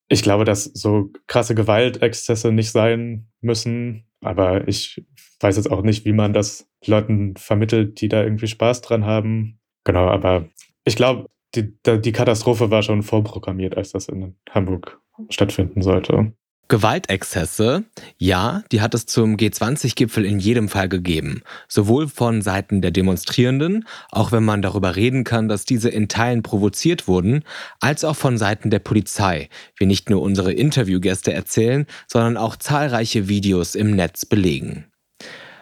Ich 0.08 0.22
glaube, 0.22 0.44
dass 0.44 0.64
so 0.64 1.10
krasse 1.26 1.54
Gewaltexzesse 1.54 2.52
nicht 2.52 2.70
sein 2.70 3.26
müssen, 3.40 4.04
aber 4.20 4.68
ich 4.68 5.04
weiß 5.40 5.56
jetzt 5.56 5.70
auch 5.70 5.82
nicht, 5.82 6.04
wie 6.04 6.12
man 6.12 6.32
das 6.32 6.68
Leuten 6.86 7.36
vermittelt, 7.36 8.00
die 8.00 8.08
da 8.08 8.22
irgendwie 8.22 8.46
Spaß 8.46 8.82
dran 8.82 9.04
haben. 9.04 9.58
Genau, 9.84 10.06
aber 10.08 10.48
ich 10.84 10.96
glaube, 10.96 11.30
die, 11.54 11.74
die 11.84 12.12
Katastrophe 12.12 12.70
war 12.70 12.82
schon 12.82 13.02
vorprogrammiert, 13.02 13.76
als 13.76 13.92
das 13.92 14.08
in 14.08 14.36
Hamburg 14.50 15.00
stattfinden 15.30 15.82
sollte. 15.82 16.32
Gewaltexzesse, 16.68 17.84
ja, 18.16 18.62
die 18.72 18.80
hat 18.80 18.94
es 18.94 19.04
zum 19.04 19.36
G20-Gipfel 19.36 20.24
in 20.24 20.38
jedem 20.38 20.68
Fall 20.68 20.88
gegeben. 20.88 21.42
Sowohl 21.68 22.08
von 22.08 22.40
Seiten 22.40 22.80
der 22.80 22.90
Demonstrierenden, 22.90 23.86
auch 24.10 24.32
wenn 24.32 24.44
man 24.44 24.62
darüber 24.62 24.96
reden 24.96 25.24
kann, 25.24 25.48
dass 25.48 25.66
diese 25.66 25.90
in 25.90 26.08
Teilen 26.08 26.42
provoziert 26.42 27.06
wurden, 27.06 27.44
als 27.80 28.02
auch 28.02 28.16
von 28.16 28.38
Seiten 28.38 28.70
der 28.70 28.78
Polizei, 28.78 29.50
wie 29.76 29.84
nicht 29.84 30.08
nur 30.08 30.22
unsere 30.22 30.52
Interviewgäste 30.52 31.34
erzählen, 31.34 31.86
sondern 32.06 32.38
auch 32.38 32.56
zahlreiche 32.56 33.28
Videos 33.28 33.74
im 33.74 33.90
Netz 33.90 34.24
belegen. 34.24 34.86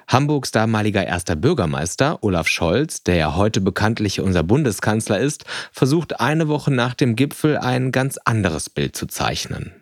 Hamburgs 0.07 0.53
damaliger 0.53 1.05
erster 1.05 1.35
Bürgermeister, 1.35 2.23
Olaf 2.23 2.47
Scholz, 2.47 3.03
der 3.03 3.17
ja 3.17 3.35
heute 3.35 3.61
bekanntlich 3.61 4.21
unser 4.21 4.43
Bundeskanzler 4.45 5.19
ist, 5.19 5.45
versucht 5.73 6.21
eine 6.21 6.49
Woche 6.49 6.71
nach 6.71 6.95
dem 6.95 7.17
Gipfel 7.17 7.57
ein 7.57 7.93
ganz 7.93 8.19
anderes 8.19 8.71
Bild 8.71 8.95
zu 8.95 9.07
zeichnen. 9.07 9.73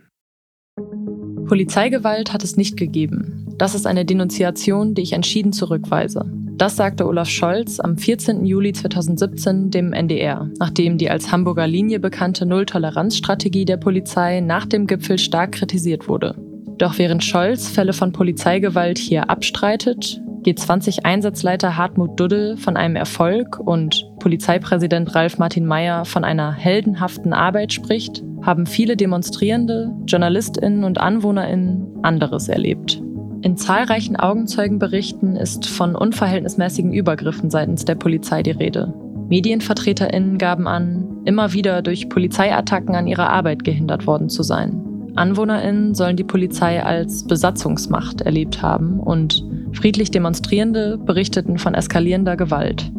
Polizeigewalt 1.50 2.32
hat 2.32 2.44
es 2.44 2.56
nicht 2.56 2.76
gegeben. 2.76 3.48
Das 3.58 3.74
ist 3.74 3.84
eine 3.84 4.04
Denunziation, 4.04 4.94
die 4.94 5.02
ich 5.02 5.14
entschieden 5.14 5.52
zurückweise. 5.52 6.24
Das 6.56 6.76
sagte 6.76 7.06
Olaf 7.06 7.28
Scholz 7.28 7.80
am 7.80 7.98
14. 7.98 8.44
Juli 8.44 8.72
2017 8.72 9.70
dem 9.70 9.92
NDR, 9.92 10.48
nachdem 10.60 10.96
die 10.96 11.10
als 11.10 11.32
Hamburger 11.32 11.66
Linie 11.66 11.98
bekannte 11.98 12.46
Nulltoleranzstrategie 12.46 13.64
der 13.64 13.78
Polizei 13.78 14.40
nach 14.40 14.64
dem 14.64 14.86
Gipfel 14.86 15.18
stark 15.18 15.52
kritisiert 15.52 16.06
wurde. 16.06 16.36
Doch 16.78 16.98
während 16.98 17.24
Scholz 17.24 17.68
Fälle 17.68 17.94
von 17.94 18.12
Polizeigewalt 18.12 18.98
hier 18.98 19.28
abstreitet, 19.28 20.22
G20-Einsatzleiter 20.44 21.76
Hartmut 21.76 22.18
Duddel 22.18 22.56
von 22.56 22.76
einem 22.76 22.96
Erfolg 22.96 23.58
und 23.58 24.06
Polizeipräsident 24.20 25.14
Ralf 25.14 25.38
Martin 25.38 25.66
Mayer 25.66 26.04
von 26.04 26.24
einer 26.24 26.52
heldenhaften 26.52 27.32
Arbeit 27.32 27.72
spricht, 27.72 28.22
haben 28.42 28.66
viele 28.66 28.96
Demonstrierende, 28.96 29.92
Journalistinnen 30.06 30.84
und 30.84 30.98
Anwohnerinnen 30.98 31.98
anderes 32.02 32.48
erlebt. 32.48 33.02
In 33.42 33.56
zahlreichen 33.56 34.16
Augenzeugenberichten 34.16 35.36
ist 35.36 35.66
von 35.66 35.94
unverhältnismäßigen 35.94 36.92
Übergriffen 36.92 37.50
seitens 37.50 37.84
der 37.84 37.94
Polizei 37.94 38.42
die 38.42 38.50
Rede. 38.50 38.92
Medienvertreterinnen 39.28 40.38
gaben 40.38 40.66
an, 40.66 41.20
immer 41.24 41.52
wieder 41.52 41.82
durch 41.82 42.08
Polizeiattacken 42.08 42.94
an 42.94 43.06
ihrer 43.06 43.30
Arbeit 43.30 43.64
gehindert 43.64 44.06
worden 44.06 44.28
zu 44.28 44.42
sein. 44.42 44.82
Anwohnerinnen 45.14 45.94
sollen 45.94 46.16
die 46.16 46.24
Polizei 46.24 46.82
als 46.82 47.24
Besatzungsmacht 47.24 48.20
erlebt 48.20 48.62
haben 48.62 49.00
und 49.00 49.44
friedlich 49.72 50.10
Demonstrierende 50.10 50.98
berichteten 50.98 51.58
von 51.58 51.74
eskalierender 51.74 52.36
Gewalt. 52.36 52.92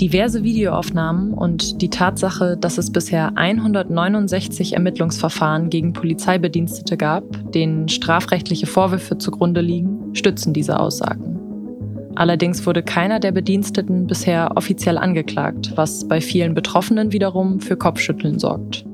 Diverse 0.00 0.42
Videoaufnahmen 0.42 1.34
und 1.34 1.82
die 1.82 1.90
Tatsache, 1.90 2.56
dass 2.58 2.78
es 2.78 2.90
bisher 2.90 3.36
169 3.36 4.72
Ermittlungsverfahren 4.72 5.68
gegen 5.68 5.92
Polizeibedienstete 5.92 6.96
gab, 6.96 7.24
denen 7.52 7.86
strafrechtliche 7.90 8.66
Vorwürfe 8.66 9.18
zugrunde 9.18 9.60
liegen, 9.60 10.14
stützen 10.14 10.54
diese 10.54 10.80
Aussagen. 10.80 11.38
Allerdings 12.14 12.64
wurde 12.64 12.82
keiner 12.82 13.20
der 13.20 13.32
Bediensteten 13.32 14.06
bisher 14.06 14.56
offiziell 14.56 14.96
angeklagt, 14.96 15.72
was 15.74 16.08
bei 16.08 16.22
vielen 16.22 16.54
Betroffenen 16.54 17.12
wiederum 17.12 17.60
für 17.60 17.76
Kopfschütteln 17.76 18.38
sorgt. 18.38 18.86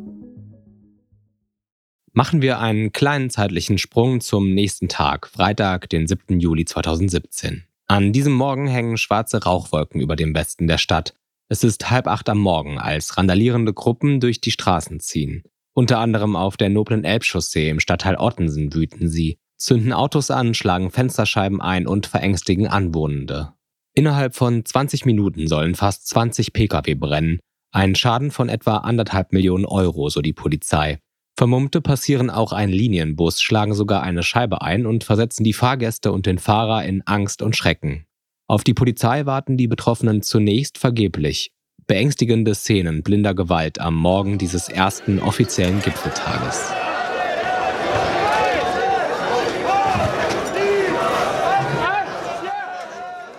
Machen 2.13 2.43
wir 2.43 2.59
einen 2.59 2.91
kleinen 2.91 3.31
zeitlichen 3.31 3.79
Sprung 3.79 4.21
zum 4.21 4.55
nächsten 4.55 4.89
Tag, 4.89 5.29
Freitag, 5.29 5.89
den 5.89 6.09
7. 6.09 6.41
Juli 6.41 6.65
2017. 6.65 7.63
An 7.89 8.13
diesem 8.13 8.33
Morgen 8.33 8.67
hängen 8.67 8.97
schwarze 8.97 9.45
Rauchwolken 9.45 10.01
über 10.01 10.17
dem 10.17 10.35
Westen 10.35 10.67
der 10.67 10.79
Stadt. 10.79 11.15
Es 11.49 11.63
ist 11.63 11.89
halb 11.89 12.09
acht 12.09 12.29
am 12.29 12.39
Morgen, 12.39 12.79
als 12.79 13.17
randalierende 13.17 13.73
Gruppen 13.73 14.19
durch 14.19 14.41
die 14.41 14.51
Straßen 14.51 14.99
ziehen. 14.99 15.45
Unter 15.73 16.01
anderem 16.01 16.35
auf 16.35 16.57
der 16.57 16.69
noblen 16.69 17.05
Elbchaussee 17.05 17.69
im 17.69 17.79
Stadtteil 17.79 18.17
Ottensen 18.17 18.75
wüten 18.75 19.09
sie, 19.09 19.39
zünden 19.57 19.93
Autos 19.93 20.33
an, 20.33 20.55
schlagen 20.55 20.91
Fensterscheiben 20.91 21.61
ein 21.61 21.87
und 21.87 22.07
verängstigen 22.07 22.67
Anwohnende. 22.67 23.53
Innerhalb 23.95 24.35
von 24.35 24.65
20 24.65 25.05
Minuten 25.05 25.47
sollen 25.47 25.77
fast 25.77 26.09
20 26.09 26.53
Pkw 26.53 26.95
brennen. 26.95 27.39
Ein 27.73 27.95
Schaden 27.95 28.33
von 28.33 28.49
etwa 28.49 28.79
anderthalb 28.79 29.33
Millionen 29.33 29.65
Euro, 29.65 30.09
so 30.09 30.23
die 30.23 30.33
Polizei. 30.33 30.99
Vermummte 31.39 31.83
passieren 31.83 32.31
auch 32.31 32.55
einen 32.55 32.73
Linienbus, 32.73 33.43
schlagen 33.43 33.75
sogar 33.75 34.03
eine 34.03 34.23
Scheibe 34.23 34.63
ein 34.63 34.87
und 34.87 35.05
versetzen 35.05 35.45
die 35.45 35.53
Fahrgäste 35.53 36.11
und 36.11 36.25
den 36.25 36.39
Fahrer 36.39 36.87
in 36.87 37.03
Angst 37.03 37.43
und 37.43 37.55
Schrecken. 37.55 38.07
Auf 38.49 38.65
die 38.65 38.73
Polizei 38.73 39.27
warten 39.27 39.59
die 39.59 39.69
Betroffenen 39.69 40.23
zunächst 40.23 40.79
vergeblich. 40.79 41.53
Beängstigende 41.87 42.55
Szenen 42.55 43.03
blinder 43.03 43.35
Gewalt 43.35 43.83
am 43.83 43.97
Morgen 43.97 44.39
dieses 44.39 44.71
ersten 44.71 45.19
offiziellen 45.19 45.83
Gipfeltages. 45.83 46.73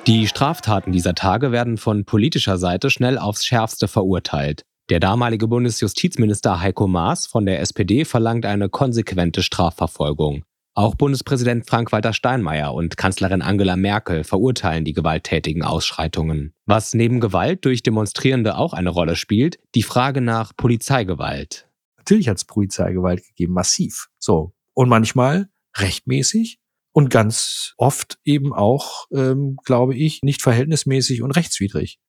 Die 0.05 0.27
Straftaten 0.27 0.91
dieser 0.91 1.15
Tage 1.15 1.51
werden 1.51 1.77
von 1.77 2.05
politischer 2.05 2.59
Seite 2.59 2.91
schnell 2.91 3.17
aufs 3.17 3.43
schärfste 3.43 3.87
verurteilt. 3.87 4.65
Der 4.89 5.01
damalige 5.01 5.49
Bundesjustizminister 5.49 6.61
Heiko 6.61 6.87
Maas 6.87 7.25
von 7.25 7.45
der 7.45 7.59
SPD 7.59 8.05
verlangt 8.05 8.45
eine 8.45 8.69
konsequente 8.69 9.43
Strafverfolgung. 9.43 10.45
Auch 10.75 10.95
Bundespräsident 10.95 11.67
Frank-Walter 11.67 12.13
Steinmeier 12.13 12.73
und 12.73 12.95
Kanzlerin 12.95 13.41
Angela 13.41 13.75
Merkel 13.75 14.23
verurteilen 14.23 14.85
die 14.85 14.93
gewalttätigen 14.93 15.61
Ausschreitungen. 15.61 16.53
Was 16.65 16.93
neben 16.93 17.19
Gewalt 17.19 17.65
durch 17.65 17.83
Demonstrierende 17.83 18.55
auch 18.55 18.71
eine 18.71 18.89
Rolle 18.89 19.17
spielt, 19.17 19.59
die 19.75 19.83
Frage 19.83 20.21
nach 20.21 20.55
Polizeigewalt. 20.55 21.67
Natürlich 21.97 22.29
hat 22.29 22.37
es 22.37 22.45
Polizeigewalt 22.45 23.25
gegeben, 23.27 23.53
massiv. 23.53 24.07
So. 24.19 24.53
Und 24.73 24.87
manchmal 24.87 25.49
rechtmäßig 25.75 26.59
und 26.93 27.09
ganz 27.09 27.73
oft 27.75 28.19
eben 28.23 28.53
auch, 28.53 29.07
ähm, 29.11 29.57
glaube 29.65 29.95
ich, 29.95 30.23
nicht 30.23 30.41
verhältnismäßig 30.41 31.23
und 31.23 31.31
rechtswidrig. 31.31 31.99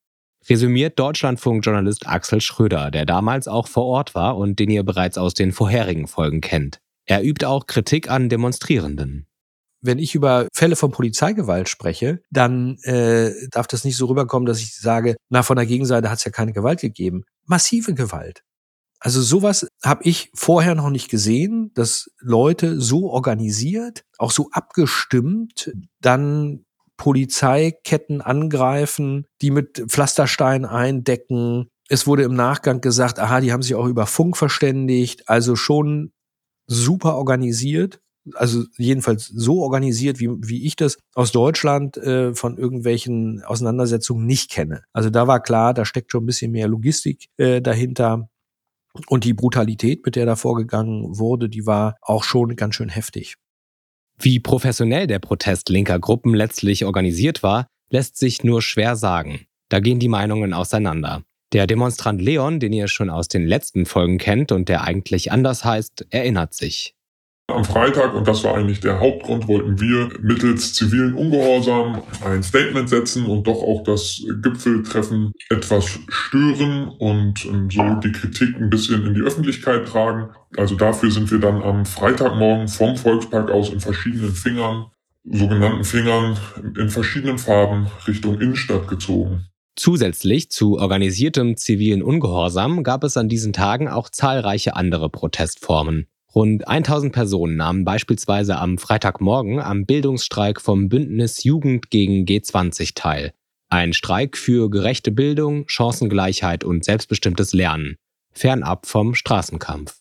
Resümiert 0.48 0.98
Deutschlandfunk-Journalist 0.98 2.06
Axel 2.06 2.40
Schröder, 2.40 2.90
der 2.90 3.06
damals 3.06 3.48
auch 3.48 3.68
vor 3.68 3.84
Ort 3.84 4.14
war 4.14 4.36
und 4.36 4.58
den 4.58 4.70
ihr 4.70 4.82
bereits 4.82 5.18
aus 5.18 5.34
den 5.34 5.52
vorherigen 5.52 6.06
Folgen 6.06 6.40
kennt. 6.40 6.78
Er 7.04 7.22
übt 7.24 7.44
auch 7.44 7.66
Kritik 7.66 8.10
an 8.10 8.28
Demonstrierenden. 8.28 9.26
Wenn 9.80 9.98
ich 9.98 10.14
über 10.14 10.48
Fälle 10.52 10.76
von 10.76 10.90
Polizeigewalt 10.90 11.68
spreche, 11.68 12.20
dann 12.30 12.78
äh, 12.82 13.32
darf 13.50 13.66
das 13.66 13.84
nicht 13.84 13.96
so 13.96 14.06
rüberkommen, 14.06 14.46
dass 14.46 14.60
ich 14.60 14.76
sage, 14.76 15.16
na, 15.28 15.42
von 15.42 15.56
der 15.56 15.66
Gegenseite 15.66 16.10
hat 16.10 16.18
es 16.18 16.24
ja 16.24 16.32
keine 16.32 16.52
Gewalt 16.52 16.80
gegeben. 16.80 17.24
Massive 17.46 17.94
Gewalt. 17.94 18.42
Also 19.00 19.22
sowas 19.22 19.68
habe 19.84 20.02
ich 20.04 20.30
vorher 20.34 20.74
noch 20.74 20.90
nicht 20.90 21.08
gesehen, 21.08 21.70
dass 21.74 22.10
Leute 22.18 22.80
so 22.80 23.10
organisiert, 23.10 24.02
auch 24.18 24.32
so 24.32 24.50
abgestimmt, 24.50 25.72
dann 26.00 26.64
Polizeiketten 26.98 28.20
angreifen, 28.20 29.24
die 29.40 29.50
mit 29.50 29.84
Pflastersteinen 29.88 30.66
eindecken. 30.66 31.68
Es 31.88 32.06
wurde 32.06 32.24
im 32.24 32.34
Nachgang 32.34 32.82
gesagt, 32.82 33.18
aha, 33.18 33.40
die 33.40 33.52
haben 33.52 33.62
sich 33.62 33.74
auch 33.74 33.86
über 33.86 34.04
Funk 34.04 34.36
verständigt, 34.36 35.28
also 35.28 35.56
schon 35.56 36.12
super 36.66 37.16
organisiert. 37.16 38.00
Also 38.34 38.64
jedenfalls 38.76 39.26
so 39.28 39.62
organisiert, 39.62 40.20
wie, 40.20 40.28
wie 40.28 40.66
ich 40.66 40.76
das 40.76 40.98
aus 41.14 41.32
Deutschland 41.32 41.96
äh, 41.96 42.34
von 42.34 42.58
irgendwelchen 42.58 43.42
Auseinandersetzungen 43.42 44.26
nicht 44.26 44.50
kenne. 44.50 44.82
Also 44.92 45.08
da 45.08 45.26
war 45.26 45.40
klar, 45.40 45.72
da 45.72 45.86
steckt 45.86 46.12
schon 46.12 46.24
ein 46.24 46.26
bisschen 46.26 46.52
mehr 46.52 46.68
Logistik 46.68 47.28
äh, 47.38 47.62
dahinter. 47.62 48.28
Und 49.06 49.24
die 49.24 49.32
Brutalität, 49.32 50.04
mit 50.04 50.16
der 50.16 50.26
da 50.26 50.36
vorgegangen 50.36 51.18
wurde, 51.18 51.48
die 51.48 51.64
war 51.64 51.96
auch 52.02 52.24
schon 52.24 52.56
ganz 52.56 52.74
schön 52.74 52.88
heftig. 52.88 53.36
Wie 54.20 54.40
professionell 54.40 55.06
der 55.06 55.20
Protest 55.20 55.68
linker 55.68 56.00
Gruppen 56.00 56.34
letztlich 56.34 56.84
organisiert 56.84 57.44
war, 57.44 57.68
lässt 57.88 58.16
sich 58.16 58.42
nur 58.42 58.62
schwer 58.62 58.96
sagen. 58.96 59.46
Da 59.68 59.78
gehen 59.78 60.00
die 60.00 60.08
Meinungen 60.08 60.52
auseinander. 60.52 61.22
Der 61.52 61.66
Demonstrant 61.66 62.20
Leon, 62.20 62.58
den 62.58 62.72
ihr 62.72 62.88
schon 62.88 63.10
aus 63.10 63.28
den 63.28 63.46
letzten 63.46 63.86
Folgen 63.86 64.18
kennt 64.18 64.50
und 64.50 64.68
der 64.68 64.82
eigentlich 64.82 65.30
anders 65.30 65.64
heißt, 65.64 66.06
erinnert 66.10 66.52
sich. 66.52 66.94
Am 67.50 67.64
Freitag, 67.64 68.12
und 68.12 68.28
das 68.28 68.44
war 68.44 68.56
eigentlich 68.56 68.80
der 68.80 69.00
Hauptgrund, 69.00 69.48
wollten 69.48 69.80
wir 69.80 70.10
mittels 70.20 70.74
zivilen 70.74 71.14
Ungehorsam 71.14 72.02
ein 72.22 72.42
Statement 72.42 72.90
setzen 72.90 73.24
und 73.24 73.46
doch 73.46 73.62
auch 73.62 73.84
das 73.84 74.22
Gipfeltreffen 74.42 75.32
etwas 75.48 75.98
stören 76.08 76.88
und 76.98 77.46
ähm, 77.46 77.70
so 77.70 77.94
die 78.04 78.12
Kritik 78.12 78.54
ein 78.56 78.68
bisschen 78.68 79.06
in 79.06 79.14
die 79.14 79.22
Öffentlichkeit 79.22 79.88
tragen. 79.88 80.28
Also 80.56 80.74
dafür 80.74 81.10
sind 81.10 81.30
wir 81.30 81.38
dann 81.38 81.62
am 81.62 81.84
Freitagmorgen 81.84 82.68
vom 82.68 82.96
Volkspark 82.96 83.50
aus 83.50 83.70
in 83.70 83.80
verschiedenen 83.80 84.32
Fingern, 84.32 84.86
sogenannten 85.24 85.84
Fingern, 85.84 86.38
in 86.76 86.88
verschiedenen 86.88 87.38
Farben 87.38 87.88
Richtung 88.06 88.40
Innenstadt 88.40 88.88
gezogen. 88.88 89.46
Zusätzlich 89.76 90.50
zu 90.50 90.78
organisiertem 90.78 91.56
zivilen 91.56 92.02
Ungehorsam 92.02 92.82
gab 92.82 93.04
es 93.04 93.16
an 93.16 93.28
diesen 93.28 93.52
Tagen 93.52 93.88
auch 93.88 94.08
zahlreiche 94.08 94.74
andere 94.74 95.08
Protestformen. 95.08 96.08
Rund 96.34 96.66
1000 96.66 97.12
Personen 97.12 97.56
nahmen 97.56 97.84
beispielsweise 97.84 98.58
am 98.58 98.78
Freitagmorgen 98.78 99.60
am 99.60 99.86
Bildungsstreik 99.86 100.60
vom 100.60 100.88
Bündnis 100.88 101.44
Jugend 101.44 101.90
gegen 101.90 102.24
G20 102.24 102.92
teil. 102.94 103.32
Ein 103.70 103.92
Streik 103.92 104.36
für 104.36 104.70
gerechte 104.70 105.10
Bildung, 105.10 105.64
Chancengleichheit 105.68 106.64
und 106.64 106.84
selbstbestimmtes 106.84 107.52
Lernen, 107.52 107.96
fernab 108.32 108.86
vom 108.86 109.14
Straßenkampf. 109.14 109.97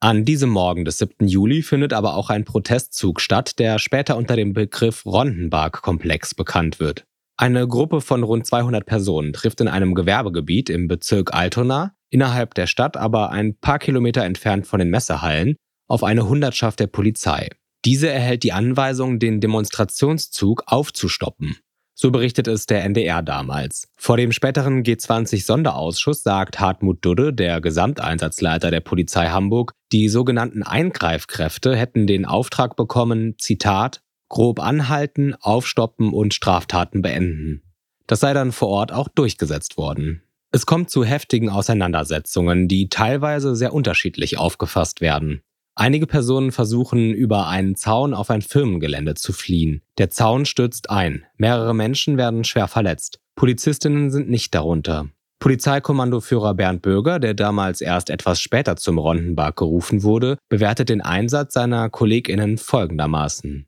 An 0.00 0.24
diesem 0.24 0.50
Morgen 0.50 0.84
des 0.84 0.98
7. 0.98 1.26
Juli 1.26 1.62
findet 1.62 1.92
aber 1.92 2.14
auch 2.14 2.30
ein 2.30 2.44
Protestzug 2.44 3.20
statt, 3.20 3.58
der 3.58 3.80
später 3.80 4.16
unter 4.16 4.36
dem 4.36 4.52
Begriff 4.52 5.04
Rondenberg-Komplex 5.04 6.34
bekannt 6.34 6.78
wird. 6.78 7.04
Eine 7.36 7.66
Gruppe 7.66 8.00
von 8.00 8.22
rund 8.22 8.46
200 8.46 8.86
Personen 8.86 9.32
trifft 9.32 9.60
in 9.60 9.68
einem 9.68 9.94
Gewerbegebiet 9.94 10.70
im 10.70 10.88
Bezirk 10.88 11.34
Altona, 11.34 11.94
innerhalb 12.10 12.54
der 12.54 12.66
Stadt 12.66 12.96
aber 12.96 13.30
ein 13.32 13.56
paar 13.58 13.78
Kilometer 13.78 14.24
entfernt 14.24 14.66
von 14.66 14.78
den 14.78 14.90
Messehallen, 14.90 15.56
auf 15.88 16.04
eine 16.04 16.28
Hundertschaft 16.28 16.80
der 16.80 16.86
Polizei. 16.86 17.48
Diese 17.84 18.08
erhält 18.08 18.44
die 18.44 18.52
Anweisung, 18.52 19.18
den 19.18 19.40
Demonstrationszug 19.40 20.64
aufzustoppen. 20.66 21.56
So 22.00 22.12
berichtet 22.12 22.46
es 22.46 22.66
der 22.66 22.84
NDR 22.84 23.22
damals. 23.22 23.88
Vor 23.96 24.16
dem 24.16 24.30
späteren 24.30 24.84
G20-Sonderausschuss 24.84 26.22
sagt 26.22 26.60
Hartmut 26.60 27.04
Dudde, 27.04 27.34
der 27.34 27.60
Gesamteinsatzleiter 27.60 28.70
der 28.70 28.78
Polizei 28.78 29.26
Hamburg, 29.26 29.72
die 29.90 30.08
sogenannten 30.08 30.62
Eingreifkräfte 30.62 31.74
hätten 31.74 32.06
den 32.06 32.24
Auftrag 32.24 32.76
bekommen, 32.76 33.34
Zitat, 33.38 34.00
grob 34.28 34.60
anhalten, 34.60 35.34
aufstoppen 35.40 36.12
und 36.12 36.34
Straftaten 36.34 37.02
beenden. 37.02 37.62
Das 38.06 38.20
sei 38.20 38.32
dann 38.32 38.52
vor 38.52 38.68
Ort 38.68 38.92
auch 38.92 39.08
durchgesetzt 39.08 39.76
worden. 39.76 40.22
Es 40.52 40.66
kommt 40.66 40.90
zu 40.90 41.02
heftigen 41.04 41.50
Auseinandersetzungen, 41.50 42.68
die 42.68 42.88
teilweise 42.88 43.56
sehr 43.56 43.74
unterschiedlich 43.74 44.38
aufgefasst 44.38 45.00
werden. 45.00 45.42
Einige 45.80 46.08
Personen 46.08 46.50
versuchen, 46.50 47.14
über 47.14 47.46
einen 47.46 47.76
Zaun 47.76 48.12
auf 48.12 48.30
ein 48.30 48.42
Firmengelände 48.42 49.14
zu 49.14 49.32
fliehen. 49.32 49.82
Der 49.98 50.10
Zaun 50.10 50.44
stürzt 50.44 50.90
ein. 50.90 51.24
Mehrere 51.36 51.72
Menschen 51.72 52.16
werden 52.16 52.42
schwer 52.42 52.66
verletzt. 52.66 53.20
Polizistinnen 53.36 54.10
sind 54.10 54.28
nicht 54.28 54.52
darunter. 54.56 55.06
Polizeikommandoführer 55.38 56.54
Bernd 56.54 56.82
Bürger, 56.82 57.20
der 57.20 57.34
damals 57.34 57.80
erst 57.80 58.10
etwas 58.10 58.40
später 58.40 58.74
zum 58.74 58.98
Rondenberg 58.98 59.54
gerufen 59.54 60.02
wurde, 60.02 60.38
bewertet 60.48 60.88
den 60.88 61.00
Einsatz 61.00 61.54
seiner 61.54 61.88
KollegInnen 61.90 62.58
folgendermaßen. 62.58 63.67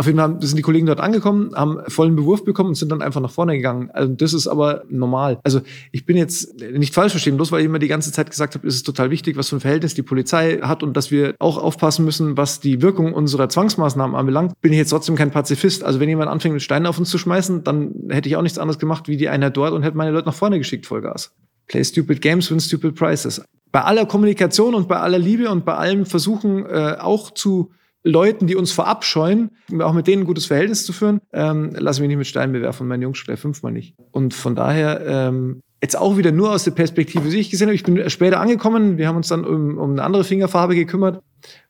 Auf 0.00 0.06
jeden 0.06 0.18
Fall 0.18 0.38
sind 0.40 0.56
die 0.56 0.62
Kollegen 0.62 0.86
dort 0.86 0.98
angekommen, 0.98 1.50
haben 1.54 1.78
vollen 1.88 2.16
Bewurf 2.16 2.42
bekommen 2.42 2.70
und 2.70 2.74
sind 2.74 2.90
dann 2.90 3.02
einfach 3.02 3.20
nach 3.20 3.30
vorne 3.30 3.54
gegangen. 3.54 3.90
Also 3.92 4.10
das 4.14 4.32
ist 4.32 4.46
aber 4.46 4.82
normal. 4.88 5.38
Also 5.44 5.60
ich 5.92 6.06
bin 6.06 6.16
jetzt 6.16 6.58
nicht 6.58 6.94
falsch 6.94 7.12
verstehen, 7.12 7.36
bloß 7.36 7.52
weil 7.52 7.60
ich 7.60 7.66
immer 7.66 7.78
die 7.78 7.86
ganze 7.86 8.10
Zeit 8.10 8.30
gesagt 8.30 8.54
habe, 8.54 8.66
ist 8.66 8.76
es 8.76 8.82
total 8.82 9.10
wichtig, 9.10 9.36
was 9.36 9.50
für 9.50 9.56
ein 9.56 9.60
Verhältnis 9.60 9.92
die 9.92 10.02
Polizei 10.02 10.60
hat 10.62 10.82
und 10.82 10.96
dass 10.96 11.10
wir 11.10 11.34
auch 11.38 11.58
aufpassen 11.58 12.06
müssen, 12.06 12.38
was 12.38 12.60
die 12.60 12.80
Wirkung 12.80 13.12
unserer 13.12 13.50
Zwangsmaßnahmen 13.50 14.16
anbelangt, 14.16 14.58
bin 14.62 14.72
ich 14.72 14.78
jetzt 14.78 14.88
trotzdem 14.88 15.16
kein 15.16 15.32
Pazifist. 15.32 15.84
Also 15.84 16.00
wenn 16.00 16.08
jemand 16.08 16.30
anfängt, 16.30 16.54
mit 16.54 16.62
Steinen 16.62 16.86
auf 16.86 16.98
uns 16.98 17.10
zu 17.10 17.18
schmeißen, 17.18 17.62
dann 17.62 17.92
hätte 18.08 18.26
ich 18.26 18.36
auch 18.36 18.42
nichts 18.42 18.56
anderes 18.56 18.78
gemacht 18.78 19.06
wie 19.06 19.18
die 19.18 19.28
Einheit 19.28 19.54
dort 19.54 19.74
und 19.74 19.82
hätte 19.82 19.98
meine 19.98 20.12
Leute 20.12 20.28
nach 20.28 20.34
vorne 20.34 20.56
geschickt, 20.56 20.86
Vollgas. 20.86 21.34
Play 21.66 21.84
stupid 21.84 22.22
games, 22.22 22.50
win 22.50 22.58
stupid 22.58 22.94
prizes. 22.94 23.42
Bei 23.70 23.82
aller 23.82 24.06
Kommunikation 24.06 24.74
und 24.74 24.88
bei 24.88 24.98
aller 24.98 25.18
Liebe 25.18 25.50
und 25.50 25.66
bei 25.66 25.74
allem 25.74 26.06
Versuchen 26.06 26.64
äh, 26.64 26.96
auch 26.98 27.32
zu 27.32 27.70
Leuten, 28.02 28.46
die 28.46 28.56
uns 28.56 28.72
verabscheuen, 28.72 29.50
auch 29.80 29.92
mit 29.92 30.06
denen 30.06 30.22
ein 30.22 30.26
gutes 30.26 30.46
Verhältnis 30.46 30.86
zu 30.86 30.92
führen, 30.92 31.20
ähm, 31.32 31.74
lasse 31.76 32.00
mich 32.00 32.08
nicht 32.08 32.16
mit 32.16 32.26
Steinen 32.26 32.52
bewerfen, 32.52 32.88
mein 32.88 33.02
Jungs 33.02 33.22
gleich 33.22 33.38
fünfmal 33.38 33.72
nicht. 33.72 33.94
Und 34.10 34.32
von 34.32 34.54
daher 34.54 35.02
ähm, 35.06 35.60
jetzt 35.82 35.96
auch 35.96 36.16
wieder 36.16 36.32
nur 36.32 36.52
aus 36.52 36.64
der 36.64 36.70
Perspektive, 36.72 37.28
die 37.28 37.38
ich 37.38 37.50
gesehen 37.50 37.68
habe. 37.68 37.74
Ich 37.74 37.84
bin 37.84 38.08
später 38.10 38.40
angekommen, 38.40 38.98
wir 38.98 39.08
haben 39.08 39.16
uns 39.16 39.28
dann 39.28 39.44
um, 39.44 39.78
um 39.78 39.92
eine 39.92 40.02
andere 40.02 40.24
Fingerfarbe 40.24 40.74
gekümmert. 40.74 41.22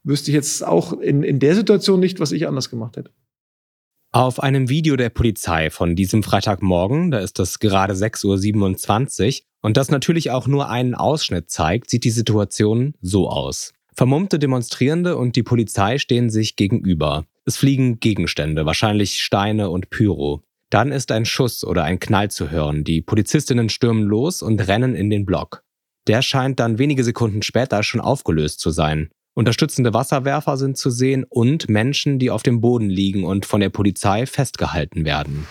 Wüsste 0.02 0.30
ich 0.30 0.34
jetzt 0.34 0.64
auch 0.66 0.92
in, 0.92 1.22
in 1.22 1.38
der 1.38 1.54
Situation 1.54 2.00
nicht, 2.00 2.20
was 2.20 2.32
ich 2.32 2.46
anders 2.46 2.70
gemacht 2.70 2.96
hätte. 2.96 3.10
Auf 4.12 4.42
einem 4.42 4.68
Video 4.68 4.96
der 4.96 5.10
Polizei 5.10 5.70
von 5.70 5.94
diesem 5.94 6.24
Freitagmorgen, 6.24 7.12
da 7.12 7.20
ist 7.20 7.38
es 7.38 7.60
gerade 7.60 7.94
6.27 7.94 9.42
Uhr 9.42 9.46
und 9.62 9.76
das 9.76 9.90
natürlich 9.90 10.32
auch 10.32 10.48
nur 10.48 10.68
einen 10.68 10.96
Ausschnitt 10.96 11.48
zeigt, 11.48 11.90
sieht 11.90 12.02
die 12.02 12.10
Situation 12.10 12.94
so 13.00 13.28
aus. 13.28 13.72
Vermummte 13.94 14.38
Demonstrierende 14.38 15.16
und 15.16 15.36
die 15.36 15.42
Polizei 15.42 15.98
stehen 15.98 16.30
sich 16.30 16.56
gegenüber. 16.56 17.24
Es 17.44 17.56
fliegen 17.56 18.00
Gegenstände, 18.00 18.66
wahrscheinlich 18.66 19.20
Steine 19.20 19.70
und 19.70 19.90
Pyro. 19.90 20.42
Dann 20.70 20.92
ist 20.92 21.10
ein 21.10 21.24
Schuss 21.24 21.64
oder 21.64 21.84
ein 21.84 21.98
Knall 21.98 22.30
zu 22.30 22.50
hören. 22.50 22.84
Die 22.84 23.02
Polizistinnen 23.02 23.68
stürmen 23.68 24.04
los 24.04 24.40
und 24.40 24.66
rennen 24.68 24.94
in 24.94 25.10
den 25.10 25.26
Block. 25.26 25.64
Der 26.06 26.22
scheint 26.22 26.60
dann 26.60 26.78
wenige 26.78 27.04
Sekunden 27.04 27.42
später 27.42 27.82
schon 27.82 28.00
aufgelöst 28.00 28.60
zu 28.60 28.70
sein. 28.70 29.10
Unterstützende 29.34 29.94
Wasserwerfer 29.94 30.56
sind 30.56 30.76
zu 30.76 30.90
sehen 30.90 31.24
und 31.28 31.68
Menschen, 31.68 32.18
die 32.18 32.30
auf 32.30 32.42
dem 32.42 32.60
Boden 32.60 32.88
liegen 32.88 33.24
und 33.24 33.46
von 33.46 33.60
der 33.60 33.70
Polizei 33.70 34.26
festgehalten 34.26 35.04
werden. 35.04 35.46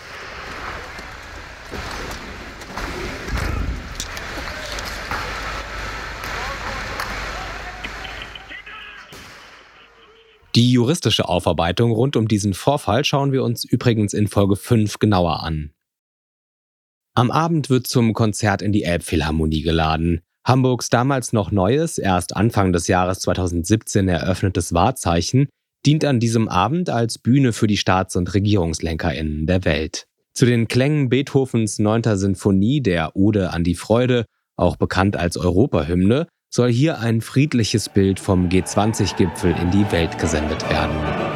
Die 10.56 10.72
juristische 10.72 11.28
Aufarbeitung 11.28 11.92
rund 11.92 12.16
um 12.16 12.26
diesen 12.26 12.54
Vorfall 12.54 13.04
schauen 13.04 13.30
wir 13.30 13.44
uns 13.44 13.64
übrigens 13.64 14.12
in 14.12 14.26
Folge 14.26 14.56
5 14.56 14.98
genauer 14.98 15.44
an. 15.44 15.70
Am 17.14 17.30
Abend 17.30 17.70
wird 17.70 17.86
zum 17.86 18.14
Konzert 18.14 18.60
in 18.60 18.72
die 18.72 18.82
Elbphilharmonie 18.82 19.62
geladen. 19.62 20.22
Hamburgs 20.44 20.88
damals 20.88 21.32
noch 21.32 21.52
neues, 21.52 21.98
erst 21.98 22.34
Anfang 22.34 22.72
des 22.72 22.88
Jahres 22.88 23.20
2017 23.20 24.08
eröffnetes 24.08 24.72
Wahrzeichen 24.74 25.48
dient 25.86 26.04
an 26.04 26.18
diesem 26.18 26.48
Abend 26.48 26.90
als 26.90 27.18
Bühne 27.18 27.52
für 27.52 27.68
die 27.68 27.76
Staats- 27.76 28.16
und 28.16 28.34
RegierungslenkerInnen 28.34 29.46
der 29.46 29.64
Welt. 29.64 30.06
Zu 30.34 30.46
den 30.46 30.66
Klängen 30.66 31.08
Beethovens 31.08 31.78
9. 31.78 32.16
Sinfonie, 32.16 32.80
der 32.80 33.14
Ode 33.14 33.50
an 33.50 33.62
die 33.62 33.74
Freude, 33.74 34.24
auch 34.56 34.76
bekannt 34.76 35.16
als 35.16 35.36
Europahymne, 35.36 36.26
soll 36.50 36.72
hier 36.72 36.98
ein 36.98 37.20
friedliches 37.20 37.88
Bild 37.88 38.18
vom 38.18 38.48
G20-Gipfel 38.48 39.54
in 39.62 39.70
die 39.70 39.90
Welt 39.92 40.18
gesendet 40.18 40.68
werden. 40.68 41.29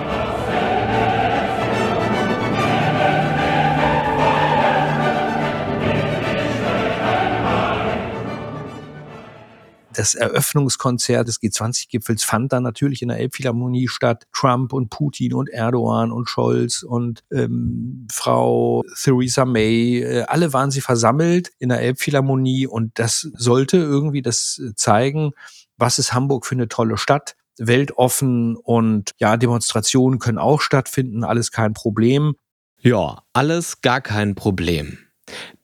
Das 9.95 10.15
Eröffnungskonzert 10.15 11.29
des 11.29 11.41
G20-Gipfels 11.41 12.25
fand 12.25 12.53
dann 12.53 12.63
natürlich 12.63 13.03
in 13.03 13.09
der 13.09 13.19
Elbphilharmonie 13.19 13.89
statt. 13.89 14.27
Trump 14.33 14.73
und 14.73 14.91
Putin 14.91 15.35
und 15.35 15.49
Erdogan 15.49 16.11
und 16.11 16.29
Scholz 16.29 16.83
und 16.83 17.23
ähm, 17.33 18.07
Frau 18.13 18.83
Theresa 19.01 19.45
May, 19.45 20.01
äh, 20.01 20.23
alle 20.23 20.53
waren 20.53 20.71
sie 20.71 20.81
versammelt 20.81 21.53
in 21.59 21.69
der 21.69 21.81
Elbphilharmonie 21.81 22.67
und 22.67 22.99
das 22.99 23.29
sollte 23.35 23.77
irgendwie 23.77 24.23
das 24.23 24.61
zeigen, 24.77 25.33
was 25.77 25.99
ist 25.99 26.13
Hamburg 26.13 26.47
für 26.47 26.55
eine 26.55 26.69
tolle 26.69 26.97
Stadt 26.97 27.37
weltoffen 27.59 28.57
und 28.57 29.13
ja, 29.19 29.37
Demonstrationen 29.37 30.19
können 30.19 30.39
auch 30.39 30.61
stattfinden, 30.61 31.25
alles 31.25 31.53
kein 31.53 31.73
Problem. 31.73 32.35
Ja, 32.81 33.23
alles 33.33 33.81
gar 33.81 34.01
kein 34.01 34.35
Problem. 34.35 34.99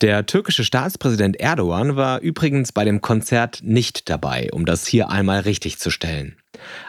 Der 0.01 0.25
türkische 0.25 0.63
Staatspräsident 0.63 1.39
Erdogan 1.39 1.95
war 1.95 2.21
übrigens 2.21 2.71
bei 2.71 2.83
dem 2.85 3.01
Konzert 3.01 3.59
nicht 3.63 4.09
dabei, 4.09 4.49
um 4.51 4.65
das 4.65 4.87
hier 4.87 5.09
einmal 5.09 5.41
richtigzustellen. 5.41 6.35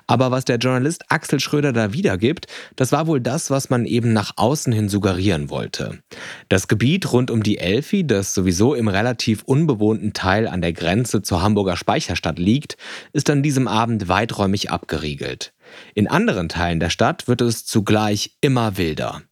Aber 0.07 0.31
was 0.31 0.45
der 0.45 0.57
Journalist 0.57 1.05
Axel 1.09 1.41
Schröder 1.41 1.73
da 1.73 1.93
wiedergibt, 1.93 2.47
das 2.77 2.93
war 2.93 3.07
wohl 3.07 3.21
das, 3.21 3.51
was 3.51 3.71
man 3.71 3.85
eben 3.87 4.13
nach 4.13 4.33
außen 4.37 4.73
hin 4.73 4.89
suggerieren 4.89 5.51
wollte. 5.51 6.01
Das 6.49 6.69
Gebiet 6.69 7.13
rund 7.13 7.31
um 7.31 7.43
die 7.43 7.59
Elfi, 7.59 8.07
das 8.07 8.35
sowieso 8.35 8.75
im 8.75 8.89
relativ 8.89 9.43
unbewohnten 9.45 10.13
Teil 10.13 10.49
an 10.49 10.61
der 10.61 10.73
Grenze 10.73 11.23
zur 11.23 11.43
Hamburger 11.43 11.77
Speicherstadt 11.77 12.39
liegt, 12.39 12.77
ist 13.13 13.31
an 13.31 13.43
diesem 13.43 13.69
Abend 13.69 14.09
weiträumig 14.09 14.71
abgeriegelt. 14.71 15.53
In 15.95 16.09
anderen 16.09 16.49
Teilen 16.49 16.81
der 16.81 16.91
Stadt 16.91 17.29
wird 17.29 17.41
es 17.41 17.65
zugleich 17.65 18.37
immer 18.41 18.77
wilder. 18.77 19.23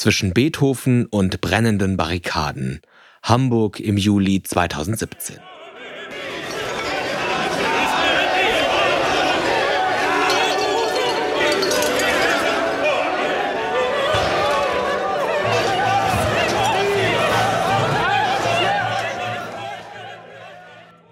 Zwischen 0.00 0.32
Beethoven 0.32 1.04
und 1.04 1.42
brennenden 1.42 1.98
Barrikaden. 1.98 2.80
Hamburg 3.22 3.80
im 3.80 3.98
Juli 3.98 4.42
2017. 4.42 5.36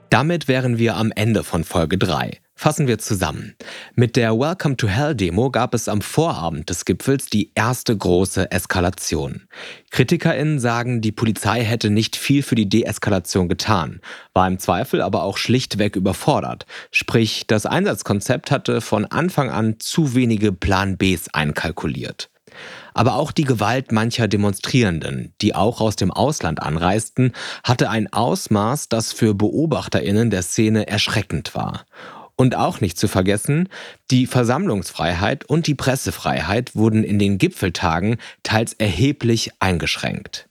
Damit 0.09 0.49
wären 0.49 0.79
wir 0.79 0.97
am 0.97 1.13
Ende 1.15 1.45
von 1.45 1.65
Folge 1.65 1.99
3. 1.99 2.41
Fassen 2.61 2.89
wir 2.89 2.99
zusammen. 2.99 3.55
Mit 3.95 4.17
der 4.17 4.37
Welcome 4.37 4.77
to 4.77 4.89
Hell 4.89 5.15
Demo 5.15 5.49
gab 5.49 5.75
es 5.75 5.87
am 5.87 6.01
Vorabend 6.01 6.69
des 6.69 6.85
Gipfels 6.85 7.27
die 7.27 7.53
erste 7.55 7.97
große 7.97 8.51
Eskalation. 8.51 9.47
KritikerInnen 9.93 10.59
sagen, 10.59 11.01
die 11.01 11.13
Polizei 11.13 11.63
hätte 11.63 11.89
nicht 11.89 12.17
viel 12.17 12.43
für 12.43 12.57
die 12.57 12.69
Deeskalation 12.69 13.49
getan, 13.49 14.01
war 14.35 14.49
im 14.49 14.59
Zweifel 14.59 15.03
aber 15.03 15.23
auch 15.23 15.37
schlichtweg 15.37 15.95
überfordert. 15.95 16.67
Sprich, 16.91 17.45
das 17.47 17.65
Einsatzkonzept 17.65 18.51
hatte 18.51 18.81
von 18.81 19.05
Anfang 19.05 19.51
an 19.51 19.77
zu 19.79 20.17
wenige 20.17 20.51
Plan 20.51 20.97
Bs 20.97 21.29
einkalkuliert. 21.33 22.29
Aber 22.93 23.15
auch 23.15 23.31
die 23.31 23.45
Gewalt 23.45 23.93
mancher 23.93 24.27
Demonstrierenden, 24.27 25.33
die 25.43 25.55
auch 25.55 25.81
aus 25.81 25.95
dem 25.95 26.11
Ausland 26.11 26.61
anreisten, 26.61 27.35
hatte 27.63 27.89
ein 27.89 28.13
Ausmaß, 28.13 28.89
das 28.89 29.13
für 29.13 29.35
Beobachterinnen 29.35 30.31
der 30.31 30.43
Szene 30.43 30.89
erschreckend 30.89 31.55
war. 31.55 31.85
Und 32.41 32.55
auch 32.55 32.81
nicht 32.81 32.97
zu 32.97 33.09
vergessen, 33.09 33.69
die 34.13 34.29
Versammlungsfreiheit 34.29 35.45
und 35.45 35.67
die 35.67 35.75
Pressefreiheit 35.75 36.77
wurden 36.77 37.03
in 37.03 37.19
den 37.19 37.37
Gipfeltagen 37.37 38.19
teils 38.45 38.75
erheblich 38.75 39.51
eingeschränkt. 39.59 40.49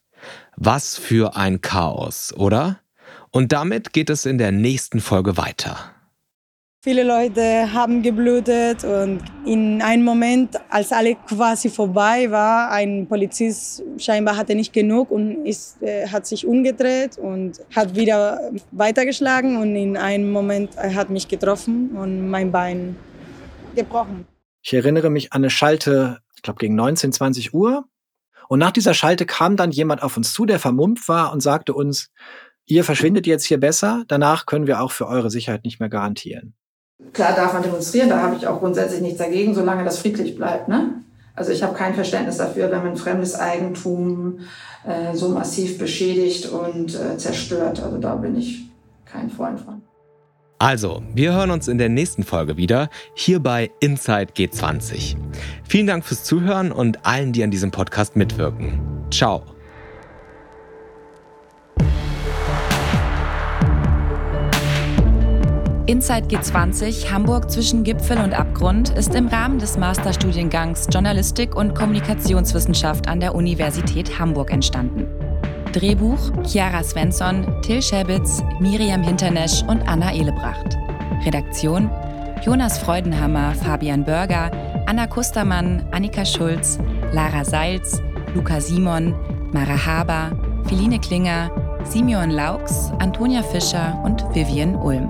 Was 0.58 0.98
für 0.98 1.38
ein 1.38 1.62
Chaos, 1.62 2.34
oder? 2.36 2.82
Und 3.32 3.54
damit 3.54 3.94
geht 3.94 4.10
es 4.10 4.26
in 4.26 4.38
der 4.38 4.52
nächsten 4.52 5.00
Folge 5.00 5.38
weiter. 5.38 5.94
Viele 6.84 7.04
Leute 7.04 7.74
haben 7.74 8.04
geblutet 8.04 8.84
und 8.84 9.20
in 9.46 9.82
einem 9.82 10.04
Moment, 10.04 10.56
als 10.70 10.92
alle 10.92 11.16
quasi 11.16 11.70
vorbei 11.70 12.30
war, 12.30 12.72
ein 12.72 13.08
Polizist 13.08 13.84
scheinbar 13.98 14.38
hatte 14.38 14.54
nicht 14.54 14.74
genug 14.74 15.10
und 15.10 15.46
ist, 15.46 15.82
äh, 15.82 16.08
hat 16.08 16.28
sich 16.28 16.46
umgedreht 16.46 17.18
und 17.18 17.60
hat 17.76 17.96
wieder 17.96 18.52
weitergeschlagen 18.72 19.58
und 19.58 19.76
in 19.76 19.98
einem 19.98 20.32
Moment 20.32 20.76
er 20.76 20.94
hat 20.94 21.10
mich 21.10 21.28
getroffen 21.28 21.98
und 21.98 22.30
mein 22.30 22.52
Bein 22.52 22.96
gebrochen. 23.76 24.28
Ich 24.62 24.74
erinnere 24.74 25.10
mich 25.10 25.34
an 25.34 25.42
eine 25.42 25.50
Schalte, 25.50 26.20
ich 26.36 26.44
glaube 26.44 26.60
gegen 26.60 26.76
19, 26.76 27.12
20 27.12 27.54
Uhr. 27.56 27.86
Und 28.50 28.60
nach 28.60 28.72
dieser 28.72 28.94
Schalte 28.94 29.26
kam 29.26 29.58
dann 29.58 29.72
jemand 29.72 30.04
auf 30.04 30.16
uns 30.16 30.32
zu, 30.32 30.46
der 30.46 30.60
vermummt 30.60 31.08
war 31.10 31.34
und 31.34 31.42
sagte 31.42 31.74
uns, 31.74 32.12
ihr 32.66 32.84
verschwindet 32.84 33.26
jetzt 33.28 33.46
hier 33.46 33.60
besser, 33.60 34.04
danach 34.08 34.46
können 34.46 34.68
wir 34.68 34.80
auch 34.80 34.92
für 34.92 35.08
eure 35.08 35.32
Sicherheit 35.32 35.66
nicht 35.66 35.80
mehr 35.80 35.90
garantieren. 35.90 36.54
Klar 37.14 37.36
darf 37.36 37.54
man 37.54 37.64
demonstrieren, 37.64 38.10
da 38.10 38.22
habe 38.22 38.36
ich 38.36 38.48
auch 38.48 38.60
grundsätzlich 38.60 39.02
nichts 39.02 39.20
dagegen, 39.20 39.54
solange 39.54 39.84
das 39.84 40.00
friedlich 40.00 40.36
bleibt. 40.36 40.68
Ne? 40.68 41.04
Also 41.36 41.52
ich 41.52 41.62
habe 41.62 41.76
kein 41.76 41.94
Verständnis 41.94 42.38
dafür, 42.38 42.72
wenn 42.72 42.84
man 42.84 42.98
fremdes 42.98 43.36
Eigentum 43.36 44.40
äh, 44.84 45.16
so 45.16 45.30
massiv 45.30 45.78
beschädigt 45.78 46.48
und 46.50 46.96
äh, 46.96 47.18
zerstört. 47.18 47.82
Also 47.84 47.98
da 48.00 48.16
bin 48.16 48.36
ich 48.36 48.68
kein 49.06 49.30
Freund 49.30 49.60
von. 49.60 49.82
Also, 50.60 51.04
wir 51.14 51.34
hören 51.34 51.52
uns 51.52 51.68
in 51.68 51.78
der 51.78 51.90
nächsten 51.90 52.24
Folge 52.24 52.58
wieder, 52.58 52.90
hier 53.14 53.40
bei 53.40 53.70
Inside 53.80 54.34
G20. 54.36 55.16
Vielen 55.64 55.86
Dank 55.86 56.04
fürs 56.04 56.24
Zuhören 56.24 56.72
und 56.72 57.06
allen, 57.06 57.32
die 57.32 57.44
an 57.44 57.52
diesem 57.52 57.70
Podcast 57.70 58.16
mitwirken. 58.16 58.80
Ciao. 59.12 59.44
Inside 65.88 66.28
G20 66.28 67.10
Hamburg 67.14 67.50
zwischen 67.50 67.86
Gipfel 67.86 68.18
und 68.18 68.34
Abgrund 68.34 68.90
ist 68.90 69.16
im 69.16 69.30
Rahmen 69.30 69.58
des 69.58 69.78
Masterstudiengangs 69.78 70.88
Journalistik 70.92 71.56
und 71.56 71.76
Kommunikationswissenschaft 71.76 73.08
an 73.08 73.22
der 73.22 73.34
Universität 73.34 74.20
Hamburg 74.20 74.52
entstanden. 74.52 75.08
Drehbuch 75.72 76.20
Chiara 76.44 76.84
Svensson, 76.84 77.48
Till 77.62 77.82
Schäbitz, 77.82 78.44
Miriam 78.60 79.02
Hinternesch 79.02 79.64
und 79.64 79.82
Anna 79.88 80.14
Ehlebracht. 80.14 80.78
Redaktion 81.26 81.90
Jonas 82.44 82.78
Freudenhammer, 82.80 83.54
Fabian 83.56 84.04
Börger, 84.04 84.52
Anna 84.88 85.08
Kustermann, 85.08 85.86
Annika 85.92 86.26
Schulz, 86.26 86.80
Lara 87.14 87.46
Seils, 87.46 88.02
Luca 88.36 88.60
Simon, 88.60 89.16
Mara 89.54 89.86
Haber, 89.86 90.38
Philine 90.68 91.00
Klinger, 91.00 91.50
Simeon 91.86 92.32
Laux, 92.32 92.92
Antonia 93.00 93.42
Fischer 93.42 93.98
und 94.04 94.22
Vivian 94.36 94.76
Ulm. 94.76 95.10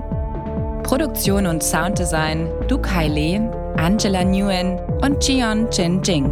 Produktion 0.88 1.46
und 1.46 1.62
Sounddesign 1.62 2.48
Duke 2.66 2.90
Haile, 2.90 3.50
Angela 3.76 4.24
Nguyen 4.24 4.78
und 5.02 5.22
Jion 5.22 5.68
Jin 5.70 6.02
Jing. 6.02 6.30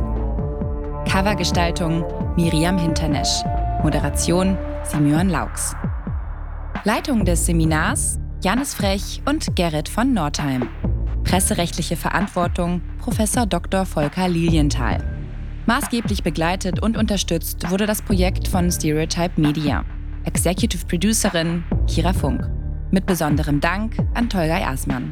Covergestaltung 1.05 2.03
Miriam 2.37 2.79
Hinternesch. 2.79 3.45
Moderation 3.83 4.57
Simeon 4.83 5.29
Laux. 5.29 5.77
Leitung 6.85 7.27
des 7.27 7.45
Seminars 7.45 8.19
Janis 8.43 8.73
Frech 8.73 9.21
und 9.27 9.55
Gerrit 9.57 9.91
von 9.91 10.15
Nordheim. 10.15 10.71
Presserechtliche 11.25 11.97
Verantwortung 11.97 12.81
Prof. 12.99 13.19
Dr. 13.51 13.85
Volker 13.85 14.27
Lilienthal. 14.27 15.05
Maßgeblich 15.67 16.23
begleitet 16.23 16.81
und 16.81 16.97
unterstützt 16.97 17.71
wurde 17.71 17.85
das 17.85 18.01
Projekt 18.01 18.49
von 18.49 18.73
Stereotype 18.73 19.39
Media. 19.39 19.85
Executive 20.25 20.87
Producerin 20.87 21.63
Kira 21.87 22.15
Funk. 22.15 22.56
Mit 22.93 23.05
besonderem 23.05 23.61
Dank 23.61 23.97
an 24.15 24.29
Tolga 24.31 24.59
Ersmann. 24.59 25.11